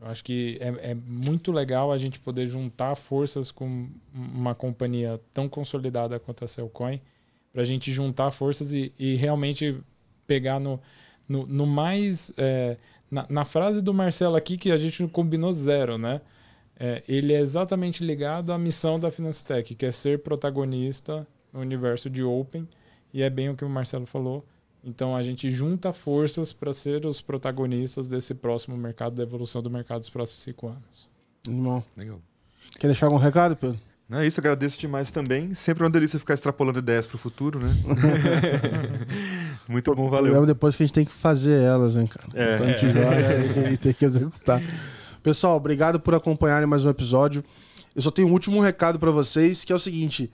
eu 0.00 0.08
acho 0.08 0.24
que 0.24 0.56
é, 0.60 0.90
é, 0.90 0.94
muito 0.94 1.52
legal 1.52 1.92
a 1.92 1.98
gente 1.98 2.18
poder 2.18 2.46
juntar 2.46 2.96
forças 2.96 3.52
com 3.52 3.88
uma 4.12 4.54
companhia 4.54 5.20
tão 5.32 5.48
consolidada 5.48 6.18
quanto 6.18 6.44
a 6.44 6.48
Cellcoin, 6.48 7.00
para 7.52 7.60
a 7.60 7.64
gente 7.64 7.92
juntar 7.92 8.30
forças 8.30 8.72
e, 8.72 8.92
e 8.98 9.14
realmente 9.16 9.78
pegar 10.26 10.58
no, 10.58 10.80
no, 11.30 11.46
no 11.46 11.66
mais. 11.66 12.32
É, 12.36 12.76
na, 13.10 13.26
na, 13.28 13.44
frase 13.44 13.80
do 13.80 13.94
Marcelo 13.94 14.36
aqui, 14.36 14.56
que 14.56 14.70
a 14.70 14.76
gente 14.76 15.06
combinou 15.08 15.52
zero, 15.52 15.96
né? 15.96 16.20
É, 16.78 17.02
ele 17.08 17.32
é 17.32 17.40
exatamente 17.40 18.04
ligado 18.04 18.52
à 18.52 18.58
missão 18.58 18.98
da 18.98 19.10
Finanstech, 19.10 19.74
que 19.74 19.86
é 19.86 19.92
ser 19.92 20.20
protagonista 20.20 21.26
no 21.52 21.60
universo 21.60 22.08
de 22.08 22.22
Open, 22.22 22.68
e 23.12 23.22
é 23.22 23.28
bem 23.28 23.48
o 23.48 23.56
que 23.56 23.64
o 23.64 23.68
Marcelo 23.68 24.06
falou 24.06 24.44
então 24.82 25.14
a 25.14 25.22
gente 25.22 25.50
junta 25.50 25.92
forças 25.92 26.52
para 26.52 26.72
ser 26.72 27.04
os 27.04 27.20
protagonistas 27.20 28.08
desse 28.08 28.34
próximo 28.34 28.76
mercado, 28.76 29.14
da 29.14 29.22
evolução 29.22 29.62
do 29.62 29.70
mercado 29.70 30.00
dos 30.00 30.10
próximos 30.10 30.42
cinco 30.42 30.68
anos. 30.68 31.08
Irmão. 31.46 31.84
Legal. 31.96 32.20
Quer 32.78 32.86
deixar 32.86 33.06
algum 33.06 33.18
recado, 33.18 33.56
Pedro? 33.56 33.78
Não, 34.08 34.18
é 34.18 34.26
isso, 34.26 34.40
agradeço 34.40 34.80
demais 34.80 35.10
também. 35.10 35.54
Sempre 35.54 35.84
uma 35.84 35.90
delícia 35.90 36.18
ficar 36.18 36.34
extrapolando 36.34 36.78
ideias 36.78 37.06
para 37.06 37.16
o 37.16 37.18
futuro, 37.18 37.60
né? 37.60 37.68
Muito 39.70 39.94
bom, 39.94 40.10
valeu. 40.10 40.44
depois 40.44 40.74
que 40.74 40.82
a 40.82 40.86
gente 40.86 40.92
tem 40.92 41.04
que 41.04 41.12
fazer 41.12 41.62
elas, 41.62 41.94
hein, 41.94 42.04
cara? 42.04 42.26
É. 42.34 42.54
Então 42.56 42.66
a 42.66 42.70
gente 42.70 42.86
joga 42.92 43.70
e 43.70 43.76
tem 43.76 43.94
que 43.94 44.04
executar. 44.04 44.60
Pessoal, 45.22 45.56
obrigado 45.56 46.00
por 46.00 46.12
acompanharem 46.12 46.66
mais 46.66 46.84
um 46.84 46.90
episódio. 46.90 47.44
Eu 47.94 48.02
só 48.02 48.10
tenho 48.10 48.26
um 48.26 48.32
último 48.32 48.60
recado 48.60 48.98
para 48.98 49.12
vocês, 49.12 49.64
que 49.64 49.72
é 49.72 49.76
o 49.76 49.78
seguinte: 49.78 50.28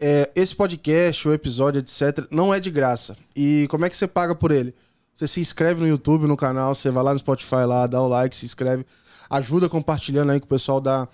é, 0.00 0.28
esse 0.34 0.56
podcast, 0.56 1.28
o 1.28 1.32
episódio, 1.32 1.78
etc., 1.78 2.26
não 2.32 2.52
é 2.52 2.58
de 2.58 2.68
graça. 2.68 3.16
E 3.36 3.68
como 3.70 3.84
é 3.84 3.88
que 3.88 3.96
você 3.96 4.08
paga 4.08 4.34
por 4.34 4.50
ele? 4.50 4.74
Você 5.14 5.28
se 5.28 5.38
inscreve 5.38 5.80
no 5.80 5.86
YouTube, 5.86 6.26
no 6.26 6.36
canal, 6.36 6.74
você 6.74 6.90
vai 6.90 7.04
lá 7.04 7.12
no 7.12 7.18
Spotify, 7.20 7.64
lá, 7.68 7.86
dá 7.86 8.02
o 8.02 8.08
like, 8.08 8.34
se 8.34 8.44
inscreve, 8.44 8.84
ajuda 9.30 9.68
compartilhando 9.68 10.32
aí 10.32 10.40
com 10.40 10.46
o 10.46 10.48
pessoal 10.48 10.80
da, 10.80 11.06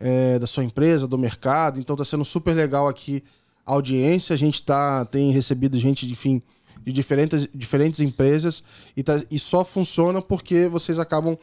é, 0.00 0.38
da 0.38 0.46
sua 0.46 0.64
empresa, 0.64 1.06
do 1.06 1.18
mercado. 1.18 1.78
Então 1.78 1.94
tá 1.94 2.06
sendo 2.06 2.24
super 2.24 2.54
legal 2.54 2.88
aqui 2.88 3.22
a 3.66 3.72
audiência. 3.72 4.32
A 4.32 4.38
gente 4.38 4.62
tá, 4.62 5.04
tem 5.04 5.30
recebido 5.30 5.78
gente, 5.78 6.10
enfim, 6.10 6.40
de 6.84 6.92
diferentes, 6.92 7.48
diferentes 7.54 8.00
empresas 8.00 8.62
e, 8.96 9.02
tá, 9.02 9.22
e 9.30 9.38
só 9.38 9.64
funciona 9.64 10.20
porque 10.20 10.68
vocês 10.68 10.98
acabam 10.98 11.36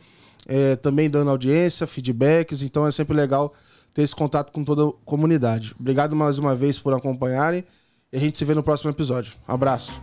é, 0.47 0.75
também 0.75 1.09
dando 1.09 1.29
audiência, 1.29 1.87
feedbacks. 1.87 2.61
Então 2.61 2.85
é 2.85 2.91
sempre 2.91 3.15
legal 3.15 3.53
ter 3.93 4.03
esse 4.03 4.15
contato 4.15 4.51
com 4.51 4.63
toda 4.63 4.87
a 4.87 4.91
comunidade. 5.05 5.75
Obrigado 5.79 6.15
mais 6.15 6.37
uma 6.37 6.55
vez 6.55 6.79
por 6.79 6.93
acompanharem 6.93 7.63
e 8.11 8.17
a 8.17 8.19
gente 8.19 8.37
se 8.37 8.45
vê 8.45 8.53
no 8.53 8.63
próximo 8.63 8.91
episódio. 8.91 9.33
Abraço. 9.47 10.01